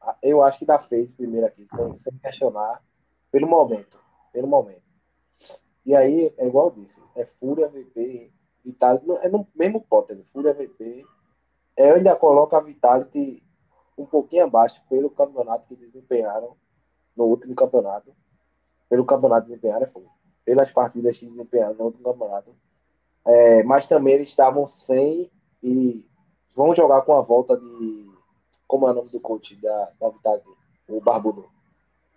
a- 0.00 0.16
eu 0.22 0.42
acho 0.42 0.58
que 0.60 0.64
da 0.66 0.78
Phase 0.78 1.14
primeiro 1.14 1.46
aqui, 1.46 1.66
sem, 1.68 1.94
sem 1.94 2.12
questionar, 2.18 2.80
pelo 3.30 3.46
momento. 3.48 3.98
Pelo 4.32 4.48
momento. 4.48 4.82
E 5.84 5.94
aí, 5.94 6.32
é 6.36 6.46
igual 6.46 6.66
eu 6.68 6.82
disse, 6.82 7.02
é 7.16 7.24
Fúria, 7.24 7.68
VP, 7.68 8.32
Vitality, 8.64 9.06
é 9.22 9.28
no 9.28 9.46
mesmo 9.54 9.80
pote, 9.80 10.14
né? 10.14 10.22
Fúria, 10.32 10.52
VP. 10.52 11.04
Eu 11.76 11.94
ainda 11.94 12.14
coloco 12.14 12.54
a 12.54 12.60
Vitality 12.60 13.42
um 13.96 14.04
pouquinho 14.06 14.44
abaixo 14.44 14.82
pelo 14.88 15.10
campeonato 15.10 15.66
que 15.66 15.76
desempenharam 15.76 16.56
no 17.16 17.24
último 17.24 17.54
campeonato. 17.54 18.14
Pelo 18.88 19.04
campeonato 19.04 19.46
desempenharam, 19.46 19.84
é 19.84 19.88
fogo. 19.88 20.10
Pelas 20.44 20.70
partidas 20.70 21.16
que 21.16 21.26
desempenharam 21.26 21.74
no 21.74 21.84
último 21.84 22.04
campeonato. 22.04 22.54
É, 23.26 23.62
mas 23.62 23.86
também 23.86 24.14
eles 24.14 24.28
estavam 24.28 24.66
sem 24.66 25.30
e 25.62 26.06
vão 26.54 26.74
jogar 26.74 27.02
com 27.02 27.14
a 27.14 27.20
volta 27.20 27.56
de. 27.56 28.10
Como 28.66 28.86
é 28.86 28.90
o 28.90 28.94
nome 28.94 29.10
do 29.10 29.20
coach 29.20 29.60
da, 29.60 29.92
da 30.00 30.10
Vitality? 30.10 30.48
O 30.88 31.00
Barbudo. 31.00 31.48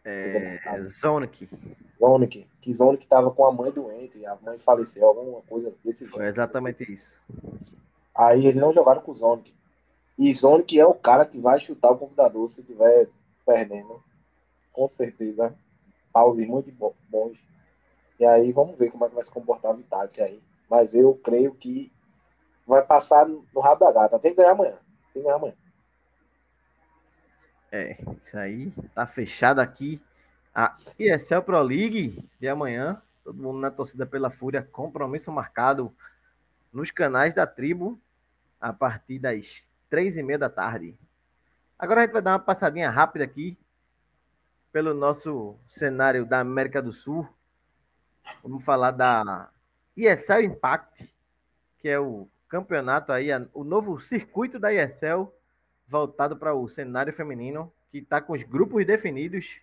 É, 0.06 0.60
Zonic. 0.82 1.50
Zonic. 2.00 2.48
Que 2.62 2.74
Zonic 2.74 3.04
estava 3.04 3.32
com 3.32 3.46
a 3.46 3.52
mãe 3.52 3.72
doente, 3.72 4.26
a 4.26 4.36
mãe 4.42 4.58
faleceu, 4.58 5.06
alguma 5.08 5.42
coisa 5.42 5.74
desse 5.84 6.06
Foi 6.06 6.20
jeito. 6.22 6.30
exatamente 6.30 6.92
isso. 6.92 7.22
Aí 8.16 8.46
eles 8.46 8.62
não 8.62 8.74
jogaram 8.74 9.02
com 9.02 9.12
o 9.12 9.16
Zonic. 9.16 9.54
E 10.18 10.32
Zonic 10.32 10.80
é 10.80 10.86
o 10.86 10.94
cara 10.94 11.26
que 11.26 11.40
vai 11.40 11.60
chutar 11.60 11.92
o 11.92 11.98
computador 11.98 12.48
se 12.48 12.62
estiver 12.62 13.10
perdendo. 13.46 14.04
Com 14.72 14.88
certeza. 14.88 15.56
Pause 16.12 16.46
muito 16.46 16.72
bo- 16.72 16.96
bons. 17.10 17.38
E 18.20 18.26
aí 18.26 18.52
vamos 18.52 18.78
ver 18.78 18.92
como 18.92 19.06
é 19.06 19.10
que 19.10 19.16
vai 19.16 19.24
se 19.24 19.32
comportar 19.32 19.72
a 19.72 19.76
Vitality 19.76 20.22
aí. 20.22 20.42
Mas 20.70 20.94
eu 20.94 21.16
creio 21.24 21.54
que 21.56 21.92
vai 22.68 22.84
passar 22.84 23.28
no 23.28 23.44
rabo 23.60 23.84
da 23.86 23.92
gata. 23.92 24.20
Tem 24.20 24.32
que 24.32 24.38
ganhar 24.38 24.52
amanhã. 24.52 24.78
Tem 25.14 25.22
que 25.22 25.24
ganhar 25.24 25.36
amanhã. 25.36 25.56
É, 27.76 27.98
isso 28.22 28.38
aí 28.38 28.72
tá 28.94 29.08
fechado 29.08 29.58
aqui. 29.58 30.00
A 30.54 30.78
ESL 31.00 31.42
Pro 31.42 31.60
League 31.60 32.24
de 32.40 32.48
amanhã. 32.48 33.02
Todo 33.24 33.42
mundo 33.42 33.58
na 33.58 33.72
torcida 33.72 34.06
pela 34.06 34.30
Fúria. 34.30 34.62
Compromisso 34.62 35.32
marcado 35.32 35.92
nos 36.72 36.92
canais 36.92 37.34
da 37.34 37.48
tribo 37.48 38.00
a 38.62 38.72
partir 38.72 39.18
das 39.18 39.66
três 39.90 40.18
e 40.18 40.22
meia 40.22 40.38
da 40.38 40.52
tarde. 40.52 40.96
Agora 41.80 42.02
a 42.02 42.04
gente 42.04 42.14
vai 42.14 42.22
dar 42.22 42.34
uma 42.34 42.40
passadinha 42.40 42.92
rápida 42.92 43.26
aqui 43.26 43.58
pelo 44.72 44.94
nosso 44.94 45.58
cenário 45.68 46.28
da 46.28 46.42
América 46.42 46.80
do 46.80 46.92
Sul. 46.94 47.28
Vamos 48.44 48.64
falar 48.64 48.92
da 48.92 49.50
ESL 49.98 50.44
Impact, 50.44 51.12
que 51.80 51.90
é 51.90 52.00
o 52.00 52.28
campeonato 52.48 53.12
aí, 53.12 53.30
o 53.52 53.64
novo 53.64 54.00
circuito 54.00 54.60
da 54.60 54.72
ESL 54.72 55.34
voltado 55.94 56.36
para 56.36 56.56
o 56.56 56.68
cenário 56.68 57.14
feminino, 57.14 57.72
que 57.92 58.00
está 58.00 58.20
com 58.20 58.34
os 58.34 58.42
grupos 58.42 58.84
definidos 58.84 59.62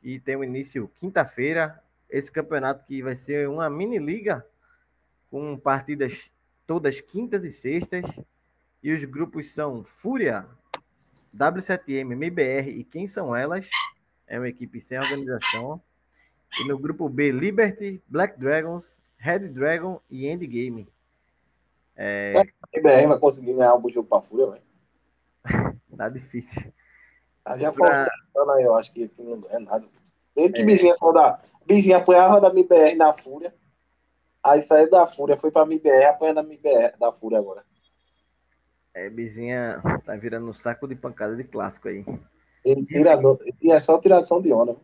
e 0.00 0.20
tem 0.20 0.36
o 0.36 0.44
início 0.44 0.88
quinta-feira. 0.94 1.82
Esse 2.08 2.30
campeonato 2.30 2.84
que 2.86 3.02
vai 3.02 3.16
ser 3.16 3.48
uma 3.48 3.68
mini 3.68 3.98
liga 3.98 4.46
com 5.30 5.58
partidas 5.58 6.30
todas 6.64 7.00
quintas 7.00 7.44
e 7.44 7.50
sextas. 7.50 8.06
E 8.80 8.92
os 8.92 9.04
grupos 9.04 9.52
são 9.52 9.82
Fúria, 9.82 10.46
W7M, 11.36 12.12
MBR 12.12 12.70
e 12.70 12.84
quem 12.84 13.08
são 13.08 13.34
elas? 13.34 13.68
É 14.28 14.38
uma 14.38 14.48
equipe 14.48 14.80
sem 14.80 15.00
organização. 15.00 15.82
E 16.60 16.68
no 16.68 16.78
grupo 16.78 17.08
B, 17.08 17.32
Liberty, 17.32 18.00
Black 18.06 18.38
Dragons, 18.38 18.98
Red 19.16 19.48
Dragon 19.48 20.00
e 20.08 20.28
Endgame. 20.28 20.86
A 21.96 22.78
IBR 22.78 23.08
vai 23.08 23.18
conseguir 23.18 23.54
ganhar 23.54 23.70
algum 23.70 23.90
jogo 23.90 24.08
pra 24.08 24.22
Fúria, 24.22 24.50
velho. 24.50 24.73
Tá 25.96 26.08
difícil. 26.08 26.72
Ah, 27.44 27.56
Já 27.56 27.70
Pra- 27.70 28.08
eu 28.60 28.74
acho 28.74 28.92
que 28.92 29.10
não 29.18 29.40
ganha 29.40 29.60
nada. 29.60 29.86
Desde 30.34 30.54
que 30.54 30.64
Bizinha 30.64 30.94
saiu 30.94 31.12
da. 31.12 31.40
Bizinha 31.64 31.98
apanhava 31.98 32.40
da 32.40 32.48
MBR 32.48 32.96
na 32.96 33.12
Fúria. 33.12 33.54
Aí 34.42 34.62
saiu 34.62 34.90
da 34.90 35.06
Fúria, 35.06 35.36
foi 35.36 35.50
pra 35.50 35.62
MBR, 35.62 36.04
apanha 36.06 36.34
da 36.34 36.42
MBR 36.42 36.98
da 36.98 37.12
Fúria 37.12 37.38
agora. 37.38 37.64
É, 38.92 39.08
Bizinha 39.08 39.80
tá 40.04 40.14
virando 40.16 40.46
um 40.48 40.52
saco 40.52 40.86
de 40.86 40.94
pancada 40.94 41.36
de 41.36 41.44
clássico 41.44 41.88
aí. 41.88 42.04
Ele 42.64 42.84
tira 42.86 43.18
e 43.62 43.70
é 43.70 43.80
só 43.80 43.98
tiração 43.98 44.40
de 44.40 44.52
onda. 44.52 44.76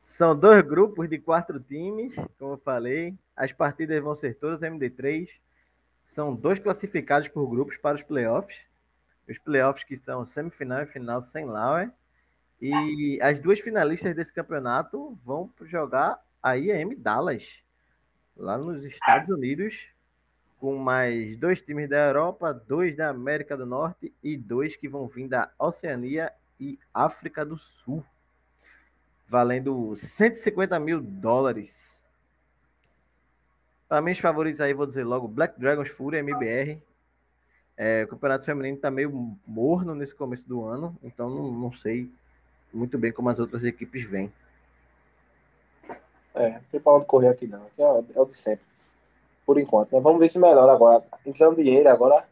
São 0.00 0.38
dois 0.38 0.62
grupos 0.62 1.08
de 1.08 1.18
quatro 1.18 1.58
times, 1.60 2.16
como 2.38 2.52
eu 2.54 2.58
falei. 2.58 3.14
As 3.34 3.52
partidas 3.52 4.02
vão 4.02 4.14
ser 4.14 4.34
todas 4.34 4.62
MD3. 4.62 5.28
São 6.04 6.34
dois 6.34 6.58
classificados 6.58 7.28
por 7.28 7.46
grupos 7.48 7.76
para 7.76 7.94
os 7.96 8.02
playoffs. 8.02 8.66
Os 9.28 9.38
playoffs 9.38 9.84
que 9.84 9.96
são 9.96 10.26
semifinal 10.26 10.82
e 10.82 10.86
final 10.86 11.20
sem 11.20 11.44
Lauer. 11.46 11.90
E 12.60 13.18
as 13.20 13.38
duas 13.38 13.60
finalistas 13.60 14.14
desse 14.14 14.32
campeonato 14.32 15.18
vão 15.24 15.52
jogar 15.62 16.22
a 16.42 16.56
IEM 16.56 16.96
Dallas, 16.96 17.62
lá 18.36 18.56
nos 18.56 18.84
Estados 18.84 19.28
Unidos, 19.28 19.88
com 20.58 20.76
mais 20.76 21.36
dois 21.36 21.60
times 21.60 21.88
da 21.88 22.06
Europa, 22.06 22.52
dois 22.52 22.96
da 22.96 23.08
América 23.08 23.56
do 23.56 23.66
Norte 23.66 24.14
e 24.22 24.36
dois 24.36 24.76
que 24.76 24.88
vão 24.88 25.06
vir 25.06 25.28
da 25.28 25.50
Oceania 25.58 26.32
e 26.58 26.78
África 26.92 27.44
do 27.44 27.58
Sul, 27.58 28.04
valendo 29.26 29.94
150 29.94 30.78
mil 30.78 31.00
dólares. 31.00 32.06
Para 33.88 34.00
mim, 34.00 34.12
os 34.12 34.18
favoritos 34.18 34.60
aí, 34.60 34.72
vou 34.72 34.86
dizer 34.86 35.04
logo: 35.04 35.28
Black 35.28 35.58
Dragons 35.58 35.90
Fury, 35.90 36.18
MBR. 36.18 36.80
É, 37.76 38.04
o 38.04 38.08
campeonato 38.08 38.44
feminino 38.44 38.76
está 38.76 38.90
meio 38.90 39.36
morno 39.46 39.94
nesse 39.94 40.14
começo 40.14 40.48
do 40.48 40.64
ano, 40.64 40.96
então 41.02 41.28
não, 41.28 41.50
não 41.50 41.72
sei 41.72 42.10
muito 42.72 42.98
bem 42.98 43.12
como 43.12 43.28
as 43.28 43.38
outras 43.38 43.64
equipes 43.64 44.08
vêm. 44.08 44.32
É, 46.34 46.50
não 46.50 46.60
tem 46.70 46.80
pra 46.80 46.94
onde 46.94 47.06
correr 47.06 47.28
aqui 47.28 47.46
não. 47.46 47.64
Aqui 47.66 47.82
é, 47.82 48.16
é 48.16 48.20
o 48.20 48.26
de 48.26 48.36
sempre. 48.36 48.64
Por 49.46 49.58
enquanto, 49.58 49.92
né? 49.92 50.00
Vamos 50.00 50.20
ver 50.20 50.28
se 50.28 50.38
melhora 50.38 50.72
agora. 50.72 51.04
Entrando 51.24 51.56
dinheiro 51.56 51.88
agora. 51.88 52.26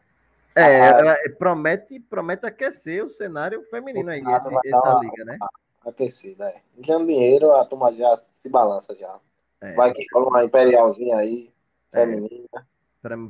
É, 0.55 0.89
a, 0.89 1.17
promete, 1.37 1.99
promete 1.99 2.45
aquecer 2.45 3.03
o 3.03 3.09
cenário 3.09 3.63
feminino 3.69 4.11
aí, 4.11 4.21
esse, 4.21 4.53
essa 4.65 4.99
liga, 4.99 5.25
né? 5.25 5.37
Aquecida, 5.85 6.49
é. 6.49 6.61
Entrando 6.77 7.07
dinheiro, 7.07 7.51
a 7.53 7.65
turma 7.65 7.91
já 7.91 8.15
se 8.39 8.49
balança 8.49 8.93
já. 8.95 9.17
É. 9.61 9.73
Vai 9.73 9.93
que 9.93 10.05
rola 10.13 10.27
uma 10.27 10.43
imperialzinha 10.43 11.17
aí, 11.17 11.51
é. 11.93 11.99
feminina. 11.99 12.67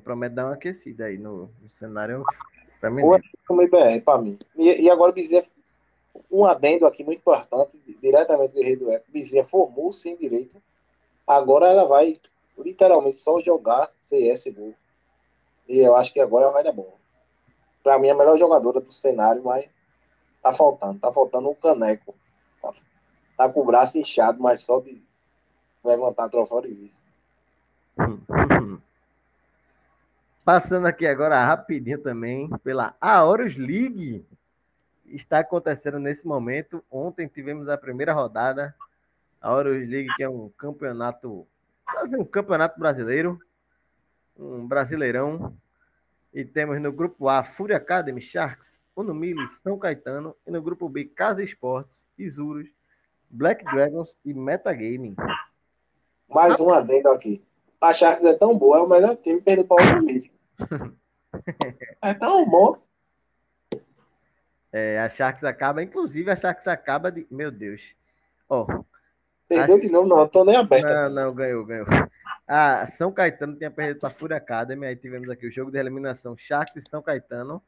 Promete 0.04 0.36
dar 0.36 0.46
uma 0.46 0.54
aquecida 0.54 1.06
aí 1.06 1.18
no, 1.18 1.50
no 1.60 1.68
cenário 1.68 2.24
feminino. 2.80 3.20
Como 3.48 3.64
IBR, 3.64 4.02
pra 4.02 4.20
mim. 4.20 4.38
E, 4.56 4.84
e 4.84 4.90
agora 4.90 5.12
o 5.12 5.16
Bezerra, 5.16 5.48
um 6.32 6.46
adendo 6.46 6.86
aqui 6.86 7.04
muito 7.04 7.20
importante, 7.20 7.72
diretamente 8.00 8.52
do 8.52 8.60
Guerreiro 8.60 8.82
do 8.82 8.92
Eco. 8.92 9.12
Bezerra 9.12 9.48
formou-se 9.48 10.08
em 10.08 10.16
direito. 10.16 10.62
Agora 11.26 11.68
ela 11.68 11.86
vai 11.86 12.14
literalmente 12.56 13.18
só 13.18 13.40
jogar 13.40 13.88
CSGO. 14.00 14.76
E 15.68 15.80
eu 15.80 15.96
acho 15.96 16.14
que 16.14 16.20
agora 16.20 16.52
vai 16.52 16.64
dar 16.64 16.72
bom. 16.72 16.96
Pra 17.82 17.98
mim, 17.98 18.10
é 18.10 18.12
a 18.12 18.16
melhor 18.16 18.38
jogadora 18.38 18.80
do 18.80 18.94
cenário, 18.94 19.44
mas 19.44 19.68
tá 20.42 20.54
faltando. 20.54 21.00
Tá 21.00 21.12
faltando 21.12 21.50
um 21.50 21.56
caneco. 21.56 22.14
Tá, 22.62 22.72
tá 23.36 23.50
com 23.50 23.62
o 23.62 23.66
braço 23.66 23.98
inchado, 23.98 24.40
mas 24.40 24.62
só 24.62 24.80
de 24.80 25.02
levantar 25.84 26.30
troféu 26.30 26.62
de 26.62 26.74
vista. 26.74 27.02
Passando 30.46 30.88
aqui 30.88 31.08
agora 31.08 31.42
rapidinho 31.46 31.98
também 31.98 32.50
pela 32.66 32.94
Aorus 33.00 33.56
League. 33.56 34.26
Está 35.06 35.40
acontecendo 35.40 36.00
nesse 36.00 36.28
momento. 36.28 36.84
Ontem 36.92 37.30
tivemos 37.30 37.70
a 37.70 37.78
primeira 37.78 38.12
rodada. 38.12 38.76
A 39.40 39.48
Aorus 39.48 39.88
League, 39.88 40.14
que 40.18 40.24
é 40.24 40.28
um 40.28 40.50
campeonato 40.58 41.48
fazer 41.86 42.18
um 42.18 42.26
campeonato 42.26 42.78
brasileiro, 42.78 43.40
um 44.38 44.68
brasileirão. 44.68 45.56
E 46.34 46.44
temos 46.44 46.82
no 46.82 46.92
grupo 46.92 47.30
A 47.30 47.42
Fúria 47.42 47.78
Academy, 47.78 48.20
Sharks, 48.20 48.82
Unumili, 48.94 49.48
São 49.48 49.80
Caetano. 49.80 50.36
E 50.46 50.52
no 50.52 50.62
grupo 50.62 50.90
B, 50.90 51.06
Casa 51.06 51.42
Esportes, 51.42 52.10
Isurus, 52.18 52.68
Black 53.30 53.64
Dragons 53.64 54.18
e 54.26 54.34
Metagaming. 54.34 55.16
Mais 56.28 56.60
um 56.60 56.70
adendo 56.70 57.08
aqui. 57.12 57.42
A 57.80 57.94
Sharks 57.94 58.26
é 58.26 58.34
tão 58.34 58.58
boa, 58.58 58.80
é 58.80 58.82
o 58.82 58.90
melhor 58.90 59.16
time 59.16 59.40
perder 59.40 59.64
para 59.64 59.82
o 59.82 59.90
Unumili. 59.90 60.33
É 62.02 62.14
tão 62.14 62.48
bom. 62.48 62.82
É, 64.72 65.00
a 65.00 65.10
Sharks 65.10 65.44
acaba, 65.44 65.84
inclusive 65.84 66.32
a 66.32 66.36
Sharks 66.36 66.68
acaba 66.68 67.12
de. 67.12 67.28
Meu 67.30 67.52
Deus. 67.52 67.96
Ó, 68.50 68.66
oh, 68.68 68.86
Perdeu 69.48 69.80
de 69.80 69.92
novo, 69.92 70.08
não, 70.08 70.28
tô 70.28 70.44
nem 70.44 70.56
aberto. 70.56 70.86
Não, 70.86 71.10
não, 71.10 71.34
ganhou, 71.34 71.66
ganhou. 71.66 71.86
A 72.48 72.86
São 72.88 73.12
Caetano 73.12 73.56
tinha 73.56 73.72
perdido 73.72 74.00
para 74.00 74.08
a 74.08 74.12
Fúria 74.12 74.38
Academy, 74.38 74.86
aí 74.86 74.96
tivemos 74.96 75.30
aqui 75.30 75.48
o 75.48 75.52
jogo 75.52 75.72
de 75.72 75.78
eliminação 75.78 76.36
Sharks 76.36 76.76
e 76.76 76.90
São 76.90 77.02
Caetano. 77.02 77.62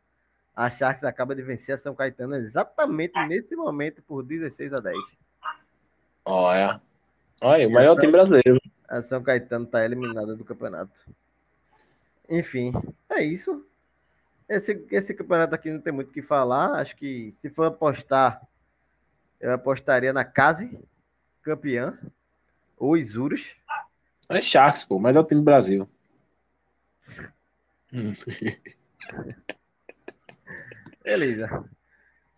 A 0.55 0.69
Sharks 0.69 1.03
acaba 1.03 1.35
de 1.35 1.43
vencer 1.43 1.75
a 1.75 1.77
São 1.77 1.93
Caetano 1.93 2.35
exatamente 2.35 3.13
nesse 3.27 3.55
momento 3.55 4.01
por 4.01 4.23
16 4.23 4.73
a 4.73 4.77
10. 4.77 4.97
Olha. 6.25 6.81
Olha, 7.41 7.67
o 7.67 7.71
melhor 7.71 7.93
São, 7.93 7.99
time 7.99 8.11
brasileiro. 8.11 8.61
A 8.87 9.01
São 9.01 9.21
Caetano 9.21 9.65
está 9.65 9.83
eliminada 9.83 10.35
do 10.35 10.45
campeonato. 10.45 11.05
Enfim, 12.29 12.73
é 13.09 13.23
isso. 13.23 13.65
Esse, 14.47 14.85
esse 14.91 15.13
campeonato 15.13 15.55
aqui 15.55 15.71
não 15.71 15.81
tem 15.81 15.91
muito 15.91 16.09
o 16.09 16.13
que 16.13 16.21
falar. 16.21 16.73
Acho 16.73 16.95
que 16.95 17.31
se 17.33 17.49
for 17.49 17.65
apostar, 17.65 18.41
eu 19.39 19.51
apostaria 19.53 20.13
na 20.13 20.23
Case, 20.23 20.77
campeã. 21.41 21.97
O 22.77 22.95
Isurus. 22.95 23.55
É 24.29 24.41
Sharks, 24.41 24.83
pô. 24.83 24.99
Melhor 24.99 25.23
time 25.23 25.41
do 25.41 25.45
Brasil. 25.45 25.89
Beleza. 31.03 31.65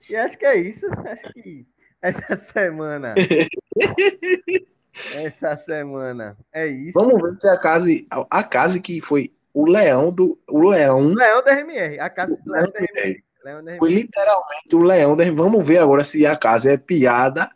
E 0.09 0.15
acho 0.15 0.37
que 0.37 0.45
é 0.45 0.55
isso. 0.57 0.85
Acho 1.05 1.33
que 1.33 1.65
essa 2.01 2.35
semana. 2.35 3.15
essa 5.15 5.55
semana 5.55 6.37
é 6.51 6.67
isso. 6.67 6.99
Vamos 6.99 7.21
ver 7.21 7.37
se 7.41 7.47
a 7.47 7.57
casa, 7.57 7.87
a 8.29 8.43
casa 8.43 8.79
que 8.79 9.01
foi 9.01 9.33
o 9.53 9.65
leão 9.65 10.11
do. 10.11 10.39
O 10.47 10.69
leão. 10.69 11.13
Leão 11.13 11.43
da 11.43 11.53
RMR. 11.53 11.99
A 11.99 12.09
casa 12.09 12.37
do 12.37 12.51
leão 12.51 12.71
da 12.71 12.79
RMR. 12.79 13.23
Foi 13.79 13.89
literalmente 13.89 14.75
o 14.75 14.79
leão 14.79 15.15
da 15.15 15.23
Vamos 15.31 15.65
ver 15.65 15.77
agora 15.77 16.03
se 16.03 16.25
a 16.25 16.35
casa 16.35 16.71
é 16.71 16.77
piada 16.77 17.49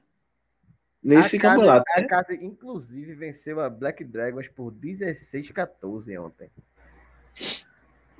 nesse 1.03 1.37
a 1.37 1.41
campeonato. 1.41 1.83
Casa, 1.85 2.05
a 2.05 2.07
casa, 2.07 2.33
inclusive, 2.35 3.13
venceu 3.13 3.59
a 3.59 3.69
Black 3.69 4.03
Dragons 4.03 4.47
por 4.47 4.71
16-14 4.71 6.21
ontem. 6.21 6.49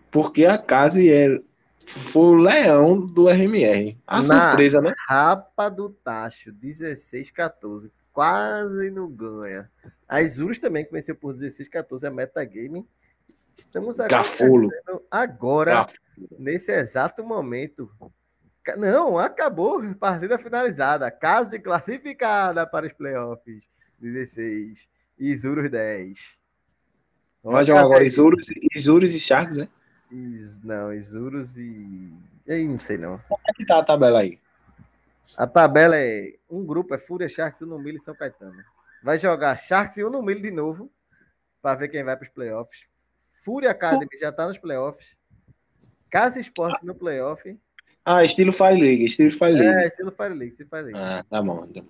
Porque 0.10 0.46
a 0.46 0.58
casa 0.58 1.02
é, 1.02 1.40
foi 1.86 2.22
o 2.22 2.36
leão 2.36 3.06
do 3.06 3.30
RMR. 3.30 3.98
A 4.06 4.18
Na 4.18 4.48
surpresa, 4.50 4.82
né? 4.82 4.94
Rapa 5.08 5.70
do 5.70 5.90
Tacho, 5.90 6.52
16-14. 6.52 7.90
Quase 8.12 8.92
não 8.92 9.10
ganha. 9.10 9.72
A 10.08 10.22
Isurus 10.22 10.60
também, 10.60 10.84
que 10.84 10.92
venceu 10.92 11.16
por 11.16 11.34
16-14 11.34 12.06
a 12.06 12.12
Metagame. 12.12 12.86
Estamos 13.54 13.98
Gafulo. 13.98 14.70
agora, 15.10 15.88
nesse 16.38 16.72
exato 16.72 17.24
momento, 17.24 17.92
não, 18.78 19.18
acabou. 19.18 19.82
Partida 19.96 20.38
finalizada. 20.38 21.10
Casa 21.10 21.60
classificada 21.60 22.66
para 22.66 22.88
os 22.88 22.94
playoffs. 22.94 23.64
16. 24.00 24.88
Isurus 25.18 25.70
10. 25.70 26.38
Vai 27.44 27.66
jogar 27.66 27.82
agora 27.82 28.04
Isurus, 28.04 28.48
Isurus 28.76 29.14
e 29.14 29.20
Sharks, 29.20 29.58
né? 29.58 29.68
Is, 30.12 30.62
não, 30.62 30.94
Isurus 30.94 31.58
e. 31.58 32.14
Eu 32.46 32.68
não 32.68 32.80
sei 32.80 32.98
não. 32.98 33.18
Como 33.28 33.42
é 33.48 33.54
que 33.54 33.66
tá 33.66 33.80
a 33.80 33.84
tabela 33.84 34.20
aí? 34.20 34.40
A 35.38 35.48
tabela 35.48 35.98
é. 35.98 36.36
Um 36.50 36.66
grupo 36.66 36.94
é 36.94 36.98
Fúria, 36.98 37.30
Sharks, 37.30 37.62
Unumilho 37.62 37.98
e 37.98 38.02
São 38.02 38.14
Caetano. 38.14 38.64
Vai 39.02 39.18
jogar 39.18 39.56
Sharks 39.56 39.98
e 39.98 40.04
Unumilho 40.04 40.42
de 40.42 40.52
novo. 40.52 40.92
Para 41.62 41.76
ver 41.76 41.88
quem 41.90 42.04
vai 42.04 42.16
para 42.16 42.28
os 42.28 42.34
playoffs. 42.34 42.91
Fúria 43.44 43.72
Academy 43.72 44.10
já 44.20 44.32
tá 44.32 44.48
nos 44.48 44.58
playoffs. 44.58 45.06
Casa 46.10 46.40
Esporte 46.40 46.86
no 46.86 46.94
playoff. 46.94 47.58
Ah, 48.04 48.24
estilo 48.24 48.52
Fire 48.52 48.80
League, 48.80 49.06
estilo 49.06 49.32
Fire 49.32 49.54
League. 49.54 49.84
É, 49.84 49.88
estilo 49.88 50.12
Fire 50.12 50.34
League, 50.34 50.52
estilo 50.52 50.70
Fire 50.70 50.84
League. 50.84 51.00
Ah, 51.00 51.24
tá 51.30 51.42
bom. 51.42 51.66
Bom. 51.66 51.86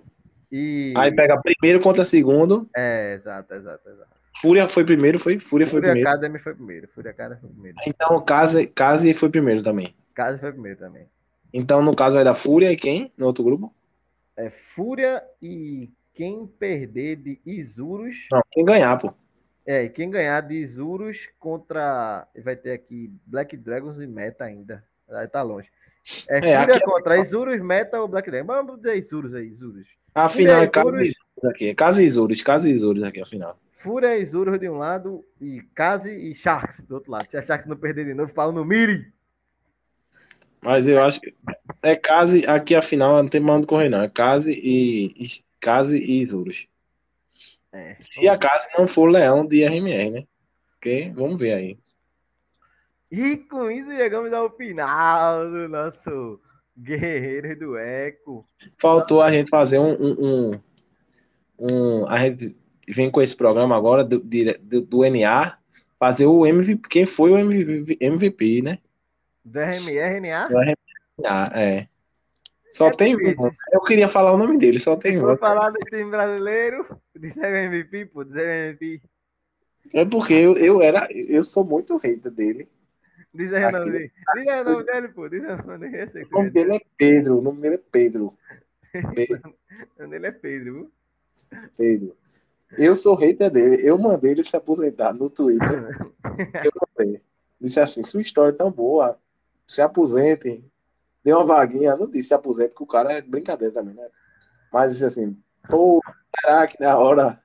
E... 0.51 0.93
Aí 0.95 1.13
pega 1.15 1.41
primeiro 1.41 1.81
contra 1.81 2.03
segundo. 2.03 2.69
É, 2.75 3.13
exato, 3.13 3.53
exato, 3.53 3.89
exato. 3.89 4.11
Fúria 4.41 4.67
foi 4.67 4.83
primeiro, 4.83 5.19
foi? 5.19 5.39
Fúria, 5.39 5.67
Fúria 5.67 5.67
foi 5.67 5.81
primeiro. 5.81 6.09
Academy 6.09 6.39
foi 6.39 6.53
primeiro. 6.55 6.87
Fúria 6.87 7.11
Academy 7.11 7.39
foi 7.39 7.49
primeiro. 7.49 7.77
Então, 7.85 8.23
Case, 8.23 8.67
Case 8.67 9.13
foi 9.13 9.29
primeiro 9.29 9.63
também. 9.63 9.95
Case 10.15 10.39
foi 10.39 10.51
primeiro 10.51 10.79
também. 10.79 11.07
Então, 11.53 11.81
no 11.81 11.95
caso, 11.95 12.15
vai 12.15 12.23
dar 12.23 12.35
Fúria 12.35 12.71
e 12.71 12.75
quem 12.75 13.11
no 13.17 13.25
outro 13.25 13.43
grupo? 13.43 13.73
É 14.35 14.49
Fúria 14.49 15.23
e 15.41 15.91
quem 16.13 16.47
perder 16.47 17.17
de 17.17 17.41
Isurus. 17.45 18.27
Não, 18.31 18.41
quem 18.51 18.65
ganhar, 18.65 18.97
pô. 18.97 19.13
É, 19.65 19.87
quem 19.87 20.09
ganhar 20.09 20.41
de 20.41 20.55
Isurus 20.55 21.29
contra. 21.39 22.27
Vai 22.43 22.55
ter 22.55 22.71
aqui 22.71 23.11
Black 23.25 23.55
Dragons 23.55 23.99
e 23.99 24.07
Meta 24.07 24.45
ainda. 24.45 24.83
Aí 25.09 25.27
tá 25.27 25.41
longe. 25.41 25.69
É, 26.27 26.37
é 26.37 26.59
Fúria 26.59 26.75
é 26.75 26.79
contra. 26.79 27.17
Isurus, 27.17 27.61
Meta 27.61 28.01
ou 28.01 28.07
Black 28.07 28.29
Dragon. 28.29 28.47
Vamos 28.47 28.77
dizer 28.77 28.97
Isurus 28.97 29.35
aí, 29.35 29.47
Isurus. 29.47 29.87
A 30.15 30.27
final 30.27 30.61
é 30.61 30.65
Isurus 30.65 31.13
aqui. 31.45 31.75
Casa 31.75 32.03
Isurus, 32.03 32.41
Casa 32.41 32.69
Isurus 32.69 33.03
aqui, 33.03 33.21
a 33.21 33.25
final. 33.25 33.59
Fúria 33.71 34.17
e 34.17 34.21
Isurus 34.21 34.59
de 34.59 34.69
um 34.69 34.77
lado 34.77 35.25
e 35.39 35.61
Case 35.75 36.11
e 36.11 36.35
Sharks 36.35 36.83
do 36.83 36.95
outro 36.95 37.11
lado. 37.11 37.27
Se 37.27 37.37
a 37.37 37.41
Sharks 37.41 37.67
não 37.67 37.75
perder 37.75 38.05
de 38.05 38.13
novo, 38.13 38.33
fala 38.33 38.51
no 38.51 38.65
Miri. 38.65 39.11
Mas 40.61 40.87
eu 40.87 41.01
acho 41.01 41.19
que 41.19 41.33
é 41.81 41.95
Case, 41.95 42.45
aqui 42.45 42.75
a 42.75 42.81
final 42.81 43.21
não 43.21 43.27
tem 43.27 43.41
mais 43.41 43.57
onde 43.57 43.67
correr, 43.67 43.89
não. 43.89 44.03
É 44.03 44.09
Case 44.09 44.51
e, 44.51 45.41
Case 45.59 45.95
e 45.95 46.21
Isurus. 46.21 46.67
É, 47.73 47.95
Se 47.99 48.27
a 48.27 48.37
Case 48.37 48.67
não 48.77 48.87
for 48.87 49.09
Leão 49.09 49.45
de 49.45 49.63
RMR, 49.63 50.11
né? 50.11 50.23
Porque, 50.71 51.11
vamos 51.15 51.39
ver 51.39 51.53
aí. 51.53 51.79
E 53.11 53.37
com 53.37 53.69
isso 53.69 53.91
chegamos 53.91 54.31
ao 54.33 54.49
final 54.49 55.49
do 55.49 55.67
nosso 55.67 56.39
Guerreiro 56.77 57.57
do 57.57 57.77
Eco. 57.77 58.43
Faltou 58.79 59.21
a 59.21 59.31
gente 59.31 59.49
fazer 59.49 59.79
um, 59.79 59.93
um, 59.93 60.15
um, 60.25 60.59
um, 61.59 62.07
A 62.07 62.19
gente 62.19 62.57
vem 62.87 63.11
com 63.11 63.21
esse 63.21 63.35
programa 63.35 63.75
agora 63.75 64.03
do, 64.03 64.19
do, 64.19 64.81
do 64.81 65.09
NA, 65.09 65.57
fazer 65.99 66.25
o 66.25 66.45
MVP. 66.45 66.87
Quem 66.89 67.05
foi 67.05 67.31
o 67.31 67.37
MVP, 67.37 67.97
MVP 67.99 68.61
né? 68.61 68.79
Do 69.43 69.59
RMRNA? 69.59 70.47
Do 70.47 70.57
RMRNA, 70.57 71.51
é. 71.53 71.87
Só 72.71 72.87
é 72.87 72.91
tem 72.91 73.15
um. 73.15 73.51
Eu 73.71 73.81
queria 73.81 74.07
falar 74.07 74.31
o 74.31 74.37
nome 74.37 74.57
dele, 74.57 74.79
só 74.79 74.95
tem 74.95 75.21
um. 75.21 75.29
Se 75.29 75.35
falar 75.37 75.71
do 75.71 75.79
time 75.79 76.09
brasileiro, 76.09 76.85
dizer 77.15 77.53
MVP, 77.65 78.05
pô, 78.05 78.23
dizer 78.23 78.69
MVP. 78.69 79.01
É 79.93 80.05
porque 80.05 80.33
eu, 80.33 80.55
eu 80.55 80.81
era. 80.81 81.07
Eu 81.11 81.43
sou 81.43 81.65
muito 81.65 81.97
hater 81.97 82.31
dele. 82.31 82.67
Diz 83.33 83.53
aí 83.53 83.65
o 83.65 83.71
nome 83.71 83.91
dele. 83.91 84.11
Diz 84.35 84.47
aí 84.47 84.61
o 84.61 84.63
nome 84.63 84.83
dele, 84.85 85.07
pô. 85.09 85.29
Diz 85.29 85.43
aí 85.43 85.53
o 85.53 85.67
nome 85.67 85.89
dele. 85.89 86.27
O 86.31 86.37
nome 86.37 86.49
dele 86.49 86.75
é 86.75 86.79
Pedro. 86.97 87.37
O 87.37 87.41
nome 87.41 87.61
dele 87.61 87.75
é 87.75 87.81
Pedro. 87.91 88.37
Pedro. 89.15 89.41
o 89.97 90.01
nome 90.01 90.11
dele 90.11 90.27
é 90.27 90.31
Pedro, 90.31 90.73
viu? 90.73 90.91
Pedro. 91.77 92.15
Eu 92.77 92.95
sou 92.95 93.15
hater 93.15 93.51
dele. 93.51 93.77
Eu 93.85 93.97
mandei 93.97 94.31
ele 94.31 94.43
se 94.43 94.55
aposentar 94.55 95.13
no 95.13 95.29
Twitter. 95.29 95.67
eu 96.63 96.71
mandei. 96.97 97.21
Disse 97.59 97.81
assim: 97.81 98.03
sua 98.03 98.21
história 98.21 98.51
é 98.51 98.55
tão 98.55 98.71
boa. 98.71 99.19
Se 99.67 99.81
aposentem. 99.81 100.70
Deu 101.23 101.37
uma 101.37 101.45
vaguinha. 101.45 101.95
Não 101.95 102.09
disse 102.09 102.29
se 102.29 102.33
aposente, 102.33 102.75
que 102.75 102.83
o 102.83 102.87
cara 102.87 103.13
é 103.13 103.21
brincadeira 103.21 103.73
também, 103.73 103.95
né? 103.95 104.07
Mas 104.71 104.93
disse 104.93 105.05
assim: 105.05 105.37
pô, 105.69 106.01
será 106.39 106.67
que 106.67 106.79
na 106.79 106.97
hora. 106.97 107.41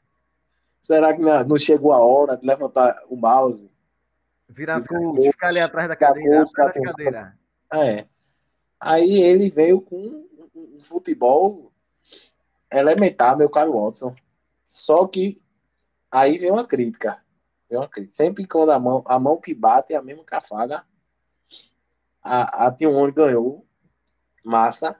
Será 0.80 1.12
que 1.12 1.20
não 1.20 1.58
chegou 1.58 1.92
a 1.92 1.98
hora 1.98 2.36
de 2.36 2.46
levantar 2.46 2.94
o 3.08 3.16
mouse? 3.16 3.72
Virar 4.48 4.86
coach, 4.86 5.32
ficar 5.32 5.48
ali 5.48 5.58
atrás 5.58 5.88
da 5.88 5.96
cadeira, 5.96 6.38
coach, 6.38 6.50
atrás 6.50 6.74
da 6.74 6.80
cadeira. 6.80 7.38
É. 7.72 8.06
Aí 8.78 9.20
ele 9.20 9.50
veio 9.50 9.80
com 9.80 10.24
um 10.54 10.80
futebol 10.80 11.72
elementar, 12.70 13.36
meu 13.36 13.50
caro 13.50 13.72
Watson. 13.72 14.14
Só 14.64 15.06
que 15.08 15.42
aí 16.10 16.38
vem 16.38 16.52
uma 16.52 16.66
crítica. 16.66 17.20
Vem 17.68 17.78
uma 17.78 17.88
crítica. 17.88 18.14
Sempre 18.14 18.46
quando 18.46 18.70
a 18.70 18.78
mão, 18.78 19.02
a 19.06 19.18
mão 19.18 19.40
que 19.40 19.52
bate 19.52 19.92
é 19.92 19.96
a 19.96 20.02
mesma 20.02 20.24
cafaga. 20.24 20.84
A, 22.22 22.66
a 22.66 22.72
T1 22.72 23.12
ganhou. 23.12 23.65
Massa. 24.46 24.96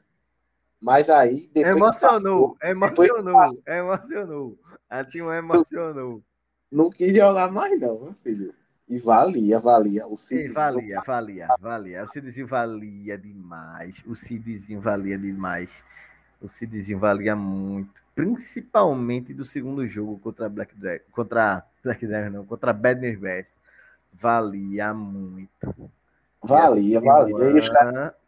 Mas 0.81 1.09
aí. 1.09 1.49
Emocionou, 1.55 2.57
passou, 2.57 2.59
emocionou, 2.63 3.43
emocionou. 3.67 4.59
A 4.91 5.05
T1 5.05 5.39
emocionou. 5.39 6.23
Não 6.71 6.91
quis 6.91 7.15
jogar 7.15 7.51
mais, 7.51 7.81
não, 7.81 8.01
meu 8.01 8.15
filho. 8.25 8.53
E 8.89 8.99
valia, 8.99 9.59
valia. 9.59 10.07
O 10.07 10.17
Cidzinho 10.17 10.53
valia, 10.53 11.01
valia, 11.01 11.49
valia. 11.61 12.05
O 12.05 12.09
Cidzinho 12.09 12.47
valia 12.47 13.17
demais. 13.17 14.03
O 14.07 14.15
Cidzinho 14.17 14.81
valia 14.81 15.17
demais. 15.17 15.83
O 16.41 16.49
Cidzinho 16.49 16.99
valia 16.99 17.35
muito. 17.35 17.95
Principalmente 18.15 19.33
do 19.33 19.45
segundo 19.45 19.87
jogo 19.87 20.19
contra 20.19 20.49
Black 20.49 20.75
Dragon. 20.77 21.05
Contra 21.13 21.65
Black 21.83 22.07
Dragon, 22.07 22.31
não. 22.31 22.45
Contra 22.45 22.73
Bad 22.73 23.01
News 23.01 23.47
Valia 24.13 24.93
muito. 24.93 25.91
Valia, 26.43 27.01
valia. 27.01 27.35
E 27.59 28.26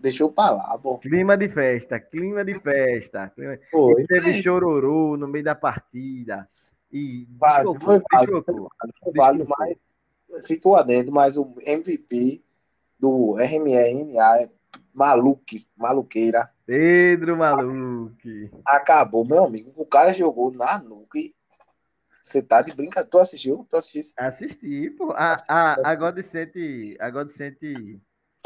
deixou 0.00 0.32
pra 0.32 0.50
lá, 0.50 0.76
bom. 0.76 0.98
Clima 0.98 1.36
de 1.36 1.48
festa, 1.48 2.00
clima 2.00 2.44
de 2.44 2.58
festa. 2.60 3.30
Clima... 3.30 3.58
Foi, 3.70 4.06
teve 4.06 4.34
chororô 4.34 5.16
no 5.16 5.28
meio 5.28 5.44
da 5.44 5.54
partida. 5.54 6.48
E 6.90 7.26
vale, 7.38 7.64
foi 7.64 7.78
foi 7.80 8.02
mas 9.16 10.46
ficou 10.46 10.76
adentro, 10.76 11.12
mas 11.12 11.36
o 11.36 11.54
MVP 11.66 12.42
do 12.98 13.36
RMRNA 13.36 14.42
é 14.42 14.50
Maluque, 14.92 15.66
Maluqueira. 15.76 16.50
Pedro 16.66 17.36
Maluque. 17.36 18.50
Acabou, 18.66 19.24
meu 19.24 19.44
amigo. 19.44 19.72
O 19.76 19.86
cara 19.86 20.12
jogou 20.12 20.50
na 20.52 20.78
nuke. 20.78 21.34
Você 22.22 22.42
tá 22.42 22.60
de 22.60 22.74
brincadeira. 22.74 23.08
Tu 23.08 23.18
assistiu? 23.18 23.66
Tu 23.70 23.76
assististe? 23.76 24.14
Assisti, 24.18 24.90
pô. 24.90 25.12
A, 25.12 25.36
a, 25.48 25.90
a 25.90 25.94
Godsent, 25.94 26.52
a 26.98 27.10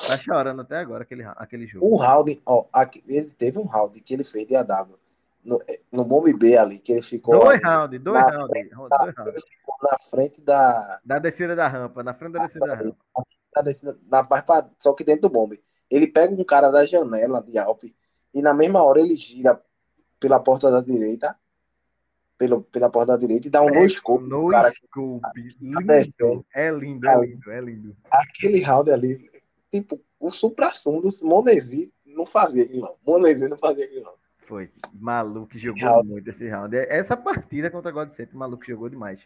tá 0.07 0.19
chorando 0.19 0.63
até 0.63 0.79
agora 0.79 1.03
aquele, 1.03 1.25
aquele 1.25 1.67
jogo. 1.67 1.87
O 1.87 1.97
round, 1.97 2.41
ó, 2.45 2.67
ele 3.07 3.31
teve 3.31 3.59
um 3.59 3.65
round 3.65 4.01
que 4.01 4.15
ele 4.15 4.25
fez 4.25 4.47
de 4.47 4.57
AW 4.57 4.99
no, 5.45 5.61
no 5.91 6.05
Bomb 6.05 6.33
B 6.33 6.57
ali, 6.57 6.79
que 6.79 6.93
ele 6.93 7.03
ficou. 7.03 7.39
Dois 7.39 7.63
rounds, 7.63 8.01
dois 8.01 8.23
rounds. 8.23 8.57
Ele 8.57 8.69
ficou 8.69 9.77
na 9.83 9.99
frente 10.11 10.41
da. 10.41 11.01
Da 11.05 11.19
descida 11.19 11.57
da 11.57 11.69
rampa, 11.69 12.03
na 12.03 12.15
frente 12.15 12.33
da 12.33 12.43
descida 12.43 12.67
da 12.67 12.75
rampa. 12.75 12.97
Na 13.55 13.63
descida, 13.63 13.99
na, 14.09 14.27
só 14.79 14.93
que 14.93 15.05
dentro 15.05 15.23
do 15.23 15.31
bombe. 15.31 15.63
Ele 15.91 16.07
pega 16.07 16.33
um 16.33 16.45
cara 16.45 16.71
da 16.71 16.87
janela 16.87 17.43
de 17.43 17.59
Alp 17.59 17.85
e 18.33 18.41
na 18.41 18.55
mesma 18.55 18.83
hora 18.83 19.01
ele 19.01 19.15
gira 19.17 19.61
pela 20.19 20.41
porta 20.41 20.71
da 20.71 20.81
direita. 20.81 21.37
Pelo, 22.39 22.63
pela 22.63 22.91
porta 22.91 23.13
da 23.13 23.19
direita 23.19 23.47
e 23.47 23.51
dá 23.51 23.63
um 23.63 23.69
é, 23.69 23.79
no 23.79 23.89
scope. 23.89 24.25
No 24.25 24.51
scope. 24.71 25.49
Lindo. 25.61 26.45
É 26.53 26.71
lindo, 26.71 27.09
é 27.09 27.21
lindo, 27.21 27.51
é 27.53 27.61
lindo. 27.61 27.97
Aquele 28.11 28.61
round 28.63 28.91
ali, 28.91 29.31
tipo, 29.73 30.01
o 30.21 30.31
supra-sumo 30.31 31.01
do 31.01 31.09
Monesi 31.25 31.93
não 32.05 32.27
fazia 32.27 32.65
aquilo, 32.65 32.83
não. 32.83 32.95
Monesi 33.05 33.49
não 33.49 33.57
fazia 33.57 33.87
aquilo, 33.87 34.05
não. 34.05 34.23
Foi. 34.45 34.71
Maluco 34.93 35.57
jogou 35.57 36.05
muito 36.05 36.29
esse 36.29 36.49
round. 36.49 36.77
Essa 36.77 37.17
partida 37.17 37.71
contra 37.71 37.91
o 37.91 37.95
God 37.95 38.11
Center, 38.11 38.35
o 38.35 38.39
maluco 38.39 38.65
jogou 38.67 38.89
demais. 38.89 39.21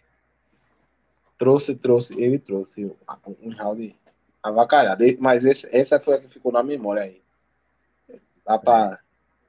Trouxe, 1.37 1.75
trouxe, 1.75 2.21
ele 2.21 2.39
trouxe 2.39 2.91
um 3.41 3.51
round 3.51 3.95
avacalhado. 4.43 5.05
Mas 5.19 5.45
esse, 5.45 5.69
essa 5.75 5.99
foi 5.99 6.15
a 6.15 6.21
que 6.21 6.29
ficou 6.29 6.53
na 6.53 6.63
memória 6.63 7.03
aí. 7.03 7.21
Dá 8.47 8.59
pra. 8.59 9.01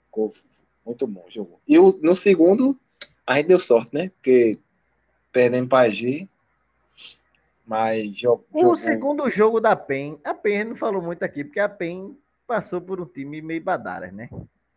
Ficou 0.05 0.33
muito 0.85 1.05
bom, 1.05 1.25
jogou. 1.29 1.59
E 1.67 1.77
o, 1.77 1.99
no 2.01 2.15
segundo, 2.15 2.77
a 3.25 3.35
gente 3.37 3.47
deu 3.47 3.59
sorte, 3.59 3.93
né? 3.93 4.09
Porque 4.09 4.57
perdemos 5.31 5.69
pra 5.69 5.89
G. 5.89 6.27
Mas 7.67 8.17
jogou. 8.17 8.45
O 8.53 8.77
segundo 8.77 9.29
jogo 9.29 9.59
da 9.59 9.75
PEN, 9.75 10.17
a 10.23 10.33
PEN 10.33 10.63
não 10.63 10.75
falou 10.75 11.01
muito 11.01 11.21
aqui, 11.23 11.43
porque 11.43 11.59
a 11.59 11.67
PEN 11.67 12.17
passou 12.47 12.79
por 12.79 13.01
um 13.01 13.05
time 13.05 13.41
meio 13.41 13.61
badaras, 13.61 14.13
né? 14.13 14.29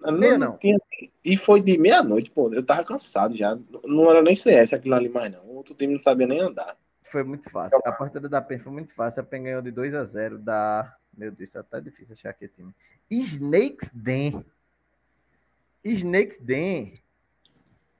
Não, 0.02 0.12
não, 0.12 0.38
não. 0.38 0.56
Tinha, 0.56 0.76
e 1.24 1.36
foi 1.36 1.62
de 1.62 1.78
meia-noite, 1.78 2.30
pô. 2.30 2.52
Eu 2.52 2.64
tava 2.64 2.84
cansado 2.84 3.36
já. 3.36 3.56
Não 3.84 4.10
era 4.10 4.20
nem 4.20 4.34
CS 4.34 4.72
aquilo 4.72 4.96
ali 4.96 5.08
mais, 5.08 5.30
não. 5.30 5.44
O 5.44 5.56
outro 5.56 5.74
time 5.74 5.92
não 5.92 6.00
sabia 6.00 6.26
nem 6.26 6.40
andar. 6.40 6.76
Foi 7.02 7.22
muito 7.22 7.48
fácil. 7.48 7.78
A 7.84 7.92
partida 7.92 8.28
da 8.28 8.40
PEN 8.40 8.58
foi 8.58 8.72
muito 8.72 8.92
fácil. 8.92 9.20
A 9.20 9.24
PEN 9.24 9.44
ganhou 9.44 9.62
de 9.62 9.70
2 9.70 9.94
a 9.94 10.02
0 10.02 10.38
da. 10.38 10.96
Meu 11.16 11.30
Deus, 11.30 11.50
tá, 11.50 11.62
tá 11.62 11.78
difícil 11.78 12.14
achar 12.14 12.30
aqui 12.30 12.46
o 12.46 12.48
time. 12.48 12.74
Snakes 13.08 13.90
Den. 13.94 14.44
Snakes 15.84 16.38
Den. 16.38 16.94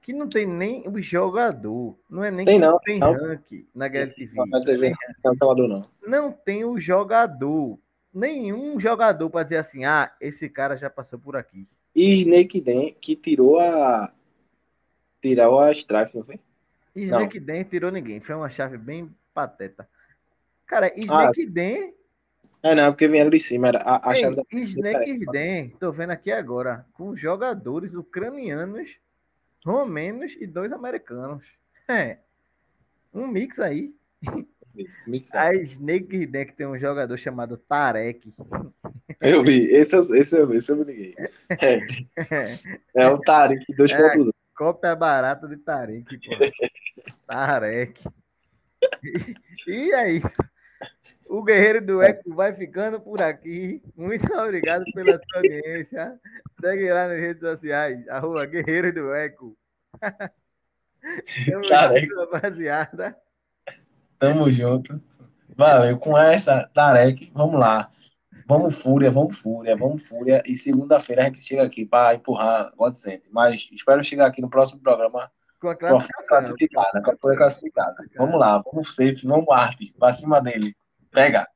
Que 0.01 0.13
não 0.13 0.27
tem 0.27 0.47
nem 0.47 0.83
o 0.89 0.99
jogador. 0.99 1.95
Não 2.09 2.23
é 2.23 2.31
nem 2.31 2.43
tem, 2.43 2.57
não, 2.57 2.79
tem 2.79 2.97
não. 2.97 3.13
rank 3.13 3.67
na 3.73 3.87
GLTV. 3.87 4.35
Não, 4.35 4.45
não, 4.47 4.61
tem, 4.63 4.95
não, 5.39 5.67
não. 5.67 5.89
não 6.07 6.31
tem 6.31 6.65
o 6.65 6.79
jogador. 6.79 7.77
Nenhum 8.11 8.79
jogador 8.79 9.29
para 9.29 9.43
dizer 9.43 9.57
assim: 9.57 9.85
ah, 9.85 10.11
esse 10.19 10.49
cara 10.49 10.75
já 10.75 10.89
passou 10.89 11.19
por 11.19 11.35
aqui. 11.35 11.67
E 11.95 12.13
Snake 12.13 12.59
Den, 12.59 12.95
que 12.99 13.15
tirou 13.15 13.59
a. 13.59 14.11
Tirou 15.21 15.59
a 15.59 15.71
Strife, 15.71 16.17
não 16.17 16.25
foi? 16.25 16.39
Snake 16.95 17.39
não. 17.39 17.45
Den 17.45 17.63
tirou 17.63 17.91
ninguém. 17.91 18.19
Foi 18.19 18.33
uma 18.33 18.49
chave 18.49 18.77
bem 18.79 19.13
pateta. 19.35 19.87
Cara, 20.65 20.91
Snake 20.97 21.45
ah, 21.47 21.51
Den. 21.51 21.93
É, 22.63 22.75
não, 22.75 22.91
porque 22.91 23.07
vieram 23.07 23.29
de 23.29 23.39
cima. 23.39 23.67
Era 23.67 23.79
a, 23.81 24.09
a 24.09 24.13
Ei, 24.15 24.21
chave 24.21 24.35
da... 24.35 24.43
Snake 24.51 25.25
Den, 25.27 25.69
tô 25.79 25.91
vendo 25.91 26.11
aqui 26.11 26.31
agora, 26.31 26.85
com 26.93 27.15
jogadores 27.15 27.93
ucranianos, 27.93 28.99
romenos 29.65 30.35
e 30.39 30.47
dois 30.47 30.71
americanos. 30.71 31.45
É. 31.87 32.17
Um 33.13 33.27
mix 33.27 33.59
aí. 33.59 33.93
Mix, 34.73 35.07
mix 35.07 35.35
a 35.35 35.53
Snake 35.53 36.25
Den, 36.25 36.45
que 36.45 36.53
tem 36.53 36.65
um 36.65 36.77
jogador 36.77 37.17
chamado 37.17 37.57
Tarek. 37.57 38.33
Eu 39.19 39.43
vi, 39.43 39.65
esse, 39.65 39.97
esse, 40.15 40.41
esse 40.41 40.71
eu 40.71 40.77
me 40.77 40.83
liguei. 40.85 41.15
É, 41.49 41.79
é 42.95 43.09
o 43.09 43.19
Tarek 43.19 43.65
2.0. 43.73 44.29
É 44.29 44.31
cópia 44.55 44.95
barata 44.95 45.47
de 45.47 45.57
Tarek, 45.57 46.17
pô. 46.17 46.35
Tarek. 47.27 48.01
E, 49.03 49.35
e 49.67 49.91
é 49.93 50.11
isso. 50.11 50.43
O 51.31 51.45
Guerreiro 51.45 51.79
do 51.79 52.01
Eco 52.01 52.35
vai 52.35 52.51
ficando 52.51 52.99
por 52.99 53.21
aqui. 53.21 53.81
Muito 53.95 54.29
obrigado 54.35 54.83
pela 54.93 55.13
sua 55.13 55.37
audiência. 55.37 56.19
Segue 56.59 56.91
lá 56.91 57.07
nas 57.07 57.21
redes 57.21 57.39
sociais, 57.39 58.05
arroba 58.09 58.45
Guerreiro 58.45 58.93
do 58.93 59.15
Eco. 59.15 59.57
Tamo 60.01 61.63
junto, 61.63 62.19
rapaziada. 62.19 63.17
Tamo 64.19 64.51
junto. 64.51 65.01
Valeu. 65.55 65.97
Com 65.99 66.17
essa, 66.17 66.69
Tarek, 66.73 67.31
vamos 67.33 67.57
lá. 67.57 67.89
Vamos 68.45 68.77
Fúria, 68.77 69.09
vamos 69.09 69.37
Fúria, 69.37 69.77
vamos 69.77 70.05
Fúria. 70.05 70.43
E 70.45 70.57
segunda-feira 70.57 71.21
a 71.21 71.25
gente 71.27 71.43
chega 71.43 71.63
aqui 71.63 71.85
para 71.85 72.13
empurrar 72.13 72.73
Godsend. 72.75 73.21
Mas 73.31 73.69
espero 73.71 74.03
chegar 74.03 74.25
aqui 74.25 74.41
no 74.41 74.49
próximo 74.49 74.81
programa 74.81 75.31
Com 75.61 75.69
a 75.69 75.75
classificação. 75.77 76.27
Classificada, 76.27 77.15
foi 77.21 77.37
classificada. 77.37 77.95
Vamos 78.17 78.37
lá, 78.37 78.61
vamos 78.61 78.93
sempre, 78.93 79.25
vamos 79.25 79.47
arte, 79.49 79.95
pra 79.97 80.11
cima 80.11 80.41
dele. 80.41 80.75
Pega. 81.11 81.47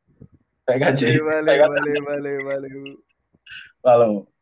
Pega, 0.66 0.91
Valeu, 0.91 1.26
valeu, 1.26 1.70
valeu, 1.70 2.03
valeu, 2.03 2.45
valeu. 2.45 3.03
Falou. 3.82 4.34